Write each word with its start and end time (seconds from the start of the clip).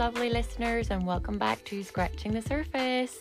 lovely 0.00 0.30
listeners, 0.30 0.90
and 0.90 1.06
welcome 1.06 1.36
back 1.36 1.62
to 1.62 1.84
Scratching 1.84 2.32
the 2.32 2.40
Surface. 2.40 3.18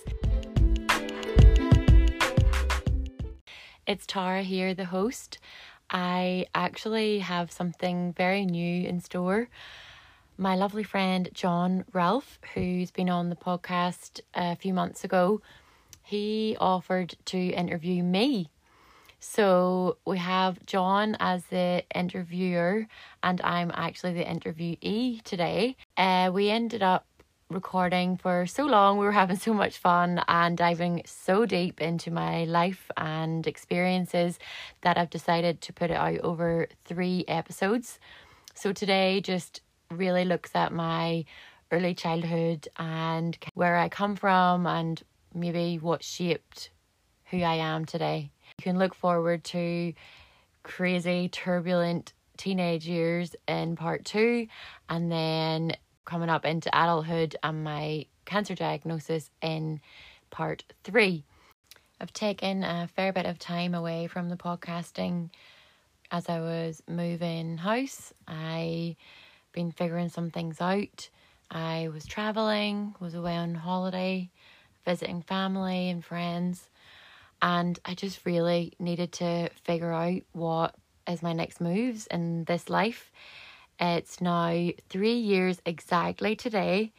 It's 3.85 4.05
Tara 4.05 4.43
here, 4.43 4.73
the 4.73 4.85
host. 4.85 5.39
I 5.89 6.45
actually 6.55 7.19
have 7.19 7.51
something 7.51 8.13
very 8.13 8.45
new 8.45 8.87
in 8.87 9.01
store. 9.01 9.49
My 10.37 10.55
lovely 10.55 10.83
friend 10.83 11.27
John 11.33 11.83
Ralph, 11.91 12.39
who's 12.53 12.91
been 12.91 13.09
on 13.09 13.29
the 13.29 13.35
podcast 13.35 14.21
a 14.33 14.55
few 14.55 14.73
months 14.73 15.03
ago, 15.03 15.41
he 16.01 16.55
offered 16.61 17.13
to 17.25 17.37
interview 17.37 18.03
me 18.03 18.51
so 19.19 19.97
we 20.05 20.17
have 20.17 20.65
John 20.65 21.17
as 21.19 21.43
the 21.45 21.83
interviewer, 21.93 22.87
and 23.21 23.41
I'm 23.41 23.71
actually 23.73 24.13
the 24.13 24.25
interviewee 24.25 25.21
today. 25.23 25.75
Uh, 25.97 26.31
we 26.33 26.49
ended 26.49 26.81
up 26.81 27.05
recording 27.49 28.15
for 28.15 28.45
so 28.45 28.65
long. 28.65 28.97
We 28.97 29.05
were 29.05 29.11
having 29.11 29.37
so 29.37 29.53
much 29.53 29.77
fun 29.77 30.21
and 30.27 30.55
diving 30.55 31.01
so 31.05 31.45
deep 31.45 31.81
into 31.81 32.11
my 32.11 32.43
life 32.45 32.91
and 32.95 33.45
experiences 33.47 34.37
that 34.81 34.97
I've 34.97 35.09
decided 35.09 35.59
to 35.61 35.73
put 35.73 35.89
it 35.89 35.95
out 35.95 36.19
over 36.19 36.67
three 36.85 37.25
episodes. 37.27 37.99
So 38.53 38.71
today 38.71 39.19
just 39.19 39.61
really 39.89 40.25
looks 40.25 40.51
at 40.53 40.71
my 40.71 41.25
early 41.71 41.95
childhood 41.95 42.67
and 42.77 43.37
where 43.55 43.77
I 43.77 43.89
come 43.89 44.15
from 44.15 44.67
and 44.67 45.01
maybe 45.33 45.77
what 45.77 46.03
shaped 46.03 46.69
who 47.25 47.41
I 47.41 47.55
am 47.55 47.85
today. 47.85 48.31
You 48.59 48.63
can 48.63 48.77
look 48.77 48.93
forward 48.93 49.45
to 49.45 49.93
crazy, 50.63 51.29
turbulent 51.29 52.11
teenage 52.35 52.85
years 52.85 53.33
in 53.47 53.77
part 53.77 54.03
two, 54.03 54.47
and 54.89 55.09
then 55.09 55.71
coming 56.03 56.27
up 56.27 56.43
into 56.43 56.69
adulthood 56.77 57.37
and 57.41 57.63
my 57.63 58.05
cancer 58.25 58.55
diagnosis 58.55 59.31
in 59.41 59.79
part 60.29 60.65
three. 60.83 61.23
I've 62.01 62.11
taken 62.11 62.65
a 62.65 62.89
fair 62.93 63.13
bit 63.13 63.25
of 63.25 63.39
time 63.39 63.73
away 63.73 64.07
from 64.07 64.27
the 64.27 64.35
podcasting 64.35 65.29
as 66.11 66.27
I 66.27 66.41
was 66.41 66.83
moving 66.85 67.57
house. 67.59 68.13
I 68.27 68.97
been 69.53 69.71
figuring 69.71 70.09
some 70.09 70.31
things 70.31 70.59
out. 70.59 71.09
I 71.49 71.87
was 71.93 72.05
traveling, 72.05 72.93
was 72.99 73.15
away 73.15 73.37
on 73.37 73.55
holiday, 73.55 74.29
visiting 74.83 75.21
family 75.21 75.89
and 75.89 76.03
friends, 76.03 76.68
and 77.41 77.79
I 77.85 77.93
just 77.93 78.25
really 78.25 78.73
needed 78.79 79.11
to 79.13 79.49
figure 79.63 79.91
out 79.91 80.21
what 80.31 80.75
is 81.07 81.21
my 81.21 81.33
next 81.33 81.61
moves 81.61 82.07
in 82.07 82.43
this 82.45 82.69
life. 82.69 83.11
It's 83.79 84.19
now 84.19 84.71
three 84.89 85.15
years 85.15 85.61
exactly 85.65 86.35
today 86.35 86.91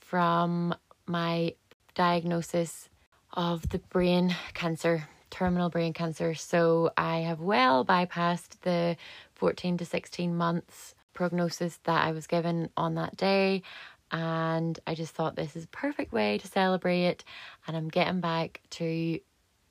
from 0.00 0.74
my 1.06 1.54
diagnosis 1.94 2.88
of 3.34 3.68
the 3.68 3.78
brain 3.78 4.34
cancer, 4.54 5.08
terminal 5.30 5.68
brain 5.68 5.92
cancer. 5.92 6.34
So 6.34 6.90
I 6.96 7.18
have 7.20 7.40
well 7.40 7.84
bypassed 7.84 8.60
the 8.62 8.96
14 9.34 9.78
to 9.78 9.84
16 9.84 10.34
months 10.34 10.94
prognosis 11.12 11.78
that 11.84 12.06
I 12.06 12.12
was 12.12 12.26
given 12.26 12.70
on 12.76 12.94
that 12.94 13.16
day. 13.16 13.62
And 14.10 14.78
I 14.86 14.94
just 14.94 15.14
thought 15.14 15.36
this 15.36 15.56
is 15.56 15.64
a 15.64 15.68
perfect 15.68 16.12
way 16.12 16.38
to 16.38 16.46
celebrate. 16.46 17.24
And 17.66 17.76
I'm 17.76 17.88
getting 17.88 18.20
back 18.20 18.60
to 18.70 19.18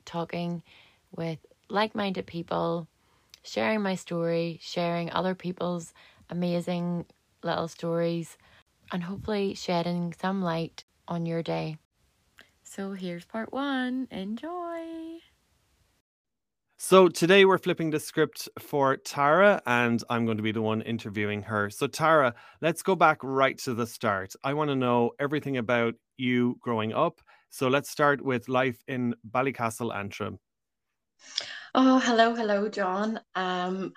talking 0.06 0.64
with 1.16 1.40
like 1.70 1.96
minded 1.96 2.26
people, 2.26 2.88
sharing 3.44 3.82
my 3.82 3.96
story, 3.96 4.60
sharing 4.62 5.12
other 5.12 5.36
people's 5.36 5.94
amazing 6.30 7.06
little 7.44 7.68
stories, 7.68 8.38
and 8.92 9.04
hopefully 9.04 9.54
shedding 9.54 10.14
some 10.20 10.42
light 10.42 10.84
on 11.08 11.26
your 11.26 11.44
day. 11.44 11.78
So 12.64 12.94
here's 12.94 13.26
part 13.26 13.52
one. 13.52 14.08
Enjoy. 14.12 15.20
So 16.84 17.10
today 17.10 17.46
we're 17.46 17.60
flipping 17.60 17.92
the 17.92 18.00
script 18.00 18.50
for 18.58 18.98
Tara, 18.98 19.62
and 19.68 20.04
I'm 20.10 20.26
going 20.26 20.38
to 20.38 20.44
be 20.44 20.52
the 20.52 20.64
one 20.64 20.82
interviewing 20.82 21.44
her. 21.44 21.70
So, 21.70 21.86
Tara, 21.86 22.34
let's 22.60 22.82
go 22.82 22.96
back 22.96 23.20
right 23.22 23.56
to 23.60 23.76
the 23.76 23.86
start. 23.86 24.34
I 24.44 24.56
want 24.56 24.72
to 24.72 24.76
know 24.76 25.12
everything 25.20 25.58
about 25.58 25.94
you 26.18 26.58
growing 26.60 26.92
up 26.92 27.22
so 27.52 27.68
let's 27.68 27.90
start 27.90 28.22
with 28.22 28.48
life 28.48 28.82
in 28.88 29.14
Ballycastle, 29.30 29.94
Antrim. 29.94 30.40
Oh, 31.76 32.00
hello, 32.00 32.34
hello, 32.34 32.70
John. 32.70 33.20
Um, 33.36 33.92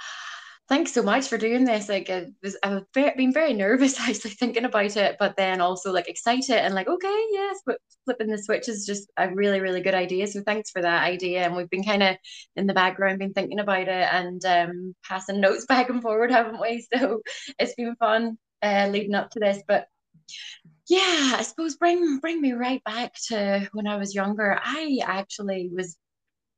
thanks 0.69 0.93
so 0.93 1.05
much 1.05 1.29
for 1.29 1.39
doing 1.39 1.65
this. 1.65 1.89
Like, 1.89 2.11
I 2.11 2.27
was, 2.43 2.57
I've 2.65 2.83
been 2.93 3.33
very 3.33 3.53
nervous 3.53 3.99
actually 4.01 4.33
thinking 4.33 4.65
about 4.65 4.97
it, 4.97 5.17
but 5.21 5.37
then 5.37 5.61
also 5.61 5.93
like 5.93 6.09
excited 6.09 6.57
and 6.57 6.75
like, 6.75 6.89
okay, 6.89 7.25
yes, 7.31 7.61
but 7.65 7.79
flipping 8.05 8.27
the 8.27 8.43
switch 8.43 8.69
is 8.69 8.85
just 8.87 9.11
a 9.17 9.33
really, 9.33 9.61
really 9.61 9.81
good 9.81 9.95
idea. 9.95 10.27
So 10.27 10.43
thanks 10.43 10.71
for 10.71 10.83
that 10.83 11.05
idea. 11.05 11.45
And 11.45 11.55
we've 11.55 11.71
been 11.71 11.85
kind 11.85 12.03
of 12.03 12.17
in 12.57 12.67
the 12.67 12.75
background, 12.75 13.21
been 13.21 13.33
thinking 13.33 13.61
about 13.61 13.89
it 13.89 14.09
and 14.13 14.45
um, 14.45 14.95
passing 15.05 15.41
notes 15.41 15.67
back 15.67 15.91
and 15.91 16.03
forward, 16.03 16.33
haven't 16.33 16.61
we? 16.61 16.85
So 16.93 17.21
it's 17.59 17.75
been 17.75 17.95
fun 17.97 18.37
uh, 18.63 18.89
leading 18.91 19.15
up 19.15 19.31
to 19.31 19.41
this, 19.41 19.63
but 19.69 19.87
yeah, 20.89 21.37
I 21.37 21.43
suppose 21.43 21.77
bring 21.77 22.19
bring 22.19 22.41
me 22.41 22.53
right 22.53 22.83
back 22.85 23.15
to 23.29 23.69
when 23.73 23.87
I 23.87 23.97
was 23.97 24.15
younger. 24.15 24.59
I 24.63 25.01
actually 25.05 25.71
was 25.75 25.97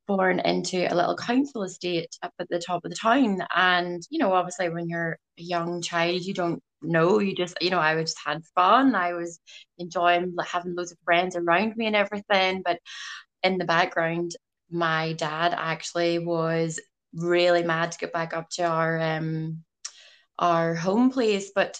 born 0.07 0.39
into 0.39 0.91
a 0.91 0.95
little 0.95 1.15
council 1.17 1.63
estate 1.63 2.15
up 2.23 2.33
at 2.39 2.49
the 2.49 2.59
top 2.59 2.85
of 2.85 2.91
the 2.91 2.97
town. 2.97 3.39
And, 3.55 4.01
you 4.09 4.19
know, 4.19 4.33
obviously 4.33 4.69
when 4.69 4.89
you're 4.89 5.19
a 5.37 5.41
young 5.41 5.81
child, 5.81 6.21
you 6.23 6.33
don't 6.33 6.63
know. 6.81 7.19
You 7.19 7.35
just, 7.35 7.57
you 7.61 7.69
know, 7.69 7.79
I 7.79 7.95
was 7.95 8.11
just 8.11 8.25
had 8.25 8.41
fun. 8.55 8.95
I 8.95 9.13
was 9.13 9.39
enjoying 9.77 10.33
having 10.45 10.75
loads 10.75 10.91
of 10.91 10.97
friends 11.05 11.35
around 11.35 11.75
me 11.75 11.87
and 11.87 11.95
everything. 11.95 12.61
But 12.65 12.79
in 13.43 13.57
the 13.57 13.65
background, 13.65 14.31
my 14.71 15.13
dad 15.13 15.53
actually 15.55 16.19
was 16.19 16.79
really 17.13 17.63
mad 17.63 17.91
to 17.91 17.97
get 17.97 18.13
back 18.13 18.35
up 18.35 18.49
to 18.51 18.63
our 18.63 18.99
um 18.99 19.63
our 20.39 20.75
home 20.75 21.11
place. 21.11 21.51
But 21.53 21.79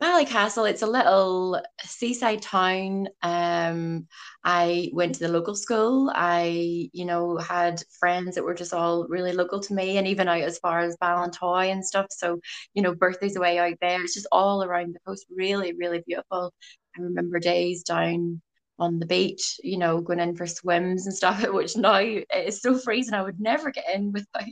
Ballycastle, 0.00 0.70
it's 0.70 0.82
a 0.82 0.86
little 0.86 1.60
seaside 1.84 2.40
town. 2.40 3.08
Um, 3.22 4.06
I 4.44 4.90
went 4.92 5.16
to 5.16 5.20
the 5.20 5.28
local 5.28 5.56
school. 5.56 6.12
I, 6.14 6.88
you 6.92 7.04
know, 7.04 7.36
had 7.36 7.82
friends 7.98 8.36
that 8.36 8.44
were 8.44 8.54
just 8.54 8.72
all 8.72 9.08
really 9.08 9.32
local 9.32 9.58
to 9.60 9.74
me, 9.74 9.96
and 9.98 10.06
even 10.06 10.28
out 10.28 10.42
as 10.42 10.58
far 10.58 10.78
as 10.80 10.96
Ballintoy 11.02 11.72
and 11.72 11.84
stuff. 11.84 12.06
So, 12.10 12.38
you 12.74 12.82
know, 12.82 12.94
birthdays 12.94 13.34
away 13.36 13.58
out 13.58 13.74
there. 13.80 14.00
It's 14.04 14.14
just 14.14 14.28
all 14.30 14.62
around 14.62 14.94
the 14.94 15.00
coast. 15.04 15.26
Really, 15.36 15.72
really 15.72 16.02
beautiful. 16.06 16.54
I 16.96 17.00
remember 17.02 17.40
days 17.40 17.82
down 17.82 18.40
on 18.78 19.00
the 19.00 19.06
beach, 19.06 19.58
you 19.64 19.78
know, 19.78 20.00
going 20.00 20.20
in 20.20 20.36
for 20.36 20.46
swims 20.46 21.06
and 21.06 21.16
stuff, 21.16 21.42
which 21.52 21.76
now 21.76 21.98
is 21.98 22.62
so 22.62 22.78
freezing. 22.78 23.14
I 23.14 23.22
would 23.22 23.40
never 23.40 23.72
get 23.72 23.92
in 23.92 24.12
without, 24.12 24.44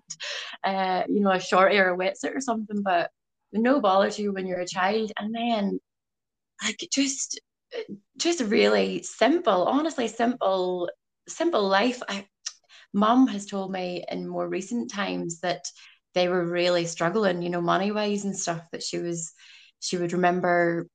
uh, 0.64 1.04
you 1.08 1.20
know, 1.20 1.30
a 1.30 1.38
shorty 1.40 1.78
or 1.78 1.94
a 1.94 1.96
wetsuit 1.96 2.34
or 2.34 2.40
something. 2.40 2.82
But 2.82 3.10
no 3.62 3.80
bother 3.80 4.10
to 4.10 4.22
you 4.22 4.32
when 4.32 4.46
you're 4.46 4.60
a 4.60 4.66
child. 4.66 5.12
And 5.18 5.34
then 5.34 5.80
like 6.62 6.88
just 6.92 7.40
just 8.16 8.40
really 8.40 9.02
simple 9.02 9.64
honestly 9.64 10.08
simple 10.08 10.88
simple 11.28 11.68
life. 11.68 12.02
I 12.08 12.26
mom 12.92 13.26
has 13.28 13.46
told 13.46 13.70
me 13.72 14.04
in 14.10 14.26
more 14.26 14.48
recent 14.48 14.90
times 14.90 15.40
that 15.40 15.64
they 16.14 16.28
were 16.28 16.44
really 16.44 16.86
struggling 16.86 17.42
you 17.42 17.50
know 17.50 17.60
money 17.60 17.92
wise 17.92 18.24
and 18.24 18.36
stuff 18.36 18.62
that 18.72 18.82
she 18.82 18.98
was 18.98 19.32
she 19.80 19.98
would 19.98 20.12
remember 20.12 20.86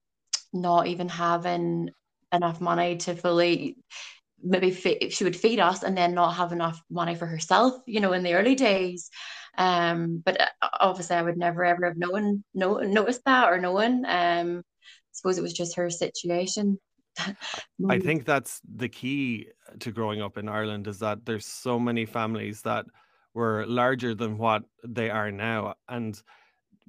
not 0.53 0.87
even 0.87 1.09
having 1.09 1.89
enough 2.33 2.59
money 2.59 2.97
to 2.97 3.15
fully 3.15 3.77
maybe 4.43 4.71
she 5.09 5.23
would 5.23 5.35
feed 5.35 5.59
us 5.59 5.83
and 5.83 5.97
then 5.97 6.13
not 6.13 6.31
have 6.31 6.51
enough 6.51 6.81
money 6.89 7.15
for 7.15 7.25
herself 7.25 7.73
you 7.85 7.99
know 7.99 8.13
in 8.13 8.23
the 8.23 8.33
early 8.33 8.55
days 8.55 9.09
um, 9.57 10.21
but 10.23 10.39
uh, 10.39 10.69
obviously, 10.79 11.15
I 11.15 11.21
would 11.21 11.37
never 11.37 11.63
ever 11.65 11.85
have 11.85 11.97
known, 11.97 12.43
no, 12.53 12.77
noticed 12.79 13.25
that 13.25 13.51
or 13.51 13.59
known. 13.59 14.05
Um, 14.05 14.59
I 14.59 15.11
suppose 15.11 15.37
it 15.37 15.41
was 15.41 15.53
just 15.53 15.75
her 15.75 15.89
situation. 15.89 16.79
I 17.89 17.99
think 17.99 18.25
that's 18.25 18.61
the 18.75 18.87
key 18.87 19.47
to 19.79 19.91
growing 19.91 20.21
up 20.21 20.37
in 20.37 20.47
Ireland 20.47 20.87
is 20.87 20.99
that 20.99 21.25
there's 21.25 21.45
so 21.45 21.77
many 21.77 22.05
families 22.05 22.61
that 22.61 22.85
were 23.33 23.65
larger 23.67 24.15
than 24.15 24.37
what 24.37 24.63
they 24.87 25.09
are 25.09 25.31
now, 25.31 25.75
and 25.89 26.21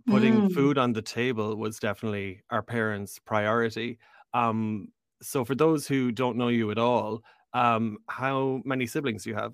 putting 0.07 0.49
mm. 0.49 0.55
food 0.55 0.79
on 0.79 0.93
the 0.93 1.03
table 1.03 1.57
was 1.57 1.79
definitely 1.79 2.43
our 2.51 2.63
parents' 2.63 3.19
priority. 3.19 3.99
Um, 4.35 4.89
so, 5.21 5.45
for 5.45 5.55
those 5.55 5.87
who 5.87 6.13
don't 6.13 6.37
know 6.37 6.49
you 6.49 6.71
at 6.71 6.79
all, 6.79 7.23
um, 7.55 7.99
how 8.09 8.63
many 8.65 8.87
siblings 8.87 9.25
do 9.25 9.31
you 9.31 9.37
have? 9.37 9.53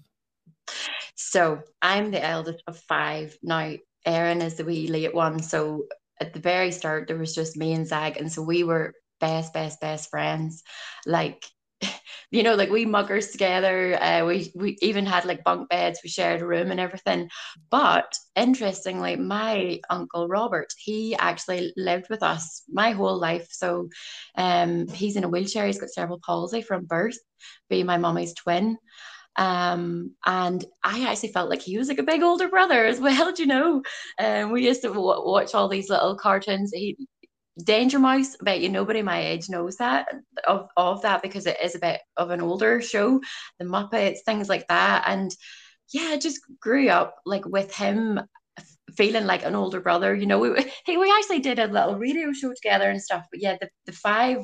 So 1.14 1.60
I'm 1.82 2.10
the 2.10 2.24
eldest 2.24 2.62
of 2.66 2.78
five. 2.78 3.36
Now, 3.42 3.74
Erin 4.06 4.42
is 4.42 4.54
the 4.54 4.64
wee 4.64 4.88
late 4.88 5.14
one. 5.14 5.42
So 5.42 5.86
at 6.20 6.32
the 6.32 6.40
very 6.40 6.70
start, 6.70 7.08
there 7.08 7.18
was 7.18 7.34
just 7.34 7.56
me 7.56 7.72
and 7.72 7.86
Zach. 7.86 8.18
And 8.18 8.32
so 8.32 8.42
we 8.42 8.64
were 8.64 8.94
best, 9.20 9.52
best, 9.52 9.80
best 9.80 10.10
friends. 10.10 10.62
Like 11.06 11.44
you 12.30 12.42
know, 12.42 12.54
like 12.54 12.70
we 12.70 12.84
muggers 12.84 13.28
together. 13.28 14.00
Uh, 14.02 14.24
we 14.26 14.52
we 14.54 14.76
even 14.82 15.06
had 15.06 15.24
like 15.24 15.44
bunk 15.44 15.68
beds. 15.70 16.00
We 16.04 16.10
shared 16.10 16.42
a 16.42 16.46
room 16.46 16.70
and 16.70 16.78
everything. 16.80 17.30
But 17.70 18.12
interestingly, 18.36 19.16
my 19.16 19.80
uncle 19.88 20.28
Robert, 20.28 20.68
he 20.76 21.16
actually 21.16 21.72
lived 21.76 22.06
with 22.10 22.22
us 22.22 22.62
my 22.68 22.90
whole 22.90 23.18
life. 23.18 23.48
So, 23.50 23.88
um, 24.36 24.88
he's 24.88 25.16
in 25.16 25.24
a 25.24 25.28
wheelchair. 25.28 25.66
He's 25.66 25.80
got 25.80 25.90
cerebral 25.90 26.20
palsy 26.24 26.60
from 26.60 26.84
birth, 26.84 27.18
being 27.70 27.86
my 27.86 27.96
mommy's 27.96 28.34
twin. 28.34 28.76
Um, 29.36 30.14
and 30.26 30.64
I 30.82 31.08
actually 31.08 31.30
felt 31.32 31.48
like 31.48 31.62
he 31.62 31.78
was 31.78 31.88
like 31.88 31.98
a 31.98 32.02
big 32.02 32.22
older 32.22 32.48
brother 32.48 32.84
as 32.84 33.00
well, 33.00 33.32
do 33.34 33.42
you 33.42 33.48
know. 33.48 33.82
Um, 34.18 34.50
we 34.50 34.66
used 34.66 34.82
to 34.82 34.88
w- 34.88 35.24
watch 35.24 35.54
all 35.54 35.68
these 35.68 35.88
little 35.88 36.16
cartoons. 36.16 36.72
He, 36.74 36.96
Danger 37.64 37.98
Mouse, 37.98 38.36
I 38.40 38.44
bet 38.44 38.60
you 38.60 38.68
nobody 38.68 39.02
my 39.02 39.20
age 39.20 39.48
knows 39.48 39.76
that 39.76 40.08
of, 40.46 40.68
of 40.76 41.02
that 41.02 41.22
because 41.22 41.46
it 41.46 41.58
is 41.62 41.74
a 41.74 41.80
bit 41.80 42.00
of 42.16 42.30
an 42.30 42.40
older 42.40 42.80
show. 42.80 43.20
The 43.58 43.64
Muppets, 43.64 44.18
things 44.24 44.48
like 44.48 44.66
that, 44.68 45.04
and 45.06 45.34
yeah, 45.92 46.10
I 46.10 46.18
just 46.18 46.40
grew 46.60 46.88
up 46.88 47.16
like 47.24 47.46
with 47.46 47.74
him 47.74 48.20
feeling 48.96 49.26
like 49.26 49.44
an 49.44 49.54
older 49.54 49.80
brother. 49.80 50.14
You 50.14 50.26
know, 50.26 50.38
we 50.38 50.50
we 50.50 51.12
actually 51.16 51.40
did 51.40 51.58
a 51.58 51.66
little 51.66 51.96
radio 51.96 52.32
show 52.32 52.52
together 52.52 52.90
and 52.90 53.02
stuff. 53.02 53.26
But 53.30 53.40
yeah, 53.40 53.56
the, 53.60 53.68
the 53.86 53.92
five 53.92 54.38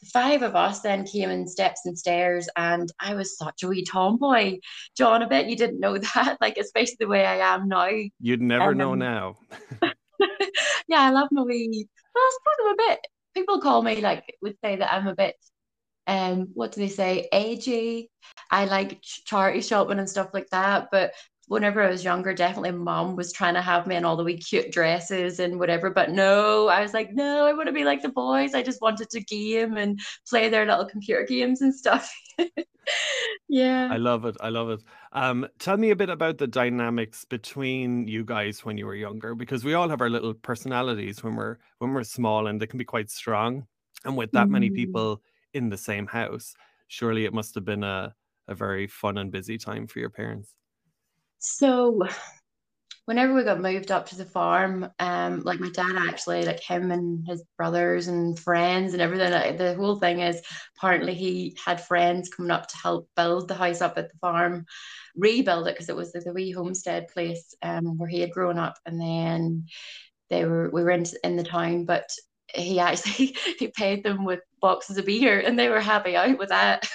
the 0.00 0.06
five 0.12 0.42
of 0.42 0.54
us 0.54 0.80
then 0.80 1.06
came 1.06 1.30
in 1.30 1.48
steps 1.48 1.82
and 1.84 1.98
stairs, 1.98 2.48
and 2.56 2.90
I 3.00 3.14
was 3.14 3.36
such 3.36 3.62
a 3.62 3.68
wee 3.68 3.84
tomboy. 3.84 4.58
John, 4.96 5.22
A 5.22 5.28
bit 5.28 5.48
you 5.48 5.56
didn't 5.56 5.80
know 5.80 5.98
that, 6.14 6.38
like 6.40 6.56
especially 6.58 6.96
the 7.00 7.08
way 7.08 7.24
I 7.24 7.54
am 7.54 7.68
now. 7.68 7.88
You'd 8.20 8.42
never 8.42 8.70
um, 8.70 8.78
know 8.78 8.94
now. 8.94 9.36
yeah, 10.88 11.00
I 11.00 11.10
love 11.10 11.28
my 11.32 11.42
wee. 11.42 11.88
I 12.16 12.38
suppose 12.38 12.66
I'm 12.66 12.74
a 12.74 12.76
bit. 12.76 13.00
People 13.34 13.60
call 13.60 13.82
me 13.82 14.00
like 14.00 14.24
would 14.42 14.56
say 14.62 14.76
that 14.76 14.92
I'm 14.92 15.06
a 15.08 15.14
bit 15.14 15.36
um 16.06 16.48
what 16.54 16.72
do 16.72 16.80
they 16.80 16.88
say 16.88 17.28
agey 17.32 18.08
i 18.50 18.66
like 18.66 19.00
charity 19.02 19.60
shopping 19.60 19.98
and 19.98 20.08
stuff 20.08 20.28
like 20.34 20.48
that 20.50 20.88
but 20.92 21.12
whenever 21.48 21.82
I 21.82 21.90
was 21.90 22.04
younger, 22.04 22.32
definitely 22.32 22.72
mom 22.72 23.16
was 23.16 23.32
trying 23.32 23.54
to 23.54 23.62
have 23.62 23.86
me 23.86 23.96
in 23.96 24.04
all 24.04 24.16
the 24.16 24.24
wee 24.24 24.38
cute 24.38 24.72
dresses 24.72 25.40
and 25.40 25.58
whatever. 25.58 25.90
But 25.90 26.10
no, 26.10 26.68
I 26.68 26.80
was 26.80 26.94
like, 26.94 27.12
no, 27.12 27.46
I 27.46 27.52
want 27.52 27.66
to 27.66 27.72
be 27.72 27.84
like 27.84 28.02
the 28.02 28.08
boys. 28.08 28.54
I 28.54 28.62
just 28.62 28.80
wanted 28.80 29.10
to 29.10 29.20
game 29.20 29.76
and 29.76 30.00
play 30.28 30.48
their 30.48 30.66
little 30.66 30.86
computer 30.86 31.24
games 31.24 31.62
and 31.62 31.74
stuff. 31.74 32.12
yeah. 33.48 33.88
I 33.90 33.96
love 33.96 34.24
it. 34.24 34.36
I 34.40 34.48
love 34.48 34.70
it. 34.70 34.82
Um, 35.12 35.46
tell 35.58 35.76
me 35.76 35.90
a 35.90 35.96
bit 35.96 36.10
about 36.10 36.38
the 36.38 36.46
dynamics 36.46 37.24
between 37.24 38.08
you 38.08 38.24
guys 38.24 38.64
when 38.64 38.78
you 38.78 38.86
were 38.86 38.94
younger, 38.94 39.34
because 39.34 39.64
we 39.64 39.74
all 39.74 39.88
have 39.88 40.00
our 40.00 40.10
little 40.10 40.34
personalities 40.34 41.22
when 41.22 41.36
we're 41.36 41.58
when 41.78 41.92
we're 41.92 42.04
small 42.04 42.46
and 42.46 42.60
they 42.60 42.66
can 42.66 42.78
be 42.78 42.84
quite 42.84 43.10
strong. 43.10 43.66
And 44.04 44.16
with 44.16 44.32
that 44.32 44.48
mm. 44.48 44.50
many 44.50 44.70
people 44.70 45.22
in 45.52 45.68
the 45.68 45.78
same 45.78 46.06
house, 46.06 46.54
surely 46.88 47.24
it 47.24 47.32
must 47.32 47.54
have 47.54 47.64
been 47.64 47.84
a, 47.84 48.14
a 48.48 48.54
very 48.54 48.86
fun 48.86 49.18
and 49.18 49.30
busy 49.30 49.56
time 49.56 49.86
for 49.86 49.98
your 49.98 50.10
parents. 50.10 50.54
So 51.46 52.00
whenever 53.04 53.34
we 53.34 53.44
got 53.44 53.60
moved 53.60 53.90
up 53.90 54.06
to 54.08 54.16
the 54.16 54.24
farm, 54.24 54.88
um, 54.98 55.42
like 55.42 55.60
my 55.60 55.68
dad 55.68 55.94
actually, 55.98 56.46
like 56.46 56.60
him 56.60 56.90
and 56.90 57.26
his 57.28 57.44
brothers 57.58 58.08
and 58.08 58.38
friends 58.38 58.94
and 58.94 59.02
everything, 59.02 59.30
like, 59.30 59.58
the 59.58 59.74
whole 59.74 59.96
thing 59.96 60.20
is 60.20 60.40
apparently 60.78 61.12
he 61.12 61.54
had 61.62 61.84
friends 61.84 62.30
coming 62.30 62.50
up 62.50 62.66
to 62.68 62.78
help 62.78 63.10
build 63.14 63.46
the 63.46 63.54
house 63.54 63.82
up 63.82 63.98
at 63.98 64.10
the 64.10 64.18
farm, 64.22 64.64
rebuild 65.14 65.68
it 65.68 65.74
because 65.74 65.90
it 65.90 65.96
was 65.96 66.12
the, 66.12 66.20
the 66.20 66.32
wee 66.32 66.50
homestead 66.50 67.08
place 67.08 67.54
um, 67.60 67.98
where 67.98 68.08
he 68.08 68.20
had 68.20 68.30
grown 68.30 68.58
up, 68.58 68.78
and 68.86 68.98
then 68.98 69.66
they 70.30 70.46
were 70.46 70.70
we 70.70 70.82
were 70.82 70.92
in 70.92 71.04
in 71.22 71.36
the 71.36 71.44
town, 71.44 71.84
but 71.84 72.08
he 72.54 72.78
actually 72.78 73.36
he 73.58 73.68
paid 73.68 74.04
them 74.04 74.24
with 74.24 74.40
boxes 74.60 74.96
of 74.96 75.06
beer 75.06 75.40
and 75.40 75.58
they 75.58 75.68
were 75.68 75.80
happy 75.80 76.16
out 76.16 76.38
with 76.38 76.48
that. 76.48 76.88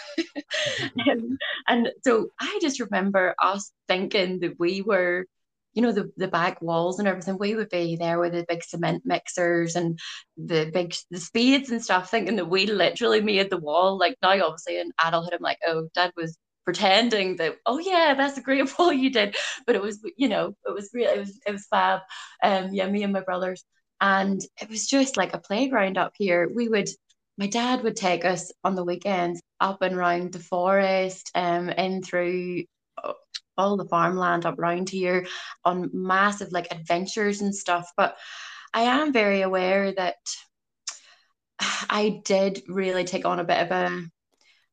And, 1.08 1.38
and 1.68 1.90
so 2.04 2.30
i 2.40 2.60
just 2.62 2.80
remember 2.80 3.36
us 3.42 3.72
thinking 3.88 4.40
that 4.40 4.60
we 4.60 4.82
were 4.82 5.26
you 5.74 5.82
know 5.82 5.92
the, 5.92 6.12
the 6.18 6.28
back 6.28 6.62
walls 6.62 7.00
and 7.00 7.08
everything 7.08 7.38
we 7.38 7.56
would 7.56 7.70
be 7.70 7.96
there 7.96 8.20
with 8.20 8.34
the 8.34 8.46
big 8.48 8.64
cement 8.64 9.04
mixers 9.06 9.76
and 9.76 10.00
the 10.38 10.70
big 10.74 10.96
the 11.12 11.20
spades 11.20 11.70
and 11.70 11.84
stuff 11.84 12.10
thinking 12.10 12.38
that 12.38 12.50
we 12.50 12.66
literally 12.66 13.22
made 13.22 13.50
the 13.50 13.58
wall. 13.58 13.98
Like 13.98 14.18
now 14.22 14.32
obviously 14.32 14.80
in 14.80 14.92
adulthood 15.04 15.34
i'm 15.34 15.42
like 15.42 15.60
oh 15.68 15.88
dad 15.94 16.12
was 16.18 16.38
pretending 16.66 17.38
that 17.38 17.56
oh 17.66 17.80
yeah 17.80 18.14
that's 18.16 18.38
a 18.38 18.42
great 18.42 18.68
wall 18.80 18.92
you 18.92 19.12
did. 19.12 19.36
But 19.66 19.76
it 19.76 19.82
was 19.82 20.00
you 20.18 20.28
know 20.28 20.56
it 20.66 20.74
was 20.74 20.90
real 20.94 21.10
it 21.12 21.20
was 21.20 21.40
it 21.46 21.52
was 21.52 21.68
fab. 21.70 22.02
Um 22.44 22.74
yeah 22.74 22.90
me 22.90 23.04
and 23.04 23.14
my 23.14 23.22
brothers 23.22 23.64
and 24.02 24.42
it 24.62 24.70
was 24.70 24.88
just 24.88 25.18
like 25.18 25.34
a 25.34 25.40
playground 25.40 25.98
up 25.98 26.14
here. 26.16 26.50
We 26.54 26.70
would, 26.70 26.90
my 27.38 27.48
dad 27.48 27.84
would 27.84 27.96
take 27.96 28.26
us 28.26 28.52
on 28.64 28.76
the 28.76 28.84
weekends 28.84 29.42
up 29.60 29.82
and 29.82 29.98
round 29.98 30.34
the 30.34 30.40
forest, 30.40 31.32
um, 31.36 31.70
in 31.70 32.02
through 32.02 32.64
uh, 33.04 33.14
all 33.58 33.78
the 33.78 33.88
farmland 33.88 34.46
up 34.46 34.56
round 34.58 34.90
here 34.90 35.28
on 35.66 35.90
massive 35.94 36.52
like 36.52 36.68
adventures 36.72 37.42
and 37.42 37.54
stuff. 37.54 37.90
But 37.98 38.18
I 38.74 38.82
am 38.84 39.12
very 39.14 39.42
aware 39.42 39.94
that 39.94 40.16
I 41.90 42.22
did 42.26 42.64
really 42.68 43.04
take 43.04 43.26
on 43.26 43.40
a 43.40 43.44
bit 43.44 43.60
of 43.60 43.72
a 43.72 44.10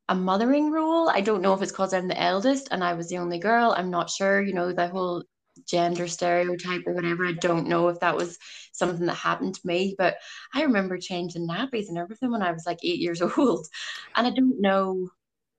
a 0.09 0.15
mothering 0.15 0.71
role. 0.71 1.09
I 1.09 1.21
don't 1.21 1.41
know 1.41 1.53
if 1.53 1.61
it's 1.61 1.71
because 1.71 1.93
I'm 1.93 2.07
the 2.07 2.21
eldest 2.21 2.69
and 2.71 2.83
I 2.83 2.93
was 2.93 3.09
the 3.09 3.17
only 3.17 3.39
girl. 3.39 3.73
I'm 3.75 3.89
not 3.89 4.09
sure. 4.09 4.41
You 4.41 4.53
know, 4.53 4.71
the 4.71 4.87
whole 4.87 5.23
gender 5.65 6.07
stereotype 6.07 6.83
or 6.85 6.93
whatever. 6.93 7.25
I 7.25 7.33
don't 7.33 7.67
know 7.67 7.87
if 7.89 7.99
that 7.99 8.15
was 8.15 8.37
something 8.71 9.05
that 9.07 9.15
happened 9.15 9.55
to 9.55 9.67
me, 9.67 9.95
but 9.97 10.17
I 10.53 10.63
remember 10.63 10.97
changing 10.97 11.47
nappies 11.47 11.89
and 11.89 11.97
everything 11.97 12.31
when 12.31 12.41
I 12.41 12.51
was 12.51 12.65
like 12.65 12.79
eight 12.83 12.99
years 12.99 13.21
old. 13.37 13.67
And 14.15 14.27
I 14.27 14.31
don't 14.31 14.61
know 14.61 15.09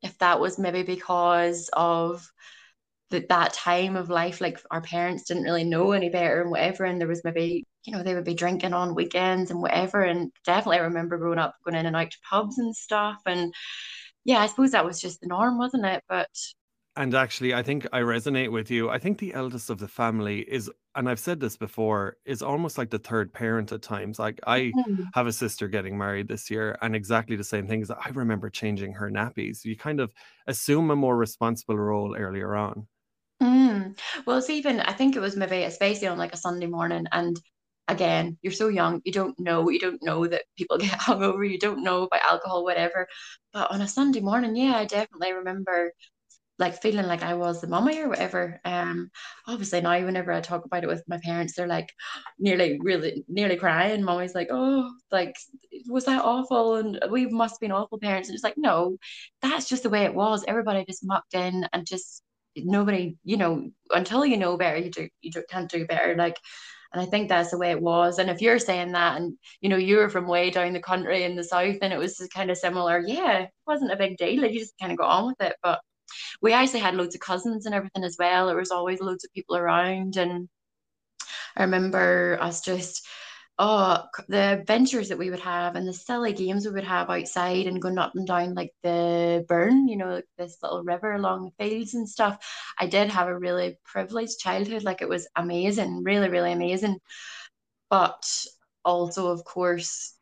if 0.03 0.17
that 0.19 0.41
was 0.41 0.59
maybe 0.59 0.83
because 0.83 1.71
of 1.73 2.31
that 3.11 3.29
that 3.29 3.55
time 3.55 3.97
of 3.97 4.11
life, 4.11 4.41
like 4.41 4.61
our 4.71 4.81
parents 4.83 5.25
didn't 5.25 5.45
really 5.45 5.65
know 5.65 5.93
any 5.93 6.11
better 6.11 6.43
and 6.43 6.51
whatever. 6.51 6.85
And 6.85 7.01
there 7.01 7.09
was 7.09 7.23
maybe, 7.25 7.65
you 7.85 7.93
know, 7.93 8.03
they 8.03 8.15
would 8.15 8.25
be 8.25 8.35
drinking 8.35 8.75
on 8.75 8.95
weekends 8.95 9.51
and 9.51 9.63
whatever. 9.63 10.03
And 10.03 10.31
definitely 10.45 10.79
I 10.79 10.83
remember 10.83 11.19
growing 11.19 11.39
up 11.39 11.55
going 11.65 11.77
in 11.77 11.87
and 11.87 11.97
out 11.97 12.11
to 12.11 12.19
pubs 12.29 12.59
and 12.59 12.75
stuff. 12.77 13.21
And 13.27 13.53
yeah, 14.25 14.39
I 14.41 14.47
suppose 14.47 14.73
that 14.73 14.85
was 14.85 15.01
just 15.01 15.21
the 15.21 15.27
norm, 15.29 15.59
wasn't 15.59 15.87
it? 15.87 16.03
But 16.09 16.29
and 16.99 17.15
actually, 17.15 17.55
I 17.55 17.63
think 17.63 17.87
I 17.93 18.01
resonate 18.01 18.51
with 18.51 18.73
you. 18.73 18.91
I 18.91 18.99
think 18.99 19.19
the 19.19 19.33
eldest 19.33 19.71
of 19.71 19.79
the 19.79 19.87
family 19.87 20.41
is, 20.41 20.69
and 20.97 21.09
I've 21.09 21.21
said 21.21 21.39
this 21.39 21.57
before, 21.57 22.17
is 22.25 22.43
almost 22.43 22.77
like 22.77 22.91
the 22.91 22.99
third 22.99 23.33
parent 23.33 23.71
at 23.71 23.83
times. 23.83 24.19
Like 24.19 24.41
I 24.49 24.73
mm. 24.77 25.05
have 25.15 25.29
a 25.29 25.33
sister 25.33 25.69
getting 25.69 25.97
married 25.97 26.27
this 26.27 26.51
year, 26.51 26.77
and 26.83 26.97
exactly 26.97 27.37
the 27.37 27.45
same 27.45 27.69
things. 27.69 27.89
I 27.89 28.09
remember 28.13 28.51
changing 28.51 28.95
her 28.95 29.09
nappies. 29.13 29.65
You 29.65 29.77
kind 29.77 30.01
of 30.01 30.13
assume 30.49 30.91
a 30.91 30.97
more 30.97 31.17
responsible 31.17 31.79
role 31.79 32.17
earlier 32.17 32.57
on. 32.57 32.89
Mm. 33.41 33.97
Well, 34.27 34.39
it's 34.39 34.51
even, 34.51 34.81
I 34.81 34.93
think 34.93 35.15
it 35.15 35.21
was 35.21 35.37
maybe, 35.37 35.63
especially 35.63 36.09
on 36.09 36.19
like 36.19 36.35
a 36.35 36.37
Sunday 36.37 36.67
morning, 36.67 37.07
and 37.13 37.41
again, 37.87 38.39
you're 38.43 38.53
so 38.53 38.67
young, 38.67 39.01
you 39.05 39.13
don't 39.13 39.39
know, 39.39 39.71
you 39.71 39.79
don't 39.79 40.03
know 40.03 40.27
that 40.27 40.43
people 40.57 40.79
get 40.79 40.99
hungover, 40.99 41.49
you 41.49 41.61
don't 41.61 41.85
know 41.85 42.03
about 42.03 42.25
alcohol, 42.25 42.65
whatever. 42.65 43.07
But 43.53 43.71
on 43.71 43.83
a 43.83 43.87
Sunday 43.87 44.21
morning, 44.21 44.57
yeah, 44.57 44.77
I 44.77 44.85
definitely 44.85 45.33
remember 45.33 45.93
like 46.59 46.81
feeling 46.83 47.07
like 47.07 47.23
I 47.23 47.35
was 47.35 47.61
the 47.61 47.69
mummy 47.69 48.01
or 48.01 48.09
whatever. 48.09 48.61
Um, 48.65 49.11
obviously 49.47 49.81
now 49.81 50.05
whenever 50.05 50.33
I 50.33 50.41
talk 50.41 50.65
about 50.65 50.85
it 50.85 50.89
with 50.89 51.03
my 51.09 51.19
parents, 51.23 51.55
they're 51.55 51.67
like 51.67 51.93
nearly 52.39 52.79
really 52.83 53.25
nearly 53.29 53.57
crying. 53.57 54.03
Mommy's 54.03 54.35
like, 54.35 54.49
oh, 54.51 54.91
like 55.13 55.37
was 55.89 56.05
that 56.07 56.25
awful? 56.25 56.77
And 56.77 56.99
we 57.11 57.27
must 57.27 57.55
have 57.55 57.61
been 57.61 57.73
awful 57.73 57.99
parents. 57.99 58.29
And 58.29 58.35
it's 58.35 58.45
like, 58.45 58.59
no, 58.59 58.97
that's 59.43 59.69
just 59.69 59.85
the 59.85 59.91
way 59.91 60.05
it 60.05 60.15
was. 60.15 60.45
Everybody 60.49 60.85
just 60.85 61.07
mucked 61.07 61.35
in 61.35 61.67
and 61.73 61.87
just 61.87 62.23
nobody, 62.57 63.17
you 63.25 63.37
know, 63.37 63.71
until 63.91 64.27
you 64.27 64.37
know 64.37 64.57
better, 64.57 64.79
you 64.79 64.91
do 64.91 65.09
you 65.21 65.31
do, 65.31 65.43
can't 65.49 65.71
do 65.71 65.87
better. 65.87 66.15
Like 66.17 66.37
and 66.93 67.03
I 67.03 67.07
think 67.07 67.29
that's 67.29 67.51
the 67.51 67.59
way 67.59 67.71
it 67.71 67.81
was. 67.81 68.19
And 68.19 68.31
if 68.31 68.41
you're 68.41 68.59
saying 68.59 68.93
that, 68.93 69.21
and 69.21 69.37
you 69.61 69.69
know, 69.69 69.77
you 69.77 69.99
were 69.99 70.09
from 70.09 70.27
way 70.27 70.51
down 70.51 70.73
the 70.73 70.81
country 70.81 71.25
in 71.25 71.37
the 71.37 71.45
south, 71.45 71.77
and 71.83 71.93
it 71.93 71.99
was 71.99 72.27
kind 72.35 72.51
of 72.51 72.57
similar, 72.57 73.01
yeah, 73.07 73.41
it 73.41 73.51
wasn't 73.67 73.93
a 73.93 73.97
big 73.97 74.17
deal. 74.17 74.41
Like 74.43 74.53
you 74.53 74.61
just 74.61 74.79
kind 74.81 74.93
of 74.93 74.99
got 74.99 75.11
on 75.11 75.27
with 75.27 75.41
it. 75.41 75.57
But 75.63 75.81
we 76.43 76.53
actually 76.53 76.81
had 76.81 76.95
loads 76.95 77.15
of 77.15 77.21
cousins 77.21 77.67
and 77.67 77.75
everything 77.75 78.05
as 78.05 78.17
well. 78.19 78.47
There 78.47 78.57
was 78.57 78.71
always 78.71 79.01
loads 79.01 79.25
of 79.25 79.33
people 79.33 79.57
around, 79.57 80.17
and 80.17 80.49
I 81.57 81.63
remember 81.63 82.39
us 82.41 82.61
just 82.61 83.07
oh 83.59 84.05
the 84.29 84.53
adventures 84.61 85.09
that 85.09 85.19
we 85.19 85.31
would 85.31 85.41
have 85.41 85.75
and 85.75 85.87
the 85.87 85.93
silly 85.93 86.33
games 86.33 86.65
we 86.65 86.73
would 86.73 86.85
have 86.85 87.11
outside 87.11 87.67
and 87.67 87.83
going 87.83 87.99
up 87.99 88.13
and 88.15 88.25
down 88.27 88.55
like 88.55 88.73
the 88.85 89.45
burn 89.49 89.89
you 89.89 89.97
know 89.97 90.15
like 90.15 90.29
this 90.39 90.59
little 90.63 90.85
river 90.85 91.13
along 91.13 91.45
the 91.59 91.65
fields 91.65 91.95
and 91.95 92.09
stuff. 92.09 92.39
I 92.79 92.87
did 92.87 93.11
have 93.11 93.27
a 93.29 93.37
really 93.39 93.79
privileged 93.85 94.39
childhood. 94.39 94.85
Like 94.85 95.03
it 95.03 95.09
was 95.09 95.29
amazing 95.37 96.05
really 96.05 96.29
really 96.29 96.53
amazing. 96.53 96.99
But 97.91 98.25
also 98.85 99.29
of 99.29 99.45
course 99.45 100.15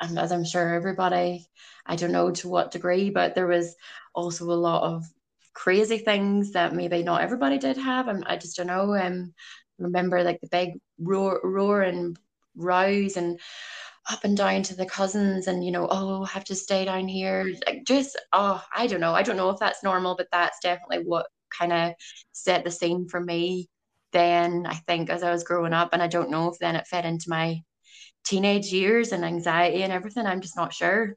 and 0.00 0.18
as 0.18 0.32
i'm 0.32 0.44
sure 0.44 0.74
everybody 0.74 1.46
i 1.86 1.96
don't 1.96 2.12
know 2.12 2.30
to 2.30 2.48
what 2.48 2.70
degree 2.70 3.10
but 3.10 3.34
there 3.34 3.46
was 3.46 3.74
also 4.14 4.44
a 4.44 4.52
lot 4.52 4.82
of 4.82 5.04
crazy 5.56 5.98
things 5.98 6.52
that 6.52 6.74
maybe 6.74 7.02
not 7.02 7.22
everybody 7.22 7.56
did 7.58 7.78
have. 7.78 8.08
And 8.08 8.24
I 8.26 8.36
just 8.36 8.56
don't 8.56 8.66
know. 8.66 8.94
Um, 8.94 9.32
remember 9.78 10.22
like 10.22 10.40
the 10.40 10.48
big 10.48 10.74
roar, 10.98 11.40
roar 11.42 11.80
and 11.80 12.18
rows 12.54 13.16
and 13.16 13.40
up 14.10 14.22
and 14.22 14.36
down 14.36 14.62
to 14.62 14.76
the 14.76 14.86
cousins 14.86 15.48
and 15.48 15.64
you 15.64 15.72
know 15.72 15.88
oh 15.90 16.24
have 16.24 16.44
to 16.44 16.54
stay 16.54 16.84
down 16.84 17.08
here 17.08 17.52
like 17.66 17.82
just 17.84 18.16
oh 18.32 18.62
i 18.74 18.86
don't 18.86 19.00
know 19.00 19.12
i 19.12 19.22
don't 19.22 19.36
know 19.36 19.50
if 19.50 19.58
that's 19.58 19.82
normal 19.82 20.14
but 20.16 20.28
that's 20.30 20.58
definitely 20.62 21.04
what 21.04 21.26
kind 21.50 21.72
of 21.72 21.92
set 22.30 22.64
the 22.64 22.70
scene 22.70 23.08
for 23.08 23.20
me 23.20 23.68
then 24.12 24.64
i 24.64 24.74
think 24.86 25.10
as 25.10 25.24
i 25.24 25.32
was 25.32 25.42
growing 25.42 25.72
up 25.72 25.90
and 25.92 26.00
i 26.00 26.06
don't 26.06 26.30
know 26.30 26.48
if 26.48 26.58
then 26.60 26.76
it 26.76 26.86
fed 26.86 27.04
into 27.04 27.28
my 27.28 27.60
teenage 28.24 28.72
years 28.72 29.10
and 29.10 29.24
anxiety 29.24 29.82
and 29.82 29.92
everything 29.92 30.24
i'm 30.24 30.40
just 30.40 30.56
not 30.56 30.72
sure 30.72 31.16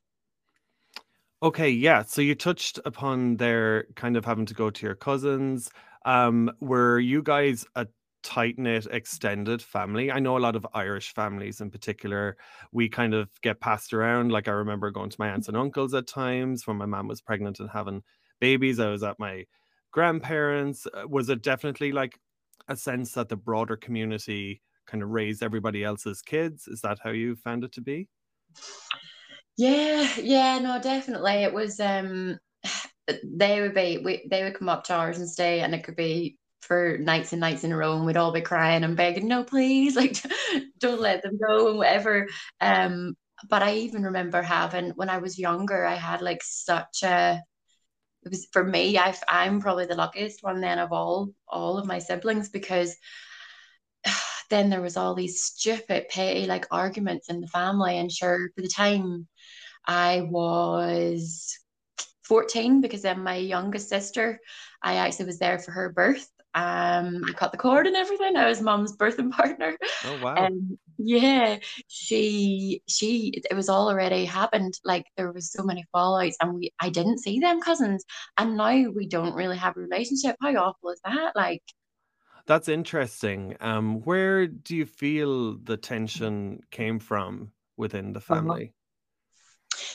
okay 1.42 1.70
yeah 1.70 2.04
so 2.04 2.22
you 2.22 2.36
touched 2.36 2.80
upon 2.86 3.38
their 3.38 3.86
kind 3.96 4.18
of 4.18 4.26
having 4.26 4.46
to 4.46 4.54
go 4.54 4.70
to 4.70 4.86
your 4.86 4.96
cousins 4.96 5.70
um 6.06 6.52
were 6.60 7.00
you 7.00 7.22
guys 7.22 7.66
a 7.76 7.88
tight 8.24 8.58
knit 8.60 8.86
extended 8.92 9.62
family. 9.62 10.12
I 10.12 10.20
know 10.20 10.38
a 10.38 10.40
lot 10.40 10.56
of 10.56 10.68
Irish 10.74 11.14
families 11.14 11.62
in 11.62 11.72
particular, 11.72 12.38
we 12.72 12.90
kind 12.90 13.14
of 13.14 13.30
get 13.42 13.62
passed 13.62 13.94
around. 13.94 14.32
Like 14.32 14.48
I 14.48 14.52
remember 14.52 14.92
going 14.92 15.10
to 15.10 15.16
my 15.20 15.30
aunts 15.30 15.48
and 15.48 15.58
uncles 15.58 15.94
at 15.94 16.08
times 16.08 16.68
when 16.68 16.78
my 16.78 16.86
mom 16.86 17.08
was 17.08 17.22
pregnant 17.22 17.60
and 17.60 17.70
having 17.70 18.04
babies. 18.40 18.80
I 18.80 18.90
was 18.90 19.04
at 19.04 19.20
my 19.20 19.46
grandparents. 19.92 20.86
Uh, 20.86 21.08
was 21.08 21.30
it 21.30 21.42
definitely 21.42 21.92
like 21.92 22.20
a 22.68 22.76
sense 22.76 23.14
that 23.14 23.30
the 23.30 23.36
broader 23.38 23.78
community 23.78 24.62
kind 24.86 25.02
of 25.02 25.10
raised 25.10 25.42
everybody 25.44 25.84
else's 25.84 26.22
kids? 26.22 26.68
Is 26.68 26.82
that 26.82 27.00
how 27.04 27.12
you 27.12 27.36
found 27.36 27.64
it 27.64 27.72
to 27.74 27.82
be? 27.82 28.10
Yeah, 29.60 30.08
yeah, 30.22 30.60
no, 30.60 30.80
definitely. 30.82 31.44
It 31.44 31.54
was 31.54 31.80
um 31.80 32.40
they 33.24 33.62
would 33.62 33.74
be 33.74 33.98
we, 34.04 34.28
they 34.30 34.44
would 34.44 34.56
come 34.56 34.70
up 34.70 34.86
to 34.86 34.94
ours 34.94 35.18
and 35.20 35.30
stay 35.30 35.62
and 35.62 35.74
it 35.76 35.84
could 35.84 35.96
be 35.96 36.38
for 36.62 36.98
nights 37.00 37.34
and 37.34 37.42
nights 37.42 37.64
in 37.64 37.72
a 37.72 37.78
row 37.78 37.96
and 37.98 38.06
we'd 38.06 38.18
all 38.18 38.32
be 38.32 38.42
crying 38.42 38.84
and 38.84 38.96
begging 38.98 39.28
no 39.28 39.44
please 39.44 39.96
like 39.98 40.18
don't 40.80 41.02
let 41.02 41.24
them 41.24 41.38
go 41.38 41.70
and 41.70 41.78
whatever 41.78 42.28
um 42.62 43.16
but 43.50 43.64
i 43.64 43.74
even 43.76 44.04
remember 44.04 44.42
having 44.42 44.92
when 44.92 45.10
i 45.10 45.18
was 45.18 45.40
younger 45.40 45.86
i 45.86 45.96
had 45.96 46.22
like 46.22 46.42
such 46.44 47.02
a 47.04 47.42
it 48.26 48.30
was 48.30 48.48
for 48.54 48.64
me 48.64 48.98
i 48.98 49.16
i'm 49.30 49.62
probably 49.62 49.86
the 49.88 49.96
luckiest 49.96 50.44
one 50.44 50.62
then 50.62 50.80
of 50.80 50.92
all 50.94 51.30
all 51.48 51.78
of 51.78 51.88
my 51.88 52.00
siblings 52.00 52.50
because 52.50 52.96
then 54.50 54.70
there 54.70 54.82
was 54.82 54.98
all 54.98 55.16
these 55.16 55.44
stupid 55.44 56.08
petty 56.10 56.46
like 56.46 56.66
arguments 56.72 57.30
in 57.30 57.42
the 57.42 57.48
family 57.48 57.98
and 57.98 58.12
sure 58.12 58.50
for 58.56 58.62
the 58.62 58.68
time 58.68 59.28
i 59.90 60.22
was 60.22 61.58
14 62.24 62.80
because 62.80 63.02
then 63.02 63.22
my 63.24 63.36
youngest 63.36 63.90
sister 63.90 64.40
i 64.82 64.96
actually 64.96 65.26
was 65.26 65.40
there 65.40 65.60
for 65.60 65.72
her 65.72 65.90
birth 65.90 66.30
um, 66.56 67.22
I 67.28 67.34
cut 67.34 67.52
the 67.52 67.60
cord 67.60 67.86
and 67.86 67.96
everything. 67.96 68.36
I 68.36 68.48
was 68.48 68.62
mom's 68.62 68.98
birthing 68.98 69.32
partner. 69.40 69.78
Oh 70.04 70.20
wow! 70.24 70.36
Um, 70.36 70.80
yeah, 70.98 71.58
she 71.88 72.82
she 72.88 73.42
it 73.50 73.56
was 73.56 73.70
all 73.70 73.88
already 73.88 74.26
happened. 74.26 74.74
Like 74.84 75.06
there 75.16 75.32
was 75.32 75.52
so 75.52 75.64
many 75.64 75.86
fallouts, 75.94 76.36
and 76.42 76.56
we 76.56 76.72
I 76.80 76.90
didn't 76.90 77.20
see 77.20 77.40
them 77.40 77.62
cousins, 77.62 78.04
and 78.38 78.58
now 78.58 78.90
we 78.90 79.08
don't 79.08 79.36
really 79.36 79.58
have 79.58 79.78
a 79.78 79.82
relationship. 79.82 80.36
How 80.42 80.56
awful 80.56 80.90
is 80.90 81.02
that? 81.06 81.36
Like. 81.36 81.64
That's 82.48 82.68
interesting. 82.68 83.56
Um, 83.60 84.02
where 84.02 84.48
do 84.48 84.76
you 84.76 84.88
feel 84.88 85.56
the 85.60 85.78
tension 85.78 86.62
came 86.72 86.98
from 86.98 87.52
within 87.78 88.12
the 88.12 88.20
uh-huh. 88.20 88.36
family? 88.36 88.74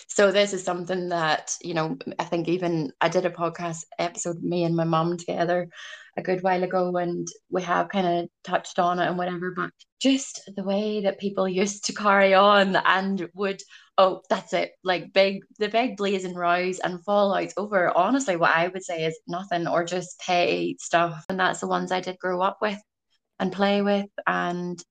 So 0.08 0.30
this 0.30 0.52
is 0.52 0.64
something 0.64 1.08
that 1.10 1.56
you 1.62 1.74
know 1.74 1.96
I 2.18 2.24
think 2.24 2.48
even 2.48 2.92
I 3.00 3.08
did 3.08 3.26
a 3.26 3.30
podcast 3.30 3.84
episode 3.98 4.42
me 4.42 4.64
and 4.64 4.76
my 4.76 4.84
mom 4.84 5.16
together 5.16 5.68
a 6.16 6.22
good 6.22 6.42
while 6.42 6.62
ago 6.62 6.96
and 6.96 7.26
we 7.50 7.62
have 7.62 7.88
kind 7.88 8.06
of 8.06 8.28
touched 8.44 8.78
on 8.78 8.98
it 9.00 9.06
and 9.06 9.18
whatever 9.18 9.50
but 9.50 9.70
just 10.00 10.40
the 10.56 10.62
way 10.62 11.00
that 11.02 11.18
people 11.18 11.48
used 11.62 11.84
to 11.86 11.92
carry 11.92 12.34
on 12.34 12.76
and 12.76 13.28
would 13.34 13.60
oh 13.98 14.20
that's 14.30 14.52
it 14.52 14.72
like 14.84 15.12
big 15.12 15.40
the 15.58 15.68
big 15.68 15.96
blazing 15.96 16.34
rows 16.34 16.78
and 16.80 17.04
fallouts 17.04 17.52
over 17.56 17.96
honestly 17.96 18.36
what 18.36 18.54
I 18.54 18.68
would 18.68 18.84
say 18.84 19.04
is 19.04 19.18
nothing 19.26 19.66
or 19.66 19.84
just 19.84 20.18
petty 20.20 20.76
stuff. 20.80 21.24
And 21.28 21.38
that's 21.38 21.60
the 21.60 21.68
ones 21.68 21.92
I 21.92 22.00
did 22.00 22.18
grow 22.18 22.40
up 22.40 22.58
with 22.60 22.78
and 23.38 23.52
play 23.52 23.82
with 23.82 24.06
and 24.26 24.82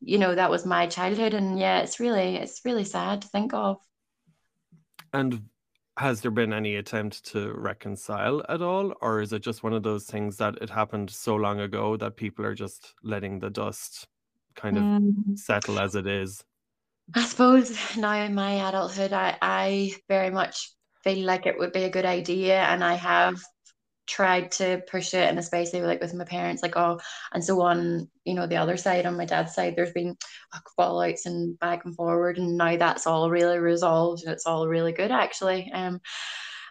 you 0.00 0.18
know 0.18 0.34
that 0.34 0.50
was 0.50 0.66
my 0.66 0.86
childhood 0.86 1.34
and 1.34 1.58
yeah 1.58 1.80
it's 1.80 2.00
really 2.00 2.36
it's 2.36 2.60
really 2.64 2.84
sad 2.84 3.22
to 3.22 3.28
think 3.28 3.54
of 3.54 3.76
and 5.12 5.42
has 5.98 6.22
there 6.22 6.30
been 6.30 6.52
any 6.52 6.76
attempt 6.76 7.24
to 7.26 7.52
reconcile 7.52 8.42
at 8.48 8.62
all 8.62 8.94
or 9.02 9.20
is 9.20 9.32
it 9.32 9.42
just 9.42 9.62
one 9.62 9.74
of 9.74 9.82
those 9.82 10.04
things 10.04 10.36
that 10.38 10.56
it 10.62 10.70
happened 10.70 11.10
so 11.10 11.36
long 11.36 11.60
ago 11.60 11.96
that 11.96 12.16
people 12.16 12.44
are 12.44 12.54
just 12.54 12.94
letting 13.02 13.38
the 13.38 13.50
dust 13.50 14.06
kind 14.54 14.76
of 14.76 14.82
mm. 14.82 15.38
settle 15.38 15.78
as 15.78 15.94
it 15.94 16.06
is 16.06 16.42
i 17.14 17.24
suppose 17.24 17.76
now 17.96 18.14
in 18.14 18.34
my 18.34 18.68
adulthood 18.68 19.12
I, 19.12 19.36
I 19.42 19.92
very 20.08 20.30
much 20.30 20.72
feel 21.04 21.26
like 21.26 21.46
it 21.46 21.58
would 21.58 21.72
be 21.72 21.84
a 21.84 21.90
good 21.90 22.06
idea 22.06 22.62
and 22.62 22.82
i 22.82 22.94
have 22.94 23.42
tried 24.06 24.50
to 24.50 24.82
push 24.90 25.14
it 25.14 25.28
and 25.28 25.38
especially 25.38 25.80
like 25.82 26.00
with 26.00 26.12
my 26.14 26.24
parents 26.24 26.62
like 26.62 26.76
oh 26.76 26.98
and 27.32 27.44
so 27.44 27.60
on 27.60 28.08
you 28.24 28.34
know 28.34 28.46
the 28.46 28.56
other 28.56 28.76
side 28.76 29.06
on 29.06 29.16
my 29.16 29.24
dad's 29.24 29.54
side 29.54 29.74
there's 29.76 29.92
been 29.92 30.16
like, 30.52 30.62
fallouts 30.78 31.26
and 31.26 31.58
back 31.60 31.84
and 31.84 31.94
forward 31.94 32.36
and 32.36 32.56
now 32.56 32.76
that's 32.76 33.06
all 33.06 33.30
really 33.30 33.58
resolved 33.58 34.24
and 34.24 34.32
it's 34.32 34.46
all 34.46 34.66
really 34.68 34.92
good 34.92 35.10
actually. 35.10 35.70
Um 35.72 36.00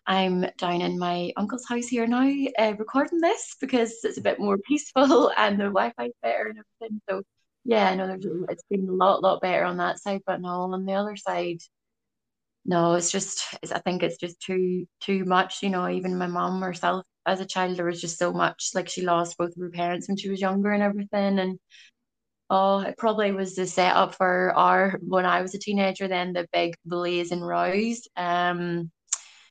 I'm 0.08 0.46
down 0.58 0.82
in 0.82 0.98
my 0.98 1.32
uncle's 1.38 1.68
house 1.68 1.88
here 1.88 2.08
now 2.08 2.30
uh, 2.58 2.74
recording 2.78 3.20
this 3.22 3.56
because 3.62 4.00
it's 4.04 4.18
a 4.18 4.22
bit 4.22 4.40
more 4.40 4.58
peaceful 4.68 5.32
and 5.38 5.60
the 5.60 5.66
Wi-Fi's 5.66 6.12
better 6.22 6.48
and 6.48 6.60
everything 6.60 7.02
so 7.10 7.22
yeah 7.64 7.94
no 7.96 8.08
there's 8.08 8.26
it's 8.50 8.64
been 8.70 8.90
a 8.90 8.92
lot 8.92 9.22
lot 9.22 9.42
better 9.42 9.64
on 9.64 9.78
that 9.78 10.00
side 10.00 10.22
but 10.26 10.42
no 10.42 10.50
on 10.74 10.86
the 10.86 10.94
other 10.94 11.16
side 11.16 11.60
no 12.66 12.94
it's 12.94 13.12
just 13.12 13.44
it's, 13.62 13.72
I 13.72 13.80
think 13.80 14.04
it's 14.04 14.18
just 14.18 14.42
too 14.42 14.88
too 15.00 15.24
much 15.26 15.62
you 15.62 15.70
know 15.70 15.88
even 15.88 16.18
my 16.18 16.28
mom 16.28 16.62
herself 16.62 17.06
as 17.26 17.40
a 17.40 17.46
child 17.46 17.78
there 17.78 17.86
was 17.86 18.02
just 18.02 18.18
so 18.18 18.32
much 18.34 18.72
like 18.74 18.90
she 18.90 19.02
lost 19.02 19.38
both 19.38 19.56
of 19.56 19.62
her 19.62 19.70
parents 19.70 20.08
when 20.08 20.18
she 20.18 20.30
was 20.30 20.42
younger 20.42 20.72
and 20.72 20.84
everything 20.84 21.40
and 21.40 21.60
oh 22.50 22.80
it 22.80 22.98
probably 22.98 23.32
was 23.32 23.56
the 23.56 23.66
setup 23.66 24.16
for 24.16 24.52
our 24.56 25.00
when 25.02 25.26
I 25.26 25.42
was 25.42 25.54
a 25.56 25.60
teenager 25.60 26.08
then 26.08 26.34
the 26.34 26.48
big 26.52 26.76
blazing 26.86 27.42
rows 27.42 28.08
um 28.18 28.92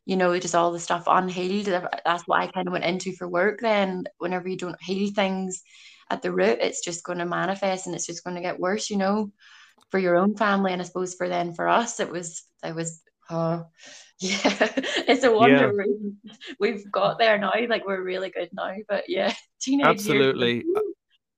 you 0.07 0.17
know 0.17 0.39
just 0.39 0.55
all 0.55 0.73
the 0.73 0.81
stuff 0.81 1.05
unhealed 1.07 1.67
that's 1.67 2.25
what 2.27 2.41
I 2.41 2.47
kind 2.49 2.67
of 2.67 2.73
went 2.73 2.85
into 2.85 3.13
for 3.13 3.29
work 3.29 3.61
then. 3.61 4.05
Whenever 4.19 4.49
you 4.49 4.57
don't 4.57 4.83
heal 4.83 5.11
things 5.13 5.63
at 6.11 6.23
the 6.23 6.33
root 6.33 6.59
it's 6.61 6.85
just 6.85 7.05
going 7.05 7.19
to 7.19 7.27
manifest 7.27 7.87
and 7.87 7.95
it's 7.95 8.07
just 8.07 8.25
going 8.25 8.37
to 8.37 8.43
get 8.43 8.59
worse 8.59 8.91
you 8.91 8.97
know 8.97 9.31
for 9.91 9.99
your 9.99 10.17
own 10.17 10.37
family 10.37 10.73
and 10.73 10.83
I 10.83 10.85
suppose 10.85 11.15
for 11.15 11.29
then 11.29 11.53
for 11.55 11.69
us 11.69 12.01
it 12.01 12.11
was 12.11 12.45
it 12.65 12.75
was 12.75 13.01
oh 13.31 13.67
yeah, 14.21 14.69
it's 15.09 15.25
a 15.25 15.33
wonder 15.33 15.73
yeah. 15.75 16.33
we've 16.59 16.91
got 16.93 17.19
there 17.19 17.39
now. 17.39 17.53
Like 17.69 17.87
we're 17.87 18.03
really 18.03 18.31
good 18.31 18.51
now, 18.53 18.75
but 18.89 19.05
yeah, 19.09 19.33
teenage 19.61 19.87
absolutely. 19.87 20.55
Years. 20.65 20.67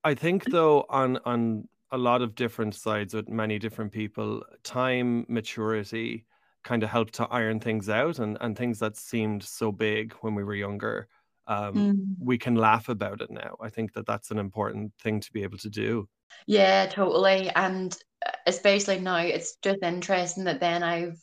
I 0.02 0.14
think 0.14 0.44
though 0.44 0.84
on 0.88 1.18
on 1.24 1.68
a 1.92 1.98
lot 1.98 2.22
of 2.22 2.34
different 2.34 2.74
sides 2.74 3.14
with 3.14 3.28
many 3.28 3.58
different 3.58 3.92
people, 3.92 4.42
time, 4.64 5.26
maturity 5.28 6.24
kind 6.64 6.82
of 6.82 6.88
helped 6.88 7.14
to 7.14 7.26
iron 7.26 7.60
things 7.60 7.88
out 7.88 8.18
and, 8.18 8.38
and 8.40 8.56
things 8.56 8.78
that 8.78 8.96
seemed 8.96 9.42
so 9.42 9.70
big 9.70 10.14
when 10.20 10.34
we 10.34 10.42
were 10.42 10.54
younger. 10.54 11.06
Um, 11.46 11.74
mm. 11.74 11.96
We 12.18 12.38
can 12.38 12.54
laugh 12.54 12.88
about 12.88 13.20
it 13.20 13.30
now. 13.30 13.56
I 13.60 13.68
think 13.68 13.92
that 13.92 14.06
that's 14.06 14.30
an 14.30 14.38
important 14.38 14.92
thing 15.02 15.20
to 15.20 15.32
be 15.32 15.42
able 15.42 15.58
to 15.58 15.68
do. 15.68 16.08
Yeah, 16.46 16.86
totally. 16.86 17.50
And 17.50 17.96
uh, 18.24 18.30
especially 18.46 19.00
now, 19.00 19.18
it's 19.18 19.56
just 19.56 19.82
interesting 19.82 20.44
that 20.44 20.60
then 20.60 20.82
I've 20.82 21.20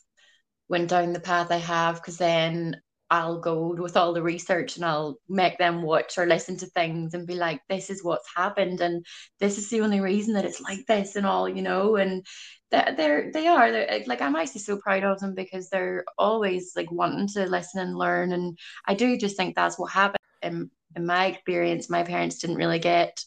went 0.70 0.88
down 0.88 1.12
the 1.12 1.20
path 1.20 1.50
I 1.50 1.56
have 1.56 1.96
because 1.96 2.16
then 2.16 2.80
I'll 3.10 3.40
go 3.40 3.74
with 3.74 3.96
all 3.96 4.12
the 4.14 4.22
research 4.22 4.76
and 4.76 4.84
I'll 4.84 5.16
make 5.28 5.58
them 5.58 5.82
watch 5.82 6.16
or 6.16 6.26
listen 6.26 6.56
to 6.58 6.66
things 6.66 7.12
and 7.12 7.26
be 7.26 7.34
like, 7.34 7.60
this 7.68 7.90
is 7.90 8.04
what's 8.04 8.28
happened 8.36 8.80
and 8.80 9.04
this 9.40 9.58
is 9.58 9.68
the 9.68 9.80
only 9.80 9.98
reason 10.00 10.34
that 10.34 10.44
it's 10.44 10.60
like 10.60 10.86
this 10.86 11.16
and 11.16 11.26
all, 11.26 11.48
you 11.48 11.60
know. 11.60 11.96
And 11.96 12.24
they're, 12.70 13.32
they 13.32 13.48
are 13.48 13.72
they're, 13.72 14.04
like 14.06 14.22
I'm 14.22 14.36
actually 14.36 14.60
so 14.60 14.76
proud 14.76 15.02
of 15.02 15.18
them 15.18 15.34
because 15.34 15.68
they're 15.68 16.04
always 16.16 16.72
like 16.76 16.90
wanting 16.92 17.26
to 17.34 17.46
listen 17.46 17.80
and 17.80 17.98
learn. 17.98 18.32
And 18.32 18.56
I 18.86 18.94
do 18.94 19.18
just 19.18 19.36
think 19.36 19.56
that's 19.56 19.76
what 19.76 19.90
happened 19.90 20.18
in 20.40 20.70
in 20.94 21.04
my 21.04 21.26
experience. 21.26 21.90
My 21.90 22.04
parents 22.04 22.38
didn't 22.38 22.56
really 22.56 22.78
get 22.78 23.24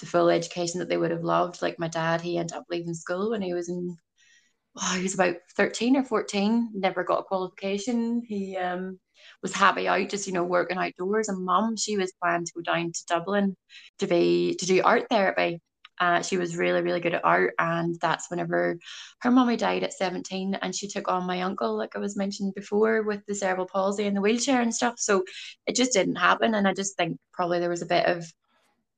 the 0.00 0.06
full 0.06 0.28
education 0.28 0.80
that 0.80 0.88
they 0.88 0.96
would 0.96 1.12
have 1.12 1.24
loved. 1.24 1.62
Like 1.62 1.78
my 1.78 1.88
dad, 1.88 2.20
he 2.20 2.36
ended 2.36 2.56
up 2.56 2.64
leaving 2.68 2.94
school 2.94 3.30
when 3.30 3.42
he 3.42 3.54
was 3.54 3.68
in 3.68 3.96
oh, 4.80 4.94
he 4.96 5.02
was 5.02 5.14
about 5.14 5.36
13 5.56 5.96
or 5.96 6.04
14, 6.04 6.70
never 6.74 7.04
got 7.04 7.20
a 7.20 7.24
qualification. 7.24 8.22
He 8.26 8.56
um, 8.56 8.98
was 9.42 9.54
happy 9.54 9.88
out 9.88 10.08
just, 10.08 10.26
you 10.26 10.32
know, 10.32 10.44
working 10.44 10.78
outdoors. 10.78 11.28
And 11.28 11.44
mum, 11.44 11.76
she 11.76 11.96
was 11.96 12.12
planning 12.22 12.46
to 12.46 12.52
go 12.54 12.60
down 12.62 12.92
to 12.92 13.06
Dublin 13.06 13.56
to 13.98 14.06
be 14.06 14.56
to 14.56 14.66
do 14.66 14.82
art 14.82 15.06
therapy. 15.10 15.60
Uh, 16.00 16.22
she 16.22 16.36
was 16.36 16.56
really, 16.56 16.80
really 16.80 17.00
good 17.00 17.14
at 17.14 17.24
art. 17.24 17.54
And 17.58 17.96
that's 18.00 18.30
whenever 18.30 18.78
her 19.20 19.30
mummy 19.30 19.56
died 19.56 19.82
at 19.82 19.92
17 19.92 20.54
and 20.54 20.74
she 20.74 20.86
took 20.86 21.08
on 21.08 21.26
my 21.26 21.42
uncle, 21.42 21.76
like 21.76 21.96
I 21.96 21.98
was 21.98 22.16
mentioned 22.16 22.54
before, 22.54 23.02
with 23.02 23.26
the 23.26 23.34
cerebral 23.34 23.66
palsy 23.66 24.06
and 24.06 24.16
the 24.16 24.20
wheelchair 24.20 24.60
and 24.60 24.72
stuff. 24.72 24.94
So 24.98 25.24
it 25.66 25.74
just 25.74 25.92
didn't 25.92 26.16
happen. 26.16 26.54
And 26.54 26.68
I 26.68 26.72
just 26.72 26.96
think 26.96 27.18
probably 27.32 27.58
there 27.58 27.68
was 27.68 27.82
a 27.82 27.86
bit 27.86 28.06
of 28.06 28.24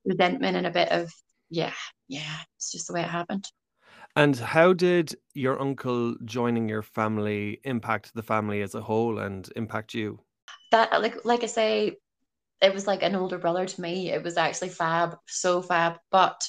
resentment 0.04 0.58
and 0.58 0.66
a 0.66 0.70
bit 0.70 0.90
of, 0.90 1.10
yeah, 1.48 1.72
yeah, 2.06 2.36
it's 2.56 2.70
just 2.70 2.86
the 2.86 2.92
way 2.92 3.00
it 3.00 3.08
happened. 3.08 3.46
And 4.20 4.36
how 4.36 4.74
did 4.74 5.14
your 5.32 5.58
uncle 5.58 6.14
joining 6.26 6.68
your 6.68 6.82
family 6.82 7.58
impact 7.64 8.12
the 8.14 8.22
family 8.22 8.60
as 8.60 8.74
a 8.74 8.82
whole 8.82 9.18
and 9.18 9.48
impact 9.56 9.94
you? 9.94 10.20
That 10.72 11.00
like 11.00 11.24
like 11.24 11.42
I 11.42 11.46
say, 11.46 11.96
it 12.60 12.74
was 12.74 12.86
like 12.86 13.02
an 13.02 13.14
older 13.14 13.38
brother 13.38 13.64
to 13.64 13.80
me. 13.80 14.10
It 14.10 14.22
was 14.22 14.36
actually 14.36 14.68
fab, 14.68 15.16
so 15.26 15.62
fab. 15.62 16.00
But 16.10 16.46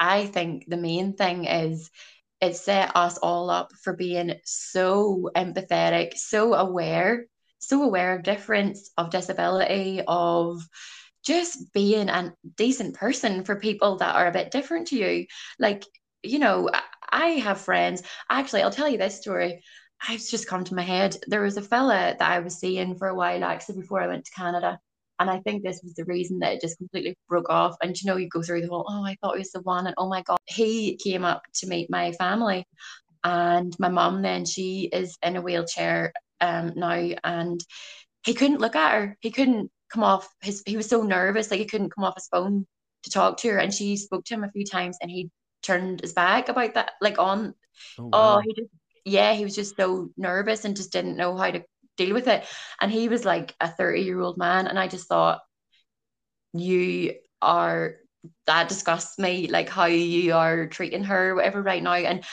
I 0.00 0.26
think 0.26 0.64
the 0.66 0.76
main 0.76 1.12
thing 1.12 1.44
is 1.44 1.92
it 2.40 2.56
set 2.56 2.90
us 2.96 3.18
all 3.18 3.50
up 3.50 3.70
for 3.84 3.92
being 3.92 4.34
so 4.44 5.30
empathetic, 5.36 6.14
so 6.14 6.54
aware, 6.54 7.26
so 7.60 7.84
aware 7.84 8.16
of 8.16 8.24
difference, 8.24 8.90
of 8.98 9.10
disability, 9.10 10.02
of 10.08 10.60
just 11.24 11.72
being 11.72 12.08
a 12.08 12.34
decent 12.56 12.96
person 12.96 13.44
for 13.44 13.60
people 13.60 13.98
that 13.98 14.16
are 14.16 14.26
a 14.26 14.32
bit 14.32 14.50
different 14.50 14.88
to 14.88 14.96
you. 14.96 15.26
Like, 15.60 15.84
you 16.22 16.38
know, 16.38 16.70
I 17.10 17.26
have 17.26 17.60
friends. 17.60 18.02
Actually, 18.30 18.62
I'll 18.62 18.70
tell 18.70 18.88
you 18.88 18.98
this 18.98 19.20
story. 19.20 19.62
I've 20.08 20.26
just 20.26 20.48
come 20.48 20.64
to 20.64 20.74
my 20.74 20.82
head. 20.82 21.16
There 21.26 21.42
was 21.42 21.56
a 21.56 21.62
fella 21.62 22.16
that 22.18 22.30
I 22.30 22.40
was 22.40 22.58
seeing 22.58 22.96
for 22.96 23.08
a 23.08 23.14
while, 23.14 23.44
actually, 23.44 23.80
before 23.80 24.00
I 24.00 24.08
went 24.08 24.24
to 24.24 24.32
Canada. 24.32 24.78
And 25.18 25.30
I 25.30 25.38
think 25.40 25.62
this 25.62 25.80
was 25.84 25.94
the 25.94 26.04
reason 26.04 26.40
that 26.40 26.54
it 26.54 26.60
just 26.60 26.78
completely 26.78 27.16
broke 27.28 27.48
off. 27.48 27.76
And 27.80 28.00
you 28.00 28.10
know, 28.10 28.16
you 28.16 28.28
go 28.28 28.42
through 28.42 28.62
the 28.62 28.68
whole, 28.68 28.86
oh, 28.88 29.04
I 29.04 29.16
thought 29.20 29.34
he 29.34 29.40
was 29.40 29.52
the 29.52 29.60
one. 29.60 29.86
And 29.86 29.94
oh 29.98 30.08
my 30.08 30.22
God, 30.22 30.40
he 30.46 30.96
came 30.96 31.24
up 31.24 31.42
to 31.56 31.68
meet 31.68 31.90
my 31.90 32.12
family. 32.12 32.66
And 33.22 33.76
my 33.78 33.88
mum 33.88 34.22
then, 34.22 34.44
she 34.44 34.90
is 34.92 35.16
in 35.22 35.36
a 35.36 35.42
wheelchair 35.42 36.12
um, 36.40 36.72
now. 36.74 37.10
And 37.22 37.64
he 38.24 38.34
couldn't 38.34 38.60
look 38.60 38.74
at 38.74 38.92
her. 38.92 39.16
He 39.20 39.30
couldn't 39.30 39.70
come 39.92 40.02
off 40.02 40.28
his, 40.40 40.62
he 40.66 40.76
was 40.76 40.88
so 40.88 41.02
nervous, 41.02 41.50
like 41.50 41.60
he 41.60 41.66
couldn't 41.66 41.94
come 41.94 42.04
off 42.04 42.16
his 42.16 42.28
phone 42.28 42.66
to 43.04 43.10
talk 43.10 43.36
to 43.38 43.50
her. 43.50 43.58
And 43.58 43.72
she 43.72 43.96
spoke 43.96 44.24
to 44.24 44.34
him 44.34 44.44
a 44.44 44.50
few 44.50 44.64
times 44.64 44.96
and 45.00 45.10
he 45.10 45.30
turned 45.62 46.00
his 46.00 46.12
back 46.12 46.48
about 46.48 46.74
that, 46.74 46.92
like 47.00 47.18
on, 47.18 47.54
oh, 47.98 48.04
wow. 48.04 48.10
oh 48.12 48.40
he 48.44 48.54
just, 48.54 48.70
yeah, 49.04 49.32
he 49.34 49.44
was 49.44 49.54
just 49.54 49.76
so 49.76 50.10
nervous 50.16 50.64
and 50.64 50.76
just 50.76 50.92
didn't 50.92 51.16
know 51.16 51.36
how 51.36 51.50
to 51.50 51.62
deal 51.96 52.14
with 52.14 52.28
it. 52.28 52.44
And 52.80 52.90
he 52.90 53.08
was 53.08 53.24
like 53.24 53.54
a 53.60 53.68
30 53.68 54.02
year 54.02 54.20
old 54.20 54.38
man. 54.38 54.66
And 54.66 54.78
I 54.78 54.88
just 54.88 55.08
thought, 55.08 55.40
you 56.52 57.14
are, 57.40 57.96
that 58.46 58.68
disgusts 58.68 59.18
me, 59.18 59.48
like 59.48 59.68
how 59.68 59.86
you 59.86 60.34
are 60.34 60.66
treating 60.66 61.04
her, 61.04 61.34
whatever, 61.34 61.62
right 61.62 61.82
now. 61.82 61.94
And, 61.94 62.24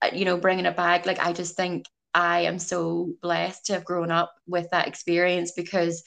uh, 0.00 0.10
you 0.12 0.24
know, 0.24 0.36
bringing 0.36 0.66
it 0.66 0.76
back, 0.76 1.06
like, 1.06 1.24
I 1.24 1.32
just 1.32 1.56
think 1.56 1.86
I 2.14 2.40
am 2.40 2.58
so 2.58 3.12
blessed 3.22 3.66
to 3.66 3.74
have 3.74 3.84
grown 3.84 4.10
up 4.10 4.32
with 4.46 4.68
that 4.70 4.88
experience 4.88 5.52
because 5.56 6.02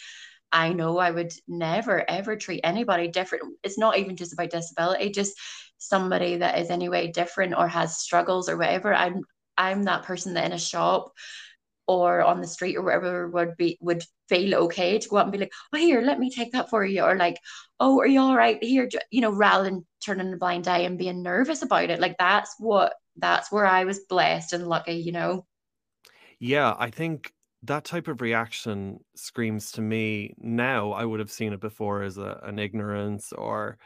I 0.52 0.74
know 0.74 0.98
I 0.98 1.12
would 1.12 1.34
never 1.48 2.10
ever 2.10 2.36
treat 2.36 2.62
anybody 2.64 3.08
different. 3.08 3.58
It's 3.64 3.78
not 3.78 3.98
even 3.98 4.16
just 4.16 4.34
about 4.34 4.52
disability, 4.52 5.10
just 5.10 5.34
somebody 5.78 6.38
that 6.38 6.60
is 6.60 6.70
anyway 6.70 7.12
different 7.12 7.56
or 7.56 7.68
has 7.68 7.98
struggles 7.98 8.50
or 8.50 8.58
whatever. 8.58 8.94
I'm 8.94 9.22
I'm 9.58 9.84
that 9.84 10.04
person 10.04 10.34
that 10.34 10.46
in 10.46 10.52
a 10.52 10.60
shop 10.60 11.14
or 11.88 12.24
on 12.24 12.42
the 12.42 12.48
street 12.48 12.76
or 12.76 12.82
wherever 12.82 13.30
would 13.30 13.56
be 13.58 13.78
would 13.82 14.04
feel 14.28 14.56
okay 14.56 14.98
to 14.98 15.08
go 15.08 15.18
out 15.18 15.26
and 15.26 15.32
be 15.32 15.38
like, 15.38 15.54
oh 15.74 15.78
here, 15.78 16.02
let 16.02 16.20
me 16.20 16.30
take 16.30 16.52
that 16.54 16.70
for 16.70 16.84
you, 16.84 17.04
or 17.04 17.16
like, 17.16 17.38
oh, 17.80 18.00
are 18.00 18.08
you 18.08 18.20
all 18.20 18.36
right 18.36 18.62
here? 18.64 18.90
You 19.12 19.22
know, 19.22 19.32
rather 19.32 19.66
than 19.66 19.86
turning 20.04 20.34
a 20.34 20.38
blind 20.38 20.68
eye 20.68 20.80
and 20.80 20.98
being 20.98 21.24
nervous 21.24 21.62
about 21.62 21.90
it. 21.90 22.00
Like 22.00 22.18
that's 22.18 22.56
what 22.60 22.94
that's 23.18 23.52
where 23.52 23.66
I 23.66 23.86
was 23.86 24.00
blessed 24.10 24.54
and 24.54 24.68
lucky, 24.68 24.94
you 24.94 25.12
know. 25.12 25.46
Yeah, 26.40 26.76
I 26.78 26.90
think 26.90 27.32
that 27.64 27.86
type 27.86 28.08
of 28.08 28.22
reaction 28.22 29.00
screams 29.16 29.72
to 29.74 29.82
me 29.82 30.36
now. 30.38 30.92
I 30.92 31.06
would 31.06 31.20
have 31.20 31.32
seen 31.32 31.54
it 31.54 31.62
before 31.62 32.04
as 32.04 32.18
a, 32.18 32.40
an 32.44 32.60
ignorance 32.60 33.32
or 33.32 33.78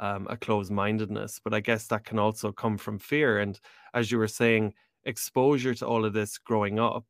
um, 0.00 0.26
a 0.30 0.36
closed 0.36 0.70
mindedness, 0.70 1.40
but 1.42 1.54
I 1.54 1.60
guess 1.60 1.86
that 1.88 2.04
can 2.04 2.18
also 2.18 2.52
come 2.52 2.78
from 2.78 2.98
fear. 2.98 3.38
And 3.38 3.58
as 3.94 4.10
you 4.10 4.18
were 4.18 4.28
saying, 4.28 4.74
exposure 5.04 5.74
to 5.74 5.86
all 5.86 6.04
of 6.04 6.12
this 6.12 6.38
growing 6.38 6.78
up 6.78 7.04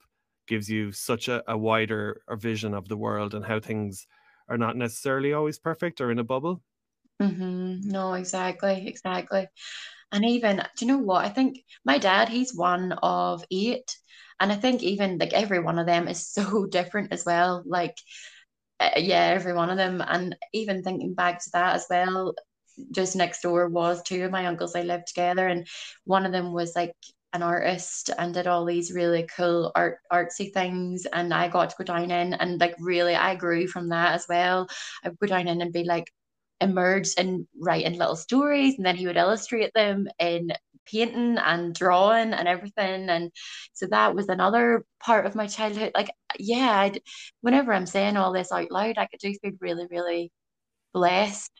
gives 0.46 0.68
you 0.70 0.92
such 0.92 1.28
a, 1.28 1.42
a 1.50 1.56
wider 1.56 2.22
vision 2.32 2.74
of 2.74 2.88
the 2.88 2.96
world 2.96 3.34
and 3.34 3.44
how 3.44 3.60
things 3.60 4.06
are 4.48 4.58
not 4.58 4.76
necessarily 4.76 5.32
always 5.32 5.58
perfect 5.58 6.00
or 6.00 6.10
in 6.10 6.18
a 6.18 6.24
bubble. 6.24 6.62
Mm-hmm. 7.20 7.88
No, 7.88 8.14
exactly, 8.14 8.86
exactly. 8.86 9.48
And 10.12 10.24
even, 10.24 10.56
do 10.76 10.86
you 10.86 10.92
know 10.92 10.98
what? 10.98 11.24
I 11.24 11.28
think 11.28 11.58
my 11.84 11.98
dad, 11.98 12.28
he's 12.28 12.54
one 12.54 12.92
of 12.92 13.44
eight. 13.50 13.94
And 14.40 14.52
I 14.52 14.56
think 14.56 14.82
even 14.82 15.18
like 15.18 15.32
every 15.32 15.58
one 15.58 15.78
of 15.78 15.86
them 15.86 16.08
is 16.08 16.26
so 16.32 16.66
different 16.66 17.12
as 17.12 17.24
well. 17.26 17.62
Like, 17.66 17.96
uh, 18.80 18.90
yeah, 18.96 19.32
every 19.34 19.52
one 19.52 19.70
of 19.70 19.76
them. 19.76 20.02
And 20.06 20.36
even 20.52 20.82
thinking 20.82 21.14
back 21.14 21.42
to 21.44 21.50
that 21.52 21.76
as 21.76 21.86
well, 21.90 22.34
just 22.90 23.16
next 23.16 23.42
door 23.42 23.68
was 23.68 24.02
two 24.02 24.24
of 24.24 24.30
my 24.30 24.46
uncles. 24.46 24.74
I 24.74 24.82
lived 24.82 25.08
together, 25.08 25.46
and 25.46 25.66
one 26.04 26.26
of 26.26 26.32
them 26.32 26.52
was 26.52 26.74
like 26.76 26.94
an 27.34 27.42
artist 27.42 28.10
and 28.18 28.32
did 28.32 28.46
all 28.46 28.64
these 28.64 28.92
really 28.92 29.28
cool 29.36 29.70
art 29.74 29.98
artsy 30.10 30.52
things 30.52 31.06
and 31.12 31.32
I 31.34 31.48
got 31.48 31.70
to 31.70 31.76
go 31.76 31.84
down 31.84 32.10
in 32.10 32.32
and 32.32 32.58
like 32.58 32.74
really 32.80 33.14
I 33.14 33.34
grew 33.34 33.66
from 33.66 33.90
that 33.90 34.14
as 34.14 34.26
well. 34.28 34.66
I 35.04 35.10
would 35.10 35.18
go 35.18 35.26
down 35.26 35.46
in 35.48 35.60
and 35.60 35.72
be 35.72 35.84
like 35.84 36.10
immersed 36.60 37.18
in 37.18 37.46
writing 37.60 37.98
little 37.98 38.16
stories 38.16 38.76
and 38.76 38.86
then 38.86 38.96
he 38.96 39.06
would 39.06 39.16
illustrate 39.16 39.72
them 39.74 40.08
in 40.18 40.52
painting 40.86 41.38
and 41.38 41.74
drawing 41.74 42.32
and 42.32 42.48
everything 42.48 43.08
and 43.08 43.30
so 43.74 43.86
that 43.86 44.14
was 44.14 44.28
another 44.28 44.84
part 45.00 45.26
of 45.26 45.34
my 45.34 45.46
childhood 45.46 45.92
like 45.94 46.10
yeah 46.38 46.80
I'd, 46.80 47.00
whenever 47.42 47.72
i'm 47.72 47.86
saying 47.86 48.16
all 48.16 48.32
this 48.32 48.50
out 48.50 48.70
loud 48.70 48.98
i 48.98 49.06
could 49.06 49.20
do 49.20 49.34
feel 49.34 49.52
really 49.60 49.86
really 49.90 50.32
blessed 50.92 51.52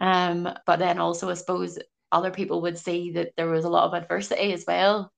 um 0.00 0.48
but 0.66 0.78
then 0.78 0.98
also 0.98 1.30
i 1.30 1.34
suppose 1.34 1.78
other 2.12 2.30
people 2.30 2.62
would 2.62 2.78
see 2.78 3.12
that 3.12 3.32
there 3.36 3.48
was 3.48 3.64
a 3.64 3.68
lot 3.68 3.84
of 3.84 3.94
adversity 3.94 4.52
as 4.52 4.64
well. 4.66 5.12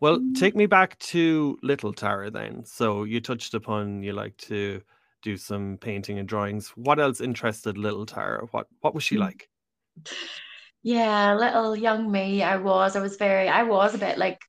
Well, 0.00 0.18
mm. 0.18 0.34
take 0.34 0.56
me 0.56 0.66
back 0.66 0.98
to 1.00 1.58
Little 1.62 1.92
Tara 1.92 2.30
then. 2.30 2.64
So 2.64 3.04
you 3.04 3.20
touched 3.20 3.54
upon 3.54 4.02
you 4.02 4.12
like 4.12 4.36
to 4.38 4.82
do 5.22 5.36
some 5.36 5.78
painting 5.80 6.18
and 6.18 6.28
drawings. 6.28 6.68
What 6.76 7.00
else 7.00 7.20
interested 7.20 7.78
Little 7.78 8.06
Tara? 8.06 8.46
What 8.50 8.66
what 8.80 8.94
was 8.94 9.04
she 9.04 9.16
mm. 9.16 9.20
like? 9.20 9.48
Yeah, 10.82 11.34
little 11.34 11.74
young 11.76 12.10
me, 12.10 12.42
I 12.42 12.56
was. 12.56 12.96
I 12.96 13.00
was 13.00 13.16
very 13.16 13.48
I 13.48 13.62
was 13.62 13.94
a 13.94 13.98
bit 13.98 14.18
like 14.18 14.40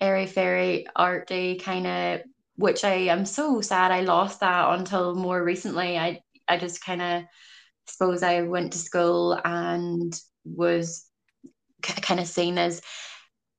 airy 0.00 0.26
fairy 0.26 0.86
arty 0.94 1.56
kind 1.56 1.86
of 1.86 2.20
which 2.56 2.84
I 2.84 2.94
am 3.08 3.24
so 3.24 3.60
sad 3.60 3.90
I 3.90 4.02
lost 4.02 4.40
that 4.40 4.78
until 4.78 5.14
more 5.14 5.42
recently. 5.42 5.98
I 5.98 6.20
I 6.46 6.56
just 6.58 6.84
kind 6.84 7.02
of 7.02 7.24
suppose 7.86 8.22
I 8.22 8.42
went 8.42 8.72
to 8.72 8.78
school 8.78 9.40
and 9.44 10.18
was 10.44 11.06
kind 11.82 12.20
of 12.20 12.26
seen 12.26 12.58
as 12.58 12.80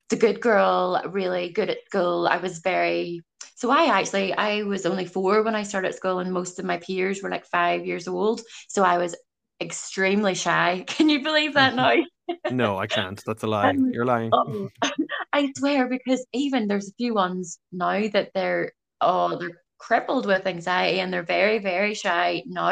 the 0.09 0.15
good 0.15 0.39
girl, 0.39 1.01
really 1.07 1.49
good 1.49 1.69
at 1.69 1.85
school. 1.85 2.27
I 2.27 2.37
was 2.37 2.59
very 2.59 3.21
so 3.55 3.71
I 3.71 3.85
actually 3.85 4.33
I 4.33 4.63
was 4.63 4.85
only 4.85 5.05
four 5.05 5.41
when 5.41 5.55
I 5.55 5.63
started 5.63 5.95
school, 5.95 6.19
and 6.19 6.31
most 6.31 6.59
of 6.59 6.65
my 6.65 6.77
peers 6.77 7.23
were 7.23 7.29
like 7.29 7.45
five 7.45 7.85
years 7.85 8.07
old. 8.07 8.41
So 8.67 8.83
I 8.83 8.97
was 8.97 9.15
extremely 9.61 10.35
shy. 10.35 10.83
Can 10.87 11.09
you 11.09 11.23
believe 11.23 11.53
that 11.53 11.75
now? 11.75 11.93
no, 12.51 12.77
I 12.77 12.87
can't. 12.87 13.21
That's 13.25 13.43
a 13.43 13.47
lie. 13.47 13.69
Um, 13.69 13.91
You're 13.93 14.05
lying. 14.05 14.31
Oh, 14.33 14.69
I 15.33 15.51
swear, 15.57 15.87
because 15.87 16.25
even 16.33 16.67
there's 16.67 16.89
a 16.89 16.93
few 16.97 17.13
ones 17.13 17.59
now 17.71 18.07
that 18.09 18.31
they're 18.33 18.73
oh 19.01 19.37
they're 19.37 19.61
crippled 19.85 20.25
with 20.25 20.47
anxiety 20.47 20.99
and 20.99 21.13
they're 21.13 21.23
very 21.37 21.59
very 21.59 21.93
shy 21.93 22.41
now 22.47 22.71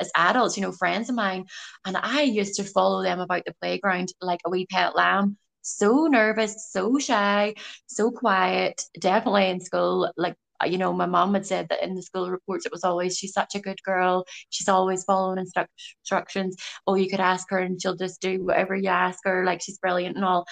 as 0.00 0.10
adults. 0.16 0.56
You 0.56 0.62
know 0.62 0.72
friends 0.72 1.08
of 1.08 1.16
mine 1.16 1.44
and 1.84 1.96
i 1.96 2.22
used 2.22 2.54
to 2.56 2.64
follow 2.64 3.02
them 3.02 3.18
about 3.20 3.42
the 3.44 3.54
playground 3.60 4.08
like 4.20 4.40
a 4.46 4.50
wee 4.50 4.66
pet 4.66 4.94
lamb. 4.96 5.36
So 5.62 6.06
nervous 6.06 6.70
so 6.70 6.98
shy 6.98 7.54
so 7.86 8.10
quiet 8.10 8.84
definitely 9.00 9.48
in 9.50 9.60
school. 9.60 10.10
Like 10.16 10.36
uh, 10.62 10.66
you 10.66 10.78
know 10.78 10.92
my 10.92 11.06
mom 11.06 11.34
had 11.34 11.46
said 11.46 11.66
that 11.70 11.82
in 11.82 11.94
the 11.96 12.02
school 12.02 12.30
reports 12.30 12.64
it 12.66 12.72
was 12.72 12.84
always 12.84 13.16
she's 13.18 13.32
such 13.32 13.54
a 13.56 13.60
good 13.60 13.82
girl. 13.82 14.24
She's 14.50 14.68
always 14.68 15.04
following 15.04 15.38
instructions. 15.38 16.56
Oh 16.86 16.94
you 16.94 17.08
could 17.10 17.20
ask 17.20 17.46
her 17.50 17.58
and 17.58 17.80
she'll 17.80 17.96
just 17.96 18.20
do 18.20 18.44
whatever 18.44 18.76
you 18.76 18.88
ask 18.88 19.18
her. 19.24 19.44
Like 19.44 19.60
she's 19.62 19.78
brilliant 19.78 20.16
and 20.16 20.24
all 20.24 20.44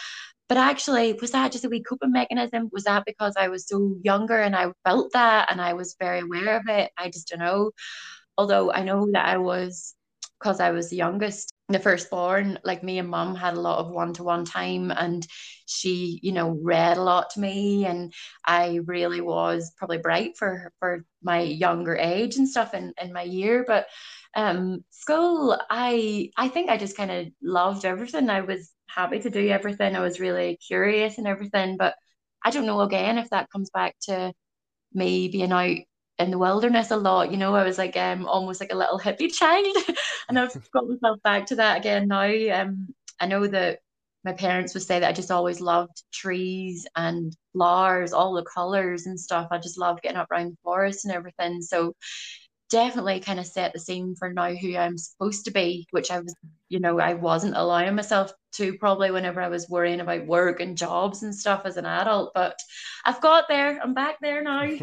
but 0.51 0.59
actually, 0.59 1.13
was 1.13 1.31
that 1.31 1.53
just 1.53 1.65
a 1.65 1.69
wee 1.69 1.81
coping 1.81 2.11
mechanism? 2.11 2.71
Was 2.73 2.83
that 2.83 3.05
because 3.07 3.35
I 3.39 3.47
was 3.47 3.69
so 3.69 3.97
younger 4.03 4.37
and 4.37 4.57
I 4.57 4.73
felt 4.85 5.13
that 5.13 5.49
and 5.49 5.61
I 5.61 5.75
was 5.75 5.95
very 6.01 6.23
aware 6.23 6.57
of 6.57 6.65
it? 6.69 6.91
I 6.99 7.07
just 7.09 7.29
don't 7.29 7.39
know. 7.39 7.71
Although 8.37 8.73
I 8.73 8.83
know 8.83 9.09
that 9.13 9.27
I 9.27 9.39
was, 9.39 9.95
because 10.41 10.59
I 10.59 10.73
was 10.73 10.91
the 10.91 10.97
youngest, 10.97 11.55
the 11.69 11.79
firstborn, 11.79 12.59
like 12.65 12.83
me 12.83 12.99
and 12.99 13.09
mum 13.09 13.37
had 13.37 13.55
a 13.55 13.61
lot 13.61 13.79
of 13.79 13.93
one 13.93 14.13
to 14.15 14.25
one 14.25 14.45
time 14.45 14.91
and 14.91 15.25
she, 15.67 16.19
you 16.21 16.33
know, 16.33 16.59
read 16.61 16.97
a 16.97 17.03
lot 17.03 17.31
to 17.31 17.41
me 17.41 17.87
and 17.87 18.13
I 18.45 18.81
really 18.87 19.21
was 19.21 19.71
probably 19.77 19.99
bright 19.99 20.37
for 20.37 20.73
for 20.81 21.05
my 21.23 21.43
younger 21.43 21.95
age 21.95 22.39
and 22.39 22.49
stuff 22.49 22.75
in, 22.75 22.93
in 23.01 23.13
my 23.13 23.23
year. 23.23 23.65
But 23.65 23.87
um 24.35 24.85
school 24.91 25.57
I 25.71 26.31
I 26.37 26.49
think 26.49 26.71
I 26.71 26.77
just 26.77 26.97
kind 26.97 27.13
of 27.13 27.27
loved 27.41 27.85
everything. 27.85 28.31
I 28.31 28.41
was 28.41 28.73
happy 28.95 29.21
to 29.21 29.31
do 29.31 29.49
everything. 29.49 29.97
I 29.97 30.01
was 30.01 30.21
really 30.21 30.59
curious 30.67 31.19
and 31.19 31.27
everything, 31.27 31.77
but 31.77 31.95
I 32.45 32.51
don't 32.51 32.67
know 32.67 32.81
again 32.81 33.19
if 33.19 33.31
that 33.31 33.51
comes 33.51 33.71
back 33.71 33.97
to 34.03 34.33
me 34.93 35.29
being 35.29 35.53
out 35.53 35.77
in 36.19 36.31
the 36.31 36.39
wilderness 36.39 36.91
a 36.91 36.97
lot. 36.97 37.31
You 37.31 37.37
know, 37.39 37.55
I 37.55 37.65
was 37.65 37.79
like 37.79 37.97
um 37.97 38.27
almost 38.27 38.61
like 38.61 38.73
a 38.73 38.77
little 38.77 38.99
hippie 38.99 39.33
child, 39.33 39.77
and 40.29 40.39
I've 40.39 40.71
got 40.73 40.89
myself 40.89 41.19
back 41.23 41.47
to 41.47 41.57
that 41.57 41.79
again 41.79 42.09
now. 42.09 42.63
Um, 42.63 42.95
I 43.21 43.27
know 43.27 43.47
that 43.47 43.81
my 44.25 44.33
parents 44.33 44.75
would 44.75 44.83
say 44.83 45.01
that 45.01 45.09
I 45.09 45.13
just 45.13 45.31
always 45.31 45.61
loved 45.61 46.03
trees 46.13 46.87
and 46.97 47.35
flowers, 47.53 48.13
all 48.13 48.35
the 48.35 48.45
colors 48.45 49.07
and 49.07 49.19
stuff. 49.19 49.49
I 49.51 49.59
just 49.59 49.79
loved 49.79 50.03
getting 50.03 50.19
up 50.19 50.31
around 50.31 50.53
the 50.53 50.59
forest 50.63 51.05
and 51.05 51.15
everything. 51.15 51.63
So 51.63 51.95
definitely 52.69 53.21
kind 53.21 53.41
of 53.41 53.47
set 53.47 53.73
the 53.73 53.79
scene 53.81 54.15
for 54.19 54.33
now 54.33 54.55
who 54.55 54.77
I'm 54.77 54.99
supposed 54.99 55.47
to 55.47 55.51
be, 55.51 55.87
which 55.91 56.11
I 56.11 56.21
was, 56.21 56.35
you 56.71 56.79
know, 56.79 56.99
I 57.01 57.15
wasn't 57.15 57.57
allowing 57.57 57.97
myself 57.97 58.33
to 58.53 58.79
probably 58.79 59.11
whenever 59.11 59.43
I 59.43 59.49
was 59.49 59.69
worrying 59.69 60.01
about 60.01 60.27
work 60.27 60.61
and 60.61 60.79
jobs 60.79 61.23
and 61.23 61.35
stuff 61.35 61.63
as 61.65 61.77
an 61.77 61.85
adult. 61.85 62.33
But 62.33 62.59
I've 63.05 63.21
got 63.21 63.45
there. 63.49 63.79
I'm 63.83 63.93
back 63.93 64.17
there 64.23 64.43
now. 64.43 64.71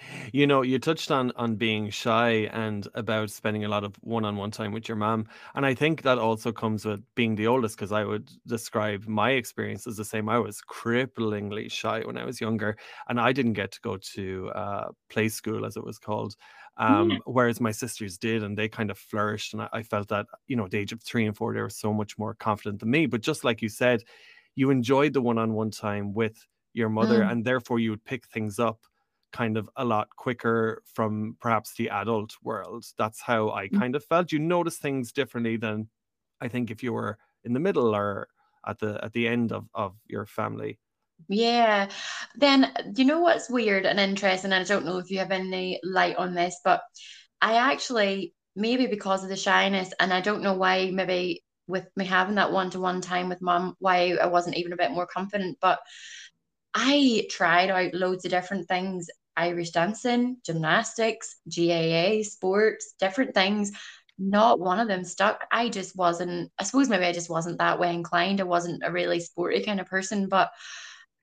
you 0.32 0.46
know 0.46 0.62
you 0.62 0.78
touched 0.78 1.10
on 1.10 1.32
on 1.36 1.56
being 1.56 1.90
shy 1.90 2.48
and 2.52 2.86
about 2.94 3.30
spending 3.30 3.64
a 3.64 3.68
lot 3.68 3.82
of 3.82 3.96
one-on-one 4.00 4.50
time 4.50 4.72
with 4.72 4.88
your 4.88 4.96
mom 4.96 5.26
and 5.54 5.66
i 5.66 5.74
think 5.74 6.02
that 6.02 6.18
also 6.18 6.52
comes 6.52 6.84
with 6.84 7.02
being 7.14 7.34
the 7.34 7.46
oldest 7.46 7.76
because 7.76 7.90
i 7.90 8.04
would 8.04 8.30
describe 8.46 9.06
my 9.06 9.32
experience 9.32 9.86
as 9.86 9.96
the 9.96 10.04
same 10.04 10.28
i 10.28 10.38
was 10.38 10.62
cripplingly 10.62 11.70
shy 11.70 12.00
when 12.02 12.16
i 12.16 12.24
was 12.24 12.40
younger 12.40 12.76
and 13.08 13.20
i 13.20 13.32
didn't 13.32 13.54
get 13.54 13.72
to 13.72 13.80
go 13.80 13.96
to 13.96 14.48
uh, 14.54 14.88
play 15.08 15.28
school 15.28 15.66
as 15.66 15.76
it 15.76 15.84
was 15.84 15.98
called 15.98 16.36
um, 16.78 17.18
whereas 17.26 17.60
my 17.60 17.72
sisters 17.72 18.18
did 18.18 18.42
and 18.42 18.56
they 18.56 18.68
kind 18.68 18.90
of 18.90 18.98
flourished 18.98 19.52
and 19.52 19.62
I, 19.62 19.68
I 19.72 19.82
felt 19.82 20.08
that 20.08 20.26
you 20.46 20.56
know 20.56 20.64
at 20.64 20.70
the 20.70 20.78
age 20.78 20.92
of 20.92 21.02
three 21.02 21.26
and 21.26 21.36
four 21.36 21.52
they 21.52 21.60
were 21.60 21.70
so 21.70 21.92
much 21.92 22.16
more 22.18 22.34
confident 22.34 22.80
than 22.80 22.90
me 22.90 23.06
but 23.06 23.20
just 23.20 23.44
like 23.44 23.62
you 23.62 23.68
said 23.68 24.02
you 24.54 24.70
enjoyed 24.70 25.12
the 25.12 25.20
one-on-one 25.20 25.70
time 25.70 26.12
with 26.12 26.46
your 26.72 26.88
mother 26.88 27.20
mm. 27.20 27.30
and 27.30 27.44
therefore 27.44 27.78
you 27.78 27.90
would 27.90 28.04
pick 28.04 28.26
things 28.28 28.58
up 28.58 28.80
kind 29.32 29.56
of 29.56 29.68
a 29.76 29.84
lot 29.84 30.08
quicker 30.16 30.82
from 30.86 31.36
perhaps 31.40 31.74
the 31.74 31.90
adult 31.90 32.34
world. 32.42 32.84
That's 32.96 33.20
how 33.20 33.50
I 33.50 33.68
mm. 33.68 33.78
kind 33.78 33.94
of 33.94 34.04
felt. 34.04 34.32
You 34.32 34.38
notice 34.38 34.78
things 34.78 35.12
differently 35.12 35.56
than 35.56 35.88
I 36.40 36.48
think 36.48 36.70
if 36.70 36.82
you 36.82 36.92
were 36.92 37.18
in 37.44 37.52
the 37.52 37.60
middle 37.60 37.94
or 37.94 38.28
at 38.66 38.78
the 38.78 38.98
at 39.02 39.12
the 39.12 39.28
end 39.28 39.52
of, 39.52 39.66
of 39.74 39.94
your 40.06 40.26
family. 40.26 40.78
Yeah. 41.26 41.88
Then 42.36 42.72
you 42.96 43.04
know 43.04 43.20
what's 43.20 43.50
weird 43.50 43.86
and 43.86 43.98
interesting, 43.98 44.52
and 44.52 44.62
I 44.62 44.64
don't 44.64 44.84
know 44.84 44.98
if 44.98 45.10
you 45.10 45.18
have 45.18 45.30
any 45.30 45.80
light 45.82 46.16
on 46.16 46.34
this, 46.34 46.60
but 46.64 46.82
I 47.40 47.56
actually 47.56 48.34
maybe 48.56 48.86
because 48.86 49.22
of 49.22 49.28
the 49.28 49.36
shyness, 49.36 49.92
and 50.00 50.12
I 50.12 50.20
don't 50.20 50.42
know 50.42 50.54
why 50.54 50.90
maybe 50.90 51.42
with 51.66 51.86
me 51.96 52.04
having 52.06 52.36
that 52.36 52.52
one 52.52 52.70
to 52.70 52.80
one 52.80 53.00
time 53.00 53.28
with 53.28 53.42
mom, 53.42 53.74
why 53.78 54.14
I 54.20 54.26
wasn't 54.26 54.56
even 54.56 54.72
a 54.72 54.76
bit 54.76 54.90
more 54.90 55.06
confident. 55.06 55.58
But 55.60 55.80
I 56.74 57.26
tried 57.30 57.70
out 57.70 57.94
loads 57.94 58.24
of 58.24 58.30
different 58.30 58.68
things 58.68 59.08
Irish 59.36 59.70
dancing, 59.70 60.38
gymnastics, 60.44 61.36
GAA, 61.48 62.22
sports, 62.24 62.94
different 63.00 63.34
things. 63.34 63.72
Not 64.18 64.58
one 64.60 64.80
of 64.80 64.88
them 64.88 65.04
stuck. 65.04 65.46
I 65.52 65.68
just 65.68 65.96
wasn't, 65.96 66.50
I 66.58 66.64
suppose 66.64 66.88
maybe 66.88 67.04
I 67.04 67.12
just 67.12 67.30
wasn't 67.30 67.58
that 67.58 67.78
way 67.78 67.94
inclined. 67.94 68.40
I 68.40 68.44
wasn't 68.44 68.82
a 68.84 68.90
really 68.92 69.20
sporty 69.20 69.62
kind 69.64 69.80
of 69.80 69.86
person. 69.86 70.28
But, 70.28 70.50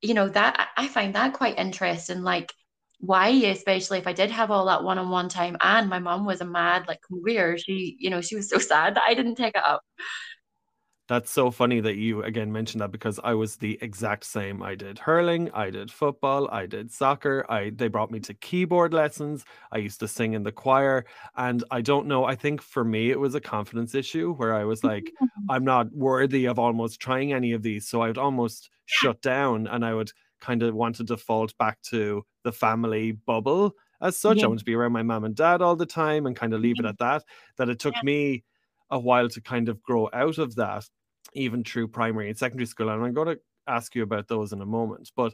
you 0.06 0.13
know, 0.13 0.30
that 0.30 0.70
I 0.78 0.88
find 0.88 1.15
that 1.15 1.34
quite 1.34 1.58
interesting. 1.60 2.22
Like, 2.24 2.54
why, 3.00 3.30
especially 3.30 4.00
if 4.00 4.08
I 4.08 4.13
did 4.13 4.32
have 4.32 4.52
all 4.52 4.65
that 4.68 4.84
one 4.84 4.98
on 4.98 5.10
one 5.10 5.30
time 5.30 5.58
and 5.62 5.89
my 5.89 6.00
mom 6.00 6.26
was 6.26 6.41
a 6.41 6.46
mad, 6.46 6.88
like, 6.88 7.02
weird. 7.10 7.62
She, 7.62 7.96
you 8.00 8.10
know, 8.10 8.22
she 8.22 8.36
was 8.36 8.50
so 8.50 8.58
sad 8.72 8.96
that 8.96 9.04
I 9.08 9.13
didn't 9.13 9.36
take 9.36 9.56
it 9.56 9.63
up. 9.65 9.82
That's 11.08 11.30
so 11.30 11.52
funny 11.52 11.82
that 11.82 11.98
you 11.98 12.24
again 12.24 12.52
mentioned 12.52 12.82
that 12.82 12.91
because 12.91 13.20
I 13.24 13.36
was 13.36 13.58
the 13.58 13.78
exact 13.82 14.26
same. 14.26 14.63
I 14.63 14.74
did 14.74 14.98
hurling, 14.98 15.52
I 15.54 15.70
did 15.70 15.91
football, 15.91 16.50
I 16.52 16.65
did 16.65 16.91
soccer. 16.91 17.46
I 17.48 17.70
they 17.76 17.89
brought 17.89 18.10
me 18.10 18.20
to 18.22 18.34
keyboard 18.34 18.91
lessons. 18.91 19.46
I 19.72 19.78
used 19.78 20.00
to 20.00 20.08
sing 20.08 20.34
in 20.34 20.41
the 20.41 20.52
choir, 20.52 21.06
and 21.36 21.63
I 21.70 21.82
don't 21.82 22.08
know. 22.08 22.26
I 22.26 22.36
think 22.36 22.60
for 22.60 22.84
me 22.84 23.12
it 23.12 23.20
was 23.20 23.36
a 23.36 23.41
confidence 23.41 23.94
issue 23.94 24.34
where 24.34 24.56
I 24.56 24.63
was 24.63 24.84
like, 24.84 25.04
mm-hmm. 25.04 25.52
I'm 25.52 25.63
not 25.63 25.94
worthy 25.94 26.46
of 26.46 26.58
almost 26.58 27.00
trying 27.00 27.34
any 27.34 27.52
of 27.52 27.62
these, 27.62 27.88
so 27.88 28.02
I 28.02 28.08
would 28.08 28.18
almost 28.18 28.72
shut 28.86 29.22
down, 29.22 29.68
and 29.68 29.86
I 29.86 29.94
would 29.94 30.12
kind 30.41 30.63
of 30.63 30.74
want 30.74 30.96
to 30.96 31.04
default 31.04 31.56
back 31.60 31.82
to 31.84 32.26
the 32.44 32.52
family 32.52 33.12
bubble 33.12 33.76
as 34.02 34.18
such. 34.18 34.38
Yeah. 34.38 34.46
I 34.46 34.48
want 34.48 34.60
to 34.60 34.65
be 34.65 34.76
around 34.76 34.91
my 34.91 35.04
mom 35.04 35.24
and 35.24 35.36
dad 35.36 35.62
all 35.62 35.76
the 35.76 35.86
time 35.86 36.26
and 36.26 36.36
kind 36.36 36.54
of 36.54 36.62
leave 36.62 36.80
it 36.80 36.86
at 36.86 36.98
that. 36.98 37.24
That 37.58 37.70
it 37.70 37.80
took 37.80 37.96
yeah. 37.96 38.02
me 38.04 38.44
a 38.91 39.00
while 39.00 39.30
to 39.30 39.41
kind 39.41 39.70
of 39.70 39.82
grow 39.82 40.10
out 40.13 40.38
of 40.38 40.56
that, 40.56 40.88
even 41.36 41.63
through 41.63 41.89
primary 41.89 42.30
and 42.30 42.38
secondary 42.38 42.65
school. 42.65 42.89
And 42.89 43.04
I'm 43.04 43.13
going 43.13 43.28
to 43.28 43.39
ask 43.67 43.95
you 43.95 44.04
about 44.04 44.28
those 44.28 44.54
in 44.54 44.62
a 44.62 44.65
moment. 44.65 45.12
But 45.15 45.34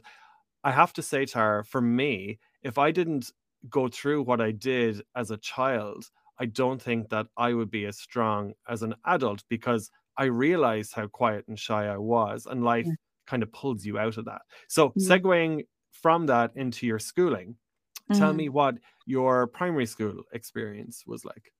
I 0.64 0.70
have 0.70 0.92
to 0.94 1.02
say, 1.02 1.24
Tara, 1.24 1.64
for 1.64 1.80
me, 1.80 2.38
if 2.62 2.78
I 2.78 2.90
didn't 2.90 3.30
go 3.68 3.88
through 3.88 4.22
what 4.22 4.40
I 4.40 4.50
did 4.50 5.02
as 5.16 5.30
a 5.30 5.36
child, 5.38 6.10
I 6.38 6.46
don't 6.46 6.80
think 6.80 7.08
that 7.10 7.26
I 7.36 7.54
would 7.54 7.70
be 7.70 7.86
as 7.86 7.98
strong 7.98 8.52
as 8.68 8.82
an 8.82 8.94
adult 9.06 9.44
because 9.48 9.90
I 10.16 10.24
realized 10.24 10.92
how 10.94 11.06
quiet 11.06 11.46
and 11.48 11.58
shy 11.58 11.86
I 11.86 11.96
was, 11.96 12.46
and 12.46 12.64
life 12.64 12.86
kind 13.26 13.42
of 13.42 13.52
pulls 13.52 13.84
you 13.84 13.98
out 13.98 14.18
of 14.18 14.24
that. 14.26 14.42
So, 14.68 14.90
mm. 14.90 14.94
segueing 14.96 15.66
from 15.90 16.26
that 16.26 16.50
into 16.56 16.86
your 16.86 16.98
schooling, 16.98 17.56
mm. 18.10 18.18
tell 18.18 18.32
me 18.32 18.48
what 18.48 18.76
your 19.06 19.46
primary 19.46 19.86
school 19.86 20.22
experience 20.32 21.04
was 21.06 21.24
like 21.24 21.52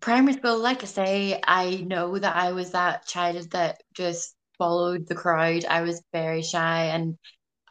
primary 0.00 0.34
school, 0.34 0.58
like 0.58 0.82
I 0.82 0.86
say, 0.86 1.40
I 1.46 1.76
know 1.76 2.18
that 2.18 2.36
I 2.36 2.52
was 2.52 2.72
that 2.72 3.06
child 3.06 3.50
that 3.52 3.82
just 3.94 4.34
followed 4.58 5.06
the 5.06 5.14
crowd. 5.14 5.64
I 5.64 5.82
was 5.82 6.02
very 6.12 6.42
shy 6.42 6.86
and 6.86 7.16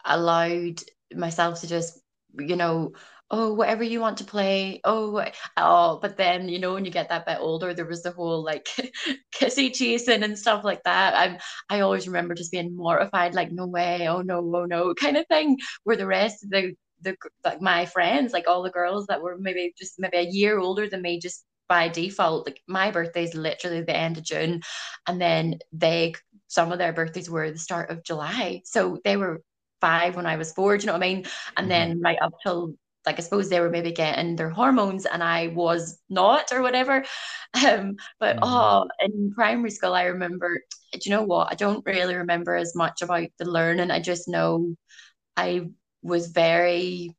allowed 0.04 0.82
myself 1.14 1.60
to 1.62 1.68
just, 1.68 2.00
you 2.38 2.56
know, 2.56 2.92
oh, 3.30 3.54
whatever 3.54 3.82
you 3.84 4.00
want 4.00 4.18
to 4.18 4.24
play. 4.24 4.80
Oh, 4.84 5.24
oh, 5.56 5.98
but 6.02 6.16
then, 6.16 6.48
you 6.48 6.58
know, 6.58 6.74
when 6.74 6.84
you 6.84 6.90
get 6.90 7.10
that 7.10 7.26
bit 7.26 7.38
older, 7.40 7.74
there 7.74 7.86
was 7.86 8.02
the 8.02 8.12
whole 8.12 8.44
like 8.44 8.68
kissy 9.34 9.74
chasing 9.74 10.22
and 10.22 10.38
stuff 10.38 10.64
like 10.64 10.82
that. 10.84 11.14
I'm, 11.16 11.38
I 11.70 11.80
always 11.80 12.06
remember 12.08 12.34
just 12.34 12.52
being 12.52 12.76
mortified, 12.76 13.34
like, 13.34 13.52
no 13.52 13.66
way, 13.66 14.08
oh 14.08 14.22
no, 14.22 14.38
oh 14.56 14.64
no, 14.66 14.94
kind 15.00 15.16
of 15.16 15.26
thing, 15.28 15.58
where 15.84 15.96
the 15.96 16.06
rest 16.06 16.44
of 16.44 16.50
the 16.50 16.74
the 17.02 17.16
like 17.44 17.60
my 17.60 17.86
friends, 17.86 18.32
like 18.32 18.46
all 18.48 18.62
the 18.62 18.70
girls 18.70 19.06
that 19.08 19.22
were 19.22 19.36
maybe 19.38 19.72
just 19.78 19.94
maybe 19.98 20.18
a 20.18 20.22
year 20.22 20.58
older 20.58 20.88
than 20.88 21.02
me, 21.02 21.18
just 21.20 21.44
by 21.72 21.88
default, 21.88 22.46
like 22.46 22.60
my 22.68 22.90
birthday 22.90 23.24
is 23.24 23.34
literally 23.34 23.80
the 23.80 23.96
end 23.96 24.18
of 24.18 24.24
June, 24.24 24.60
and 25.06 25.18
then 25.18 25.58
they 25.72 26.12
some 26.48 26.70
of 26.70 26.76
their 26.76 26.92
birthdays 26.92 27.30
were 27.30 27.50
the 27.50 27.58
start 27.58 27.88
of 27.88 28.04
July, 28.04 28.60
so 28.66 28.98
they 29.04 29.16
were 29.16 29.40
five 29.80 30.14
when 30.14 30.26
I 30.26 30.36
was 30.36 30.52
four. 30.52 30.76
Do 30.76 30.82
you 30.82 30.86
know 30.88 30.92
what 30.92 31.02
I 31.02 31.08
mean? 31.08 31.24
And 31.56 31.64
mm-hmm. 31.64 31.68
then 31.68 32.00
right 32.02 32.18
up 32.20 32.34
till 32.42 32.74
like 33.06 33.18
I 33.18 33.22
suppose 33.22 33.48
they 33.48 33.58
were 33.60 33.70
maybe 33.70 33.90
getting 33.90 34.36
their 34.36 34.50
hormones 34.50 35.06
and 35.06 35.22
I 35.22 35.46
was 35.46 35.98
not 36.10 36.52
or 36.52 36.60
whatever. 36.60 37.04
Um, 37.54 37.96
but 38.18 38.36
mm-hmm. 38.36 38.44
oh, 38.44 38.88
in 39.00 39.32
primary 39.34 39.70
school, 39.70 39.94
I 39.94 40.04
remember. 40.04 40.58
Do 40.92 41.00
you 41.04 41.10
know 41.10 41.22
what? 41.22 41.48
I 41.50 41.54
don't 41.54 41.84
really 41.86 42.16
remember 42.16 42.54
as 42.54 42.74
much 42.74 43.00
about 43.00 43.28
the 43.38 43.46
learning. 43.46 43.90
I 43.90 44.00
just 44.00 44.28
know 44.28 44.74
I 45.38 45.68
was 46.02 46.28
very 46.28 47.16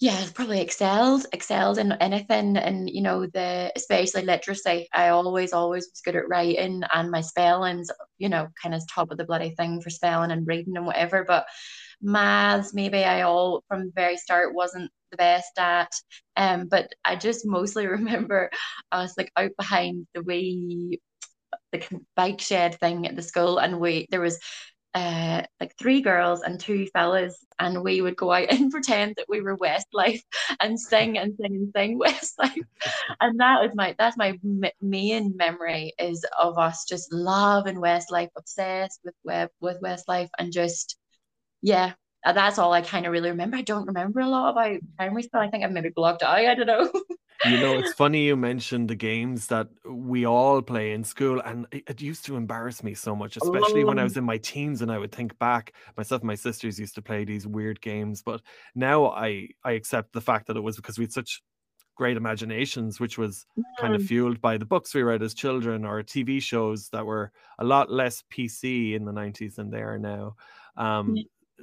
yeah, 0.00 0.26
probably 0.34 0.60
excelled, 0.60 1.26
excelled 1.32 1.78
in 1.78 1.92
anything, 1.92 2.56
and 2.56 2.90
you 2.90 3.00
know 3.00 3.26
the 3.26 3.72
especially 3.76 4.22
literacy. 4.22 4.88
I 4.92 5.08
always, 5.10 5.52
always 5.52 5.84
was 5.84 6.00
good 6.04 6.16
at 6.16 6.28
writing, 6.28 6.82
and 6.92 7.10
my 7.10 7.20
spellings, 7.20 7.90
you 8.18 8.28
know, 8.28 8.48
kind 8.60 8.74
of 8.74 8.82
top 8.92 9.12
of 9.12 9.18
the 9.18 9.24
bloody 9.24 9.50
thing 9.50 9.80
for 9.80 9.90
spelling 9.90 10.32
and 10.32 10.46
reading 10.46 10.76
and 10.76 10.84
whatever. 10.86 11.24
But 11.24 11.46
maths, 12.02 12.74
maybe 12.74 13.04
I 13.04 13.22
all 13.22 13.62
from 13.68 13.86
the 13.86 13.92
very 13.94 14.16
start 14.16 14.54
wasn't 14.54 14.90
the 15.12 15.16
best 15.16 15.58
at. 15.58 15.92
Um, 16.36 16.66
but 16.66 16.92
I 17.04 17.14
just 17.16 17.46
mostly 17.46 17.86
remember 17.88 18.50
I 18.90 19.02
was 19.02 19.14
like 19.16 19.30
out 19.36 19.52
behind 19.56 20.06
the 20.14 20.22
wee 20.22 21.00
the 21.72 21.82
bike 22.16 22.40
shed 22.40 22.78
thing 22.80 23.06
at 23.06 23.16
the 23.16 23.22
school, 23.22 23.58
and 23.58 23.80
we 23.80 24.06
there 24.10 24.20
was 24.20 24.38
uh, 24.94 25.42
like 25.60 25.76
three 25.78 26.00
girls 26.00 26.42
and 26.42 26.60
two 26.60 26.86
fellas, 26.88 27.36
and 27.58 27.82
we 27.82 28.00
would 28.00 28.16
go 28.16 28.32
out 28.32 28.48
and 28.50 28.70
pretend 28.70 29.14
that 29.16 29.26
we 29.28 29.40
were 29.40 29.56
Westlife 29.56 30.22
and 30.60 30.78
sing 30.78 31.18
and 31.18 31.34
sing 31.36 31.54
and 31.54 31.72
sing 31.74 31.98
Westlife, 32.04 32.62
and 33.20 33.40
that 33.40 33.62
was 33.62 33.72
my 33.74 33.94
that's 33.98 34.16
my 34.16 34.38
main 34.80 35.36
memory 35.36 35.94
is 35.98 36.24
of 36.40 36.58
us 36.58 36.84
just 36.84 37.12
loving 37.12 37.76
Westlife, 37.76 38.30
obsessed 38.36 39.00
with 39.04 39.14
web 39.24 39.50
with 39.60 39.80
Westlife, 39.82 40.30
and 40.38 40.52
just 40.52 40.96
yeah, 41.62 41.92
that's 42.24 42.58
all 42.58 42.72
I 42.72 42.82
kind 42.82 43.06
of 43.06 43.12
really 43.12 43.30
remember. 43.30 43.56
I 43.56 43.62
don't 43.62 43.86
remember 43.86 44.20
a 44.20 44.28
lot 44.28 44.50
about 44.50 44.80
primary 44.96 45.22
school. 45.22 45.40
I 45.40 45.50
think 45.50 45.64
I've 45.64 45.72
maybe 45.72 45.90
blocked 45.90 46.22
out. 46.22 46.38
I 46.38 46.54
don't 46.54 46.66
know. 46.66 46.90
You 47.44 47.58
know, 47.58 47.74
it's 47.78 47.92
funny 47.92 48.24
you 48.24 48.36
mentioned 48.36 48.88
the 48.88 48.94
games 48.94 49.48
that 49.48 49.68
we 49.84 50.26
all 50.26 50.62
play 50.62 50.92
in 50.92 51.04
school, 51.04 51.40
and 51.40 51.66
it, 51.72 51.84
it 51.88 52.00
used 52.00 52.24
to 52.26 52.36
embarrass 52.36 52.82
me 52.82 52.94
so 52.94 53.14
much, 53.14 53.36
especially 53.36 53.82
oh. 53.82 53.86
when 53.86 53.98
I 53.98 54.02
oh. 54.02 54.04
was 54.04 54.16
in 54.16 54.24
my 54.24 54.38
teens 54.38 54.82
and 54.82 54.90
I 54.90 54.98
would 54.98 55.12
think 55.12 55.38
back. 55.38 55.72
Myself 55.96 56.22
and 56.22 56.28
my 56.28 56.34
sisters 56.34 56.78
used 56.78 56.94
to 56.94 57.02
play 57.02 57.24
these 57.24 57.46
weird 57.46 57.80
games, 57.80 58.22
but 58.22 58.40
now 58.74 59.06
I 59.06 59.48
I 59.64 59.72
accept 59.72 60.12
the 60.12 60.20
fact 60.20 60.46
that 60.46 60.56
it 60.56 60.62
was 60.62 60.76
because 60.76 60.98
we 60.98 61.04
had 61.04 61.12
such 61.12 61.42
great 61.94 62.16
imaginations, 62.16 62.98
which 62.98 63.18
was 63.18 63.46
kind 63.78 63.94
of 63.94 64.02
fueled 64.02 64.40
by 64.40 64.58
the 64.58 64.64
books 64.64 64.94
we 64.94 65.02
read 65.02 65.22
as 65.22 65.34
children 65.34 65.84
or 65.84 66.02
TV 66.02 66.42
shows 66.42 66.88
that 66.88 67.06
were 67.06 67.30
a 67.58 67.64
lot 67.64 67.90
less 67.90 68.22
PC 68.32 68.94
in 68.94 69.04
the 69.04 69.12
90s 69.12 69.54
than 69.54 69.70
they 69.70 69.80
are 69.80 69.98
now. 69.98 70.34
Um, 70.76 71.16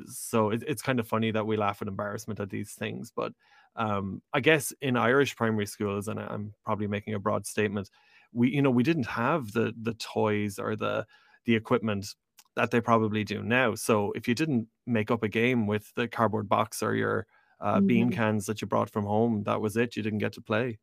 so 0.06 0.52
it, 0.52 0.64
it's 0.68 0.82
kind 0.82 1.00
of 1.00 1.08
funny 1.08 1.32
that 1.32 1.46
we 1.46 1.58
laugh 1.58 1.82
at 1.82 1.88
embarrassment 1.88 2.40
at 2.40 2.50
these 2.50 2.72
things, 2.72 3.12
but 3.14 3.34
um, 3.76 4.22
I 4.34 4.40
guess 4.40 4.74
in 4.82 4.98
Irish 4.98 5.36
primary 5.36 5.66
schools, 5.66 6.08
and 6.08 6.20
I'm 6.20 6.54
probably 6.66 6.88
making 6.88 7.14
a 7.14 7.20
broad 7.20 7.46
statement, 7.46 7.90
we 8.34 8.50
you 8.50 8.62
know 8.62 8.72
we 8.72 8.84
didn't 8.84 9.08
have 9.08 9.52
the 9.52 9.74
the 9.82 9.94
toys 9.94 10.60
or 10.60 10.76
the 10.76 11.06
the 11.46 11.56
equipment 11.56 12.08
that 12.56 12.72
they 12.72 12.82
probably 12.82 13.24
do 13.24 13.44
now. 13.44 13.76
So 13.76 14.12
if 14.14 14.28
you 14.28 14.36
didn't 14.36 14.68
make 14.86 15.10
up 15.10 15.24
a 15.24 15.30
game 15.30 15.68
with 15.68 15.92
the 15.96 16.08
cardboard 16.08 16.50
box 16.50 16.84
or 16.84 16.96
your 16.96 17.26
uh, 17.62 17.78
mm-hmm. 17.78 17.88
bean 17.88 18.12
cans 18.12 18.46
that 18.48 18.62
you 18.62 18.68
brought 18.68 18.90
from 18.90 19.06
home, 19.06 19.44
that 19.46 19.62
was 19.62 19.78
it. 19.78 19.96
You 19.96 20.04
didn't 20.04 20.20
get 20.20 20.34
to 20.34 20.42
play. 20.42 20.80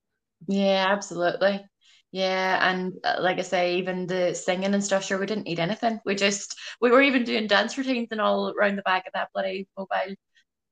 Yeah, 0.46 0.86
absolutely. 0.88 1.64
Yeah, 2.10 2.70
and 2.70 2.94
uh, 3.04 3.16
like 3.20 3.38
I 3.38 3.42
say, 3.42 3.76
even 3.76 4.06
the 4.06 4.32
singing 4.32 4.72
and 4.72 4.82
stuff, 4.82 5.04
sure, 5.04 5.18
we 5.18 5.26
didn't 5.26 5.44
need 5.44 5.60
anything. 5.60 6.00
We 6.06 6.14
just, 6.14 6.56
we 6.80 6.90
were 6.90 7.02
even 7.02 7.24
doing 7.24 7.46
dance 7.46 7.76
routines 7.76 8.08
and 8.12 8.20
all 8.20 8.48
around 8.50 8.76
the 8.76 8.82
back 8.82 9.06
of 9.06 9.12
that 9.12 9.28
bloody 9.34 9.68
mobile. 9.76 10.14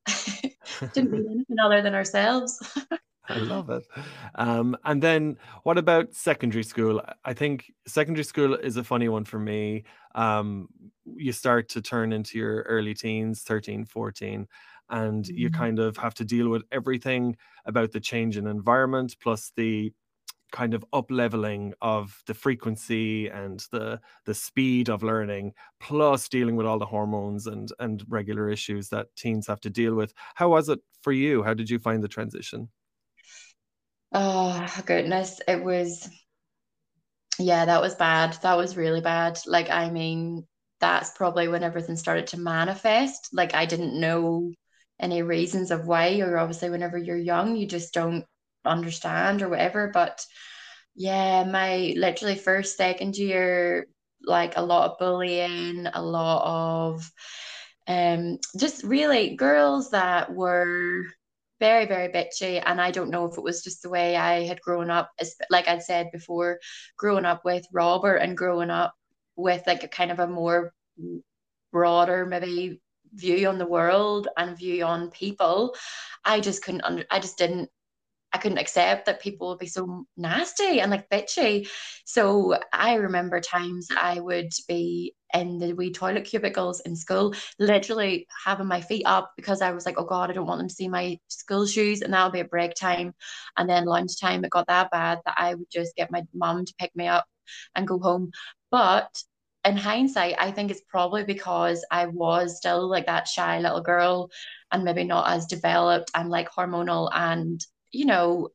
didn't 0.93 1.13
need 1.13 1.27
anything 1.27 1.57
other 1.63 1.83
than 1.83 1.95
ourselves. 1.95 2.77
I 3.29 3.39
love 3.39 3.71
it. 3.71 3.85
Um, 4.37 4.77
and 4.85 5.03
then 5.03 5.37
what 5.65 5.79
about 5.79 6.15
secondary 6.15 6.63
school? 6.63 7.03
I 7.25 7.33
think 7.33 7.73
secondary 7.87 8.25
school 8.25 8.55
is 8.55 8.77
a 8.77 8.85
funny 8.85 9.09
one 9.09 9.25
for 9.25 9.39
me. 9.39 9.85
Um, 10.15 10.69
you 11.17 11.33
start 11.33 11.69
to 11.71 11.83
turn 11.83 12.13
into 12.13 12.39
your 12.39 12.63
early 12.63 12.95
teens, 12.95 13.43
13, 13.43 13.85
14, 13.85 14.47
and 14.91 15.25
mm-hmm. 15.25 15.37
you 15.37 15.51
kind 15.51 15.79
of 15.79 15.97
have 15.97 16.15
to 16.15 16.25
deal 16.25 16.49
with 16.49 16.63
everything 16.71 17.37
about 17.65 17.93
the 17.93 18.01
change 18.01 18.37
in 18.37 18.47
environment 18.47 19.17
plus 19.21 19.53
the 19.57 19.93
kind 20.57 20.73
of 20.75 20.85
up 20.93 21.11
leveling 21.11 21.75
of 21.83 22.23
the 22.27 22.35
frequency 22.35 23.29
and 23.29 23.67
the 23.73 24.01
the 24.25 24.35
speed 24.35 24.89
of 24.89 25.03
learning 25.03 25.53
plus 25.81 26.29
dealing 26.29 26.57
with 26.57 26.67
all 26.67 26.79
the 26.79 26.87
hormones 26.87 27.47
and 27.47 27.69
and 27.79 28.05
regular 28.09 28.49
issues 28.49 28.89
that 28.89 29.15
teens 29.17 29.47
have 29.47 29.61
to 29.61 29.71
deal 29.71 29.95
with 29.95 30.15
how 30.35 30.49
was 30.49 30.69
it 30.71 30.81
for 31.03 31.13
you 31.13 31.43
how 31.43 31.55
did 31.55 31.69
you 31.69 31.79
find 31.79 32.03
the 32.03 32.09
transition 32.09 32.69
Oh 34.13 34.67
goodness, 34.87 35.41
it 35.47 35.63
was 35.63 36.09
yeah, 37.39 37.65
that 37.67 37.81
was 37.83 37.95
bad. 37.95 38.35
That 38.43 38.57
was 38.57 38.77
really 38.77 39.01
bad. 39.01 39.39
Like 39.47 39.71
I 39.71 39.91
mean, 39.91 40.47
that's 40.81 41.11
probably 41.11 41.49
when 41.49 41.63
everything 41.63 41.97
started 41.97 42.29
to 42.29 42.39
manifest. 42.39 43.29
Like 43.33 43.55
I 43.55 43.67
didn't 43.67 44.01
know 44.01 44.53
any 45.01 45.23
reasons 45.23 45.71
of 45.71 45.87
why, 45.87 46.19
or 46.21 46.39
obviously 46.39 46.71
whenever 46.71 46.97
you're 46.99 47.17
young, 47.19 47.57
you 47.57 47.67
just 47.67 47.93
don't 47.95 48.25
understand 48.67 49.43
or 49.43 49.49
whatever. 49.49 49.91
But 49.93 50.25
yeah, 50.95 51.45
my 51.45 51.95
literally 51.97 52.37
first, 52.37 52.77
second 52.77 53.17
year, 53.17 53.87
like 54.23 54.57
a 54.57 54.63
lot 54.63 54.91
of 54.91 54.99
bullying, 54.99 55.87
a 55.93 56.03
lot 56.03 56.43
of 56.45 57.13
um 57.89 58.39
just 58.59 58.83
really 58.83 59.37
girls 59.37 59.91
that 59.91 60.35
were 60.35 61.05
very 61.61 61.87
very 61.87 62.09
bitchy 62.09 62.63
and 62.67 62.81
i 62.81 62.91
don't 62.91 63.11
know 63.11 63.25
if 63.27 63.39
it 63.39 63.45
was 63.45 63.63
just 63.63 63.83
the 63.83 63.89
way 63.89 64.17
i 64.17 64.45
had 64.45 64.61
grown 64.61 64.91
up 64.91 65.11
like 65.51 65.69
i'd 65.69 65.83
said 65.83 66.11
before 66.13 66.59
growing 66.97 67.25
up 67.25 67.45
with 67.45 67.65
robert 67.73 68.17
and 68.17 68.37
growing 68.37 68.71
up 68.71 68.95
with 69.37 69.63
like 69.67 69.85
a 69.85 69.89
kind 69.89 70.11
of 70.11 70.19
a 70.19 70.27
more 70.27 70.73
broader 71.73 72.27
maybe 72.27 72.81
view 73.15 73.49
on 73.49 73.59
the 73.59 73.67
world 73.67 74.29
and 74.37 74.59
view 74.59 74.85
on 74.85 75.11
people 75.11 75.75
i 76.25 76.41
just 76.41 76.63
couldn't 76.63 76.83
under 76.83 77.05
i 77.11 77.19
just 77.19 77.39
didn't 77.39 77.71
I 78.33 78.39
couldn't 78.39 78.59
accept 78.59 79.07
that 79.07 79.23
people 79.23 79.49
would 79.49 79.59
be 79.59 79.67
so 79.67 80.07
nasty 80.17 80.81
and 80.81 80.91
like 80.91 81.09
bitchy. 81.09 81.69
So 82.05 82.59
I 82.73 82.95
remember 82.95 83.41
times 83.41 83.89
I 83.97 84.21
would 84.21 84.51
be 84.69 85.15
in 85.33 85.59
the 85.59 85.73
wee 85.73 85.93
toilet 85.93 86.25
cubicles 86.25 86.81
in 86.81 86.97
school, 86.97 87.35
literally 87.59 88.27
having 88.45 88.67
my 88.67 88.81
feet 88.81 89.05
up 89.07 89.33
because 89.37 89.63
I 89.63 89.73
was 89.73 89.87
like, 89.87 89.97
oh 89.99 90.05
God, 90.05 90.31
I 90.31 90.35
don't 90.35 90.47
want 90.47 90.59
them 90.59 90.69
to 90.69 90.75
see 90.75 90.89
my 90.89 91.19
school 91.29 91.67
shoes. 91.67 92.03
And 92.03 92.13
that'll 92.13 92.31
be 92.31 92.41
a 92.41 92.45
break 92.45 92.75
time. 92.75 93.15
And 93.57 93.69
then 93.69 93.87
lunchtime, 93.87 94.45
it 94.45 94.51
got 94.51 94.67
that 94.69 94.91
bad 94.91 95.21
that 95.25 95.35
I 95.39 95.55
would 95.55 95.71
just 95.73 95.97
get 95.97 96.11
my 96.11 96.23
mum 96.35 96.65
to 96.65 96.75
pick 96.79 96.95
me 96.95 97.07
up 97.09 97.27
and 97.75 97.89
go 97.89 97.99
home. 97.99 98.31
But 98.71 99.11
in 99.65 99.77
hindsight, 99.77 100.37
I 100.39 100.51
think 100.51 100.71
it's 100.71 100.83
probably 100.89 101.25
because 101.25 101.85
I 101.91 102.07
was 102.07 102.57
still 102.57 102.89
like 102.89 103.07
that 103.07 103.29
shy 103.29 103.59
little 103.59 103.81
girl 103.81 104.31
and 104.71 104.85
maybe 104.85 105.05
not 105.05 105.29
as 105.29 105.47
developed 105.47 106.11
and 106.15 106.29
like 106.29 106.51
hormonal 106.51 107.11
and 107.13 107.61
you 107.93 108.05
know, 108.07 108.51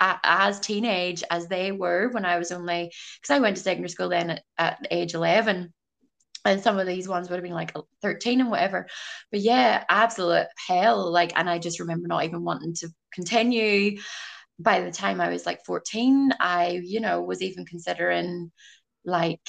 as 0.00 0.60
teenage 0.60 1.22
as 1.30 1.48
they 1.48 1.72
were 1.72 2.08
when 2.10 2.24
I 2.24 2.38
was 2.38 2.50
only 2.52 2.92
because 3.20 3.34
I 3.34 3.38
went 3.38 3.56
to 3.56 3.62
secondary 3.62 3.88
school 3.88 4.08
then 4.08 4.30
at, 4.30 4.42
at 4.58 4.86
age 4.90 5.14
11 5.14 5.72
and 6.44 6.60
some 6.60 6.78
of 6.78 6.86
these 6.86 7.08
ones 7.08 7.28
would 7.28 7.36
have 7.36 7.44
been 7.44 7.52
like 7.52 7.74
13 8.02 8.40
and 8.40 8.50
whatever. 8.50 8.86
But 9.30 9.40
yeah 9.40 9.84
absolute 9.88 10.46
hell 10.66 11.10
like 11.10 11.32
and 11.36 11.48
I 11.48 11.58
just 11.58 11.80
remember 11.80 12.08
not 12.08 12.24
even 12.24 12.44
wanting 12.44 12.74
to 12.76 12.88
continue. 13.12 14.00
By 14.58 14.80
the 14.80 14.90
time 14.90 15.20
I 15.20 15.28
was 15.30 15.46
like 15.46 15.64
14 15.64 16.32
I 16.40 16.80
you 16.84 17.00
know 17.00 17.22
was 17.22 17.42
even 17.42 17.64
considering 17.64 18.50
like 19.04 19.40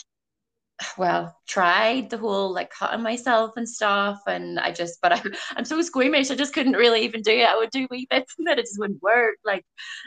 well 0.97 1.35
tried 1.47 2.09
the 2.09 2.17
whole 2.17 2.53
like 2.53 2.71
cutting 2.71 3.01
myself 3.03 3.51
and 3.57 3.67
stuff 3.67 4.19
and 4.27 4.59
I 4.59 4.71
just 4.71 4.99
but 5.01 5.13
I, 5.13 5.21
I'm 5.55 5.65
so 5.65 5.81
squeamish 5.81 6.31
I 6.31 6.35
just 6.35 6.53
couldn't 6.53 6.73
really 6.73 7.03
even 7.03 7.21
do 7.21 7.31
it. 7.31 7.47
I 7.49 7.57
would 7.57 7.71
do 7.71 7.87
wee 7.91 8.07
bits 8.09 8.35
and 8.39 8.47
then 8.47 8.59
it 8.59 8.63
just 8.65 8.79
wouldn't 8.79 9.01
work 9.03 9.35
like 9.45 9.65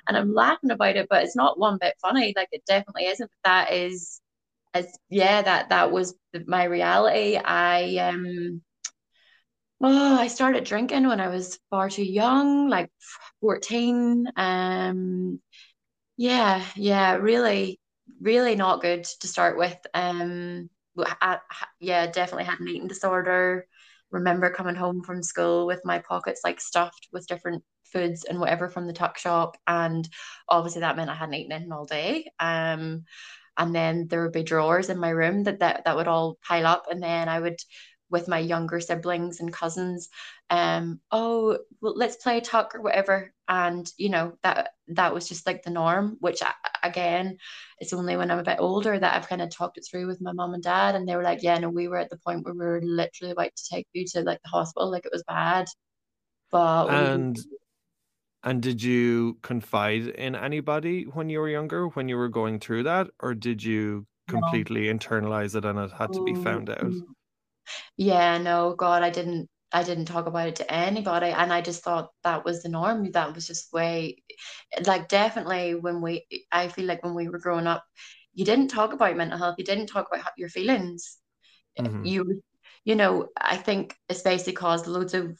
and 0.09 0.17
I'm 0.17 0.35
laughing 0.35 0.71
about 0.71 0.97
it 0.97 1.07
but 1.11 1.25
it's 1.25 1.37
not 1.37 1.59
one 1.59 1.79
bit 1.81 1.95
funny 2.01 2.33
like 2.37 2.49
it 2.53 2.63
definitely 2.67 3.07
isn't 3.07 3.31
that 3.45 3.73
is 3.73 4.21
as 4.75 4.87
yeah 5.11 5.43
that 5.43 5.71
that 5.71 5.93
was 5.93 6.15
my 6.47 6.65
reality. 6.65 7.37
I 7.37 7.97
um 7.99 8.63
oh 9.81 10.17
I 10.19 10.29
started 10.29 10.65
drinking 10.65 11.07
when 11.07 11.21
I 11.21 11.29
was 11.29 11.59
far 11.71 11.89
too 11.91 12.05
young 12.05 12.69
like 12.69 12.91
14 13.41 14.27
um 14.37 15.41
yeah 16.19 16.65
yeah 16.77 17.17
really 17.17 17.81
really 18.23 18.55
not 18.55 18.81
good 18.81 19.05
to 19.05 19.29
start 19.29 19.59
with. 19.59 19.77
Um, 19.95 20.71
I, 21.21 21.39
yeah, 21.81 22.07
definitely 22.07 22.45
had 22.45 22.61
an 22.61 22.69
eating 22.69 22.89
disorder. 22.89 23.67
Remember 24.11 24.51
coming 24.51 24.75
home 24.75 25.03
from 25.03 25.23
school 25.23 25.67
with 25.67 25.81
my 25.85 25.99
pockets 25.99 26.43
like 26.45 26.61
stuffed 26.61 27.09
with 27.13 27.27
different 27.27 27.65
foods 27.85 28.25
and 28.25 28.39
whatever 28.41 28.69
from 28.69 28.87
the 28.87 28.93
tuck 28.93 29.19
shop, 29.19 29.57
and 29.67 30.09
obviously 30.49 30.81
that 30.81 30.97
meant 30.97 31.11
I 31.11 31.15
hadn't 31.15 31.35
eaten 31.35 31.53
anything 31.53 31.73
all 31.73 31.87
day. 31.87 32.31
Um, 32.39 33.05
and 33.59 33.75
then 33.75 34.07
there 34.09 34.23
would 34.23 34.33
be 34.33 34.43
drawers 34.43 34.89
in 34.91 34.99
my 34.99 35.11
room 35.11 35.45
that 35.45 35.61
that 35.61 35.85
that 35.85 35.97
would 35.97 36.09
all 36.09 36.39
pile 36.47 36.67
up, 36.67 36.87
and 36.91 37.03
then 37.03 37.29
I 37.29 37.41
would 37.41 37.59
with 38.11 38.29
my 38.29 38.39
younger 38.39 38.79
siblings 38.79 39.41
and 39.41 39.53
cousins 39.53 40.11
um 40.51 41.01
oh 41.11 41.59
well 41.81 41.97
let's 41.97 42.17
play 42.17 42.41
tuck 42.41 42.75
or 42.75 42.83
whatever 42.83 43.33
and 43.53 43.93
you 43.99 44.09
know 44.09 44.33
that 44.43 44.71
that 44.89 45.13
was 45.13 45.29
just 45.29 45.47
like 45.47 45.63
the 45.63 45.71
norm 45.71 46.17
which 46.21 46.43
I, 46.43 46.53
again 46.83 47.37
it's 47.79 47.93
only 47.93 48.17
when 48.17 48.31
i'm 48.31 48.39
a 48.39 48.43
bit 48.45 48.61
older 48.61 48.99
that 48.99 49.15
i've 49.15 49.29
kind 49.29 49.43
of 49.43 49.51
talked 49.51 49.77
it 49.77 49.87
through 49.89 50.07
with 50.07 50.23
my 50.23 50.33
mom 50.33 50.55
and 50.55 50.63
dad 50.63 50.95
and 50.95 51.07
they 51.07 51.17
were 51.17 51.23
like 51.23 51.43
yeah 51.43 51.59
no 51.59 51.69
we 51.69 51.87
were 51.87 51.99
at 51.99 52.09
the 52.09 52.17
point 52.17 52.45
where 52.45 52.55
we 52.55 52.65
were 52.65 52.81
literally 52.83 53.33
about 53.33 53.55
to 53.55 53.69
take 53.71 53.87
you 53.93 54.07
to 54.07 54.23
like 54.23 54.41
the 54.43 54.49
hospital 54.49 54.91
like 54.91 55.05
it 55.05 55.13
was 55.13 55.25
bad. 55.29 55.67
But 56.51 56.89
and 56.91 57.37
we, 57.37 57.59
and 58.43 58.63
did 58.63 58.83
you 58.83 59.39
confide 59.43 60.07
in 60.07 60.35
anybody 60.35 61.05
when 61.05 61.29
you 61.29 61.41
were 61.41 61.49
younger 61.49 61.89
when 61.89 62.09
you 62.09 62.17
were 62.17 62.29
going 62.29 62.59
through 62.59 62.85
that 62.85 63.09
or 63.21 63.35
did 63.35 63.63
you 63.63 64.07
completely 64.29 64.87
no. 64.87 64.95
internalize 64.95 65.55
it 65.55 65.65
and 65.65 65.79
it 65.79 65.93
had 65.93 66.13
to 66.13 66.23
be 66.23 66.35
found 66.35 66.71
out? 66.71 66.79
mm, 66.85 67.01
yeah, 67.97 68.39
no, 68.39 68.75
God, 68.75 69.03
I 69.03 69.11
didn't 69.11 69.49
I 69.73 69.83
didn't 69.83 70.07
talk 70.07 70.27
about 70.27 70.49
it 70.49 70.57
to 70.57 70.73
anybody 70.73 71.29
and 71.29 71.53
I 71.53 71.61
just 71.61 71.83
thought 71.83 72.11
that 72.25 72.45
was 72.45 72.63
the 72.63 72.69
norm. 72.69 73.11
That 73.13 73.35
was 73.35 73.47
just 73.47 73.73
way 73.73 74.23
like 74.87 75.09
definitely 75.09 75.75
when 75.75 76.01
we 76.01 76.27
I 76.51 76.69
feel 76.69 76.87
like 76.87 77.03
when 77.05 77.15
we 77.15 77.29
were 77.29 77.39
growing 77.39 77.67
up, 77.67 77.85
you 78.35 78.45
didn't 78.45 78.69
talk 78.69 78.93
about 78.93 79.17
mental 79.17 79.39
health, 79.39 79.57
you 79.59 79.65
didn't 79.65 79.87
talk 79.87 80.09
about 80.13 80.33
your 80.37 80.49
feelings. 80.49 81.17
Mm-hmm. 81.79 82.05
You 82.05 82.43
you 82.85 82.97
know, 82.97 83.29
I 83.37 83.57
think 83.57 83.97
especially 84.09 84.53
caused 84.53 84.87
loads 84.87 85.15
of 85.15 85.39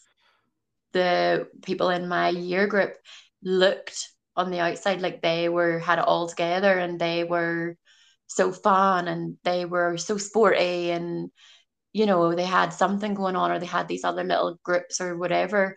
the 0.93 1.49
people 1.65 1.91
in 1.91 2.09
my 2.09 2.29
year 2.29 2.67
group 2.67 2.95
looked 3.43 4.09
on 4.37 4.51
the 4.51 4.61
outside 4.61 5.03
like 5.03 5.21
they 5.21 5.49
were 5.49 5.79
had 5.79 5.99
it 5.99 6.05
all 6.05 6.29
together 6.29 6.73
and 6.73 6.99
they 6.99 7.25
were 7.25 7.77
so 8.27 8.53
fun 8.53 9.09
and 9.09 9.37
they 9.45 9.65
were 9.65 9.97
so 9.99 10.17
sporty 10.17 10.91
and 10.91 11.31
you 11.93 12.07
know, 12.07 12.35
they 12.35 12.45
had 12.45 12.73
something 12.73 13.15
going 13.15 13.37
on 13.37 13.51
or 13.51 13.59
they 13.59 13.67
had 13.67 13.89
these 13.89 14.05
other 14.05 14.25
little 14.25 14.59
groups 14.63 15.01
or 15.01 15.17
whatever. 15.17 15.77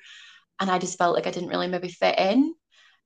And 0.60 0.71
I 0.71 0.80
just 0.80 0.97
felt 0.97 1.15
like 1.15 1.28
I 1.28 1.32
didn't 1.32 1.49
really 1.49 1.67
maybe 1.67 1.89
fit 1.89 2.17
in. 2.17 2.54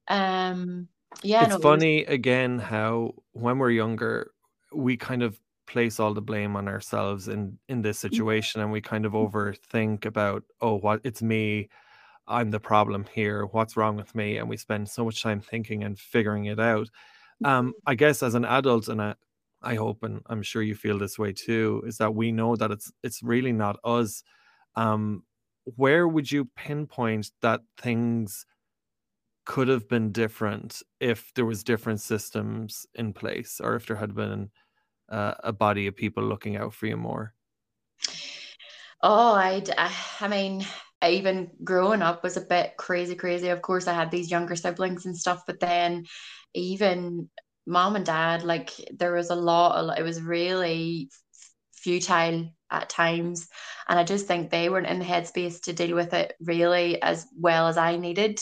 Um, 0.08 0.88
yeah. 1.24 1.43
It's 1.43 1.54
no, 1.54 1.60
funny 1.60 2.04
was... 2.04 2.13
again 2.13 2.60
how 2.60 3.15
when 3.32 3.58
we're 3.58 3.72
younger, 3.72 4.32
we 4.72 4.98
kind 4.98 5.24
of 5.24 5.39
place 5.69 6.00
all 6.00 6.13
the 6.13 6.22
blame 6.22 6.56
on 6.56 6.67
ourselves 6.67 7.28
in 7.28 7.58
in 7.69 7.82
this 7.82 8.00
mm-hmm. 8.00 8.08
situation 8.08 8.60
and 8.60 8.72
we 8.72 8.82
kind 8.82 9.06
of 9.06 9.13
overthink 9.13 10.06
about 10.06 10.43
oh 10.62 10.80
what 10.80 11.00
it's 11.04 11.22
me 11.22 11.69
i'm 12.28 12.50
the 12.50 12.60
problem 12.60 13.06
here 13.13 13.45
what's 13.45 13.78
wrong 13.78 13.95
with 13.95 14.15
me 14.15 14.38
and 14.38 14.50
we 14.50 14.58
spend 14.58 14.89
so 14.89 15.06
much 15.06 15.22
time 15.22 15.39
thinking 15.39 15.84
and 15.84 16.00
figuring 16.00 16.45
it 16.45 16.60
out 16.60 16.89
um 17.45 17.67
mm-hmm. 17.67 17.72
i 17.86 17.93
guess 17.93 18.24
as 18.24 18.34
an 18.34 18.45
adult 18.45 18.88
and 18.88 19.00
a 19.00 19.15
I 19.62 19.76
hope, 19.76 20.04
and 20.04 20.22
I'm 20.28 20.41
sure 20.41 20.62
you 20.62 20.76
feel 20.76 20.98
this 20.98 21.19
way 21.19 21.34
too, 21.34 21.84
is 21.86 21.98
that 21.98 22.15
we 22.15 22.32
know 22.32 22.56
that 22.56 22.72
it's 22.72 22.91
it's 23.04 23.22
really 23.24 23.52
not 23.52 23.78
us. 23.84 24.24
Um, 24.76 25.24
where 25.76 26.08
would 26.08 26.32
you 26.32 26.45
pinpoint 26.56 27.32
that 27.41 27.62
things 27.78 28.45
could 29.45 29.67
have 29.67 29.88
been 29.89 30.12
different 30.12 30.84
if 31.00 31.32
there 31.34 31.45
was 31.45 31.63
different 31.63 32.00
systems 32.00 32.86
in 32.93 33.13
place 33.13 33.60
or 33.60 33.76
if 33.76 33.88
there 33.88 33.98
had 33.98 34.13
been 34.13 34.52
uh, 35.10 35.34
a 35.43 35.52
body 35.52 35.88
of 35.88 35.95
people 35.95 36.24
looking 36.24 36.56
out 36.56 36.74
for 36.74 36.86
you 36.86 36.95
more 36.95 37.34
oh 39.02 39.34
i 39.34 39.63
i 40.19 40.28
mean 40.28 40.63
even 41.04 41.50
growing 41.63 42.02
up 42.02 42.24
was 42.24 42.38
a 42.38 42.41
bit 42.41 42.78
crazy 42.78 43.15
crazy 43.15 43.50
of 43.50 43.62
course 43.62 43.88
i 43.88 43.93
had 43.93 44.12
these 44.12 44.30
younger 44.30 44.56
siblings 44.56 45.06
and 45.08 45.17
stuff 45.17 45.41
but 45.48 45.60
then 45.60 46.06
even 46.54 47.28
mom 47.69 47.95
and 47.95 48.05
dad 48.05 48.43
like 48.43 48.71
there 48.97 49.13
was 49.13 49.29
a 49.29 49.36
lot 49.36 49.97
it 49.99 50.03
was 50.03 50.21
really 50.21 51.10
futile 51.73 52.49
at 52.71 52.89
times. 52.89 53.47
And 53.88 53.99
i 53.99 54.03
just 54.03 54.27
think 54.27 54.49
they 54.49 54.69
weren't 54.69 54.88
in 54.88 54.99
the 54.99 55.05
headspace 55.05 55.62
to 55.63 55.73
deal 55.73 55.95
with 55.95 56.13
it 56.13 56.34
really 56.41 57.01
as 57.01 57.27
well 57.38 57.67
as 57.67 57.77
i 57.77 57.95
needed. 57.95 58.39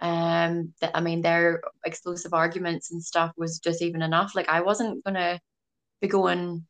Um 0.00 0.72
that 0.80 0.92
i 0.94 1.00
mean 1.00 1.20
their 1.22 1.60
explosive 1.84 2.32
arguments 2.32 2.90
and 2.92 3.02
stuff 3.04 3.32
was 3.36 3.58
just 3.58 3.82
even 3.82 4.02
enough. 4.02 4.34
Like 4.34 4.48
i 4.48 4.60
wasn't 4.62 5.04
gonna 5.04 5.40
be 6.00 6.08
going 6.08 6.66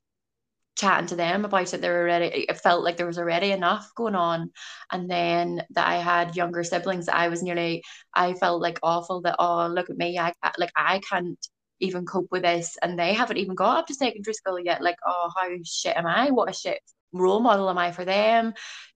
chatting 0.76 1.08
to 1.08 1.16
them 1.16 1.44
about 1.44 1.74
it. 1.74 1.80
They 1.82 1.90
were 1.90 2.02
already 2.02 2.46
it 2.48 2.60
felt 2.60 2.84
like 2.84 2.96
there 2.96 3.06
was 3.06 3.18
already 3.18 3.52
enough 3.52 3.90
going 3.94 4.14
on. 4.14 4.50
And 4.92 5.10
then 5.10 5.62
that 5.74 5.86
i 5.88 5.96
had 5.96 6.36
younger 6.36 6.64
siblings 6.64 7.08
i 7.08 7.28
was 7.28 7.42
nearly 7.42 7.82
i 8.14 8.34
felt 8.34 8.62
like 8.62 8.78
awful 8.82 9.20
that 9.22 9.36
oh 9.38 9.68
look 9.68 9.90
at 9.90 9.98
me. 9.98 10.18
I 10.18 10.32
like 10.58 10.72
i 10.76 11.00
can't 11.00 11.38
even 11.81 12.07
cope 12.07 12.29
with 12.31 12.43
this 12.43 12.77
and 12.83 12.99
they 12.99 13.12
haven't 13.12 13.38
even 13.38 13.55
got 13.55 13.79
up 13.79 13.87
to 13.87 13.95
secondary 13.95 14.35
school 14.35 14.59
yet 14.59 14.83
like 14.83 14.97
oh 15.07 15.31
how 15.37 15.49
shit 15.64 15.97
am 15.97 16.07
i 16.07 16.31
what 16.31 16.51
a 16.51 16.53
shit 16.53 16.81
role 17.12 17.40
model 17.40 17.69
am 17.69 17.79
i 17.79 17.90
for 17.90 18.05
them 18.05 18.53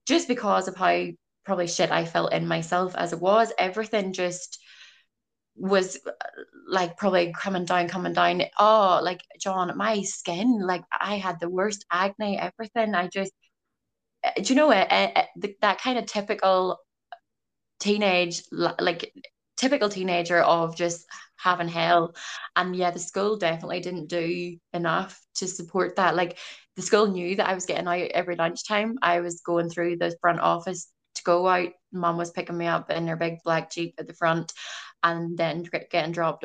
just 0.06 0.28
because 0.28 0.68
of 0.68 0.76
how 0.76 1.06
probably 1.44 1.66
shit 1.66 1.90
I 1.90 2.04
felt 2.04 2.32
in 2.32 2.46
myself 2.46 2.94
as 2.96 3.12
it 3.12 3.20
was. 3.20 3.52
Everything 3.58 4.12
just 4.12 4.58
was 5.56 5.98
like 6.66 6.96
probably 6.96 7.32
coming 7.38 7.64
down, 7.64 7.88
coming 7.88 8.12
down. 8.12 8.42
Oh, 8.58 9.00
like 9.02 9.20
John, 9.40 9.76
my 9.76 10.02
skin, 10.02 10.60
like 10.60 10.82
I 10.90 11.16
had 11.16 11.38
the 11.40 11.50
worst 11.50 11.84
acne, 11.92 12.38
everything. 12.38 12.94
I 12.94 13.08
just, 13.08 13.32
eh, 14.22 14.42
do 14.42 14.52
you 14.52 14.54
know 14.54 14.70
it? 14.72 14.86
Eh, 14.90 15.10
eh, 15.16 15.48
that 15.60 15.80
kind 15.80 15.98
of 15.98 16.06
typical 16.06 16.78
teenage, 17.78 18.42
like 18.50 19.12
typical 19.56 19.88
teenager 19.88 20.40
of 20.40 20.76
just 20.76 21.06
having 21.36 21.68
hell. 21.68 22.14
And 22.56 22.74
yeah, 22.74 22.90
the 22.90 22.98
school 22.98 23.36
definitely 23.36 23.80
didn't 23.80 24.08
do 24.08 24.56
enough 24.72 25.20
to 25.36 25.48
support 25.48 25.96
that. 25.96 26.16
Like 26.16 26.38
the 26.76 26.82
school 26.82 27.06
knew 27.06 27.36
that 27.36 27.48
I 27.48 27.54
was 27.54 27.66
getting 27.66 27.86
out 27.86 28.10
every 28.12 28.36
lunchtime. 28.36 28.98
I 29.02 29.20
was 29.20 29.40
going 29.40 29.70
through 29.70 29.96
the 29.96 30.16
front 30.20 30.40
office 30.40 30.88
to 31.16 31.22
go 31.22 31.46
out. 31.46 31.68
Mom 31.92 32.16
was 32.16 32.30
picking 32.30 32.56
me 32.58 32.66
up 32.66 32.90
in 32.90 33.06
her 33.06 33.16
big 33.16 33.38
black 33.44 33.70
Jeep 33.70 33.94
at 33.98 34.06
the 34.06 34.14
front 34.14 34.52
and 35.02 35.36
then 35.36 35.64
getting 35.90 36.12
dropped 36.12 36.44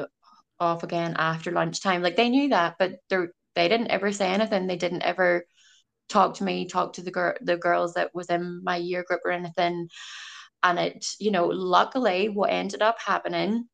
off 0.60 0.84
again 0.84 1.16
after 1.18 1.52
lunchtime. 1.52 2.02
Like 2.02 2.16
they 2.16 2.30
knew 2.30 2.50
that, 2.50 2.76
but 2.78 2.94
they 3.10 3.18
they 3.56 3.68
didn't 3.68 3.88
ever 3.88 4.12
say 4.12 4.28
anything. 4.28 4.68
They 4.68 4.78
didn't 4.78 5.04
ever 5.04 5.46
talk 6.10 6.36
to 6.36 6.44
me, 6.44 6.68
talk 6.68 6.94
to 6.94 7.02
the 7.02 7.12
girl 7.12 7.34
the 7.42 7.58
girls 7.58 7.94
that 7.94 8.14
was 8.14 8.30
in 8.30 8.64
my 8.64 8.78
year 8.78 9.04
group 9.08 9.22
or 9.26 9.32
anything. 9.32 9.90
And 10.62 10.80
it, 10.80 11.06
you 11.20 11.32
know, 11.32 11.48
luckily 11.48 12.30
what 12.30 12.52
ended 12.52 12.82
up 12.82 13.00
happening 13.00 13.70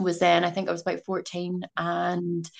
was 0.00 0.18
then 0.18 0.44
I 0.44 0.50
think 0.50 0.68
I 0.68 0.72
was 0.72 0.82
about 0.82 1.04
14 1.04 1.62
and 1.76 2.50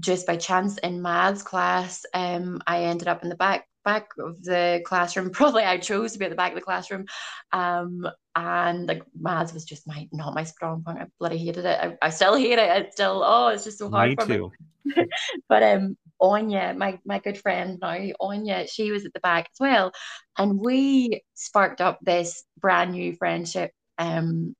just 0.00 0.26
by 0.26 0.36
chance 0.36 0.78
in 0.78 1.02
maths 1.02 1.42
class, 1.42 2.04
um, 2.14 2.60
I 2.66 2.84
ended 2.84 3.08
up 3.08 3.22
in 3.22 3.28
the 3.28 3.36
back 3.36 3.66
back 3.84 4.10
of 4.18 4.42
the 4.42 4.80
classroom. 4.84 5.30
Probably 5.32 5.64
I 5.64 5.78
chose 5.78 6.12
to 6.12 6.18
be 6.18 6.24
at 6.24 6.30
the 6.30 6.36
back 6.36 6.52
of 6.52 6.56
the 6.56 6.64
classroom. 6.64 7.06
Um, 7.52 8.08
and 8.34 8.86
like 8.86 9.02
maths 9.18 9.52
was 9.52 9.64
just 9.64 9.86
my 9.86 10.08
not 10.12 10.34
my 10.34 10.44
strong 10.44 10.82
point. 10.82 10.98
I 10.98 11.06
bloody 11.18 11.38
hated 11.38 11.66
it. 11.66 11.78
I, 11.80 12.06
I 12.06 12.10
still 12.10 12.36
hate 12.36 12.58
it. 12.58 12.84
It's 12.84 12.96
still 12.96 13.22
oh, 13.24 13.48
it's 13.48 13.64
just 13.64 13.78
so 13.78 13.90
hard 13.90 14.10
me 14.10 14.16
for 14.16 14.26
too. 14.26 14.52
me. 14.84 15.06
but 15.48 15.62
um 15.62 15.96
Anya, 16.20 16.74
my 16.76 16.98
my 17.04 17.18
good 17.18 17.36
friend 17.36 17.78
now, 17.82 17.98
Anya, 18.20 18.66
she 18.66 18.90
was 18.90 19.04
at 19.04 19.12
the 19.12 19.20
back 19.20 19.48
as 19.52 19.60
well. 19.60 19.92
And 20.38 20.58
we 20.58 21.22
sparked 21.34 21.80
up 21.80 21.98
this 22.00 22.44
brand 22.58 22.92
new 22.92 23.14
friendship. 23.16 23.72
Um 23.98 24.56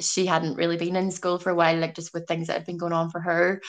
she 0.00 0.26
hadn't 0.26 0.56
really 0.56 0.76
been 0.76 0.96
in 0.96 1.10
school 1.10 1.38
for 1.38 1.50
a 1.50 1.54
while, 1.54 1.78
like 1.78 1.94
just 1.94 2.14
with 2.14 2.26
things 2.26 2.46
that 2.46 2.54
had 2.54 2.66
been 2.66 2.78
going 2.78 2.92
on 2.92 3.10
for 3.10 3.20
her. 3.20 3.60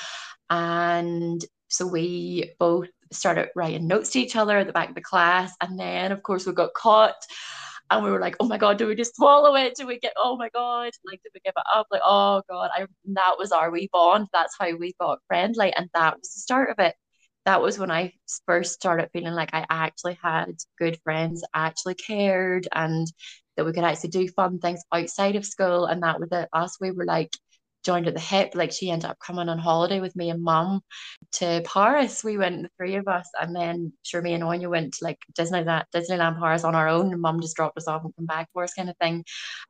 And 0.49 1.43
so 1.67 1.87
we 1.87 2.53
both 2.59 2.87
started 3.11 3.49
writing 3.55 3.87
notes 3.87 4.11
to 4.11 4.19
each 4.19 4.35
other 4.35 4.57
at 4.57 4.67
the 4.67 4.73
back 4.73 4.89
of 4.89 4.95
the 4.95 5.01
class. 5.01 5.53
And 5.61 5.79
then, 5.79 6.11
of 6.11 6.23
course, 6.23 6.45
we 6.45 6.53
got 6.53 6.73
caught 6.73 7.15
and 7.89 8.03
we 8.03 8.11
were 8.11 8.19
like, 8.19 8.35
oh 8.39 8.47
my 8.47 8.57
God, 8.57 8.77
do 8.77 8.87
we 8.87 8.95
just 8.95 9.15
swallow 9.15 9.55
it? 9.55 9.75
Do 9.75 9.85
we 9.85 9.99
get, 9.99 10.13
oh 10.17 10.37
my 10.37 10.49
God, 10.49 10.91
like, 11.05 11.21
did 11.23 11.31
we 11.33 11.41
give 11.43 11.53
it 11.55 11.63
up? 11.73 11.87
Like, 11.91 12.01
oh 12.03 12.41
God, 12.49 12.69
I, 12.75 12.85
that 13.13 13.35
was 13.37 13.51
our 13.51 13.71
wee 13.71 13.89
bond. 13.91 14.27
That's 14.33 14.55
how 14.59 14.75
we 14.75 14.93
got 14.99 15.19
friendly. 15.27 15.73
And 15.73 15.89
that 15.93 16.15
was 16.15 16.33
the 16.33 16.39
start 16.39 16.69
of 16.69 16.79
it. 16.79 16.95
That 17.45 17.61
was 17.61 17.77
when 17.77 17.91
I 17.91 18.13
first 18.45 18.73
started 18.73 19.09
feeling 19.11 19.33
like 19.33 19.53
I 19.53 19.65
actually 19.69 20.17
had 20.23 20.53
good 20.79 20.97
friends, 21.03 21.43
actually 21.53 21.95
cared, 21.95 22.67
and 22.71 23.05
that 23.57 23.65
we 23.65 23.73
could 23.73 23.83
actually 23.83 24.09
do 24.09 24.27
fun 24.29 24.59
things 24.59 24.81
outside 24.91 25.35
of 25.35 25.45
school. 25.45 25.85
And 25.85 26.03
that 26.03 26.19
was 26.19 26.29
it. 26.31 26.49
Us, 26.53 26.77
we 26.79 26.91
were 26.91 27.05
like, 27.05 27.31
joined 27.83 28.07
at 28.07 28.13
the 28.13 28.19
hip. 28.19 28.53
Like 28.55 28.71
she 28.71 28.89
ended 28.89 29.09
up 29.09 29.19
coming 29.19 29.49
on 29.49 29.59
holiday 29.59 29.99
with 29.99 30.15
me 30.15 30.29
and 30.29 30.41
mum 30.41 30.81
to 31.33 31.61
Paris. 31.65 32.23
We 32.23 32.37
went, 32.37 32.63
the 32.63 32.69
three 32.77 32.95
of 32.95 33.07
us, 33.07 33.29
and 33.39 33.55
then 33.55 33.93
sure 34.03 34.21
me 34.21 34.33
and 34.33 34.43
Anya 34.43 34.69
went 34.69 34.95
to 34.95 35.03
like 35.03 35.19
Disneyland, 35.37 35.83
Disneyland 35.93 36.39
Paris 36.39 36.63
on 36.63 36.75
our 36.75 36.87
own. 36.87 37.11
And 37.11 37.21
mum 37.21 37.41
just 37.41 37.55
dropped 37.55 37.77
us 37.77 37.87
off 37.87 38.03
and 38.03 38.15
come 38.15 38.25
back 38.25 38.49
for 38.53 38.63
us, 38.63 38.73
kind 38.73 38.89
of 38.89 38.97
thing. 38.97 39.23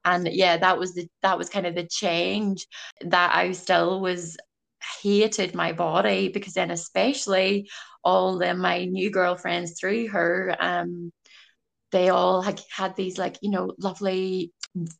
And 0.05 0.27
yeah, 0.27 0.57
that 0.57 0.79
was 0.79 0.93
the 0.93 1.07
that 1.21 1.37
was 1.37 1.49
kind 1.49 1.65
of 1.65 1.75
the 1.75 1.87
change 1.87 2.67
that 3.01 3.35
I 3.35 3.51
still 3.51 3.99
was 3.99 4.37
hated 5.01 5.55
my 5.55 5.71
body 5.71 6.27
because 6.27 6.53
then 6.53 6.69
especially 6.71 7.69
all 8.03 8.37
the 8.37 8.53
my 8.53 8.83
new 8.83 9.09
girlfriends 9.09 9.79
through 9.79 10.09
her 10.09 10.53
um 10.59 11.09
they 11.93 12.09
all 12.09 12.41
had, 12.41 12.61
had 12.69 12.95
these 12.97 13.17
like 13.17 13.37
you 13.41 13.49
know 13.49 13.71
lovely 13.79 14.51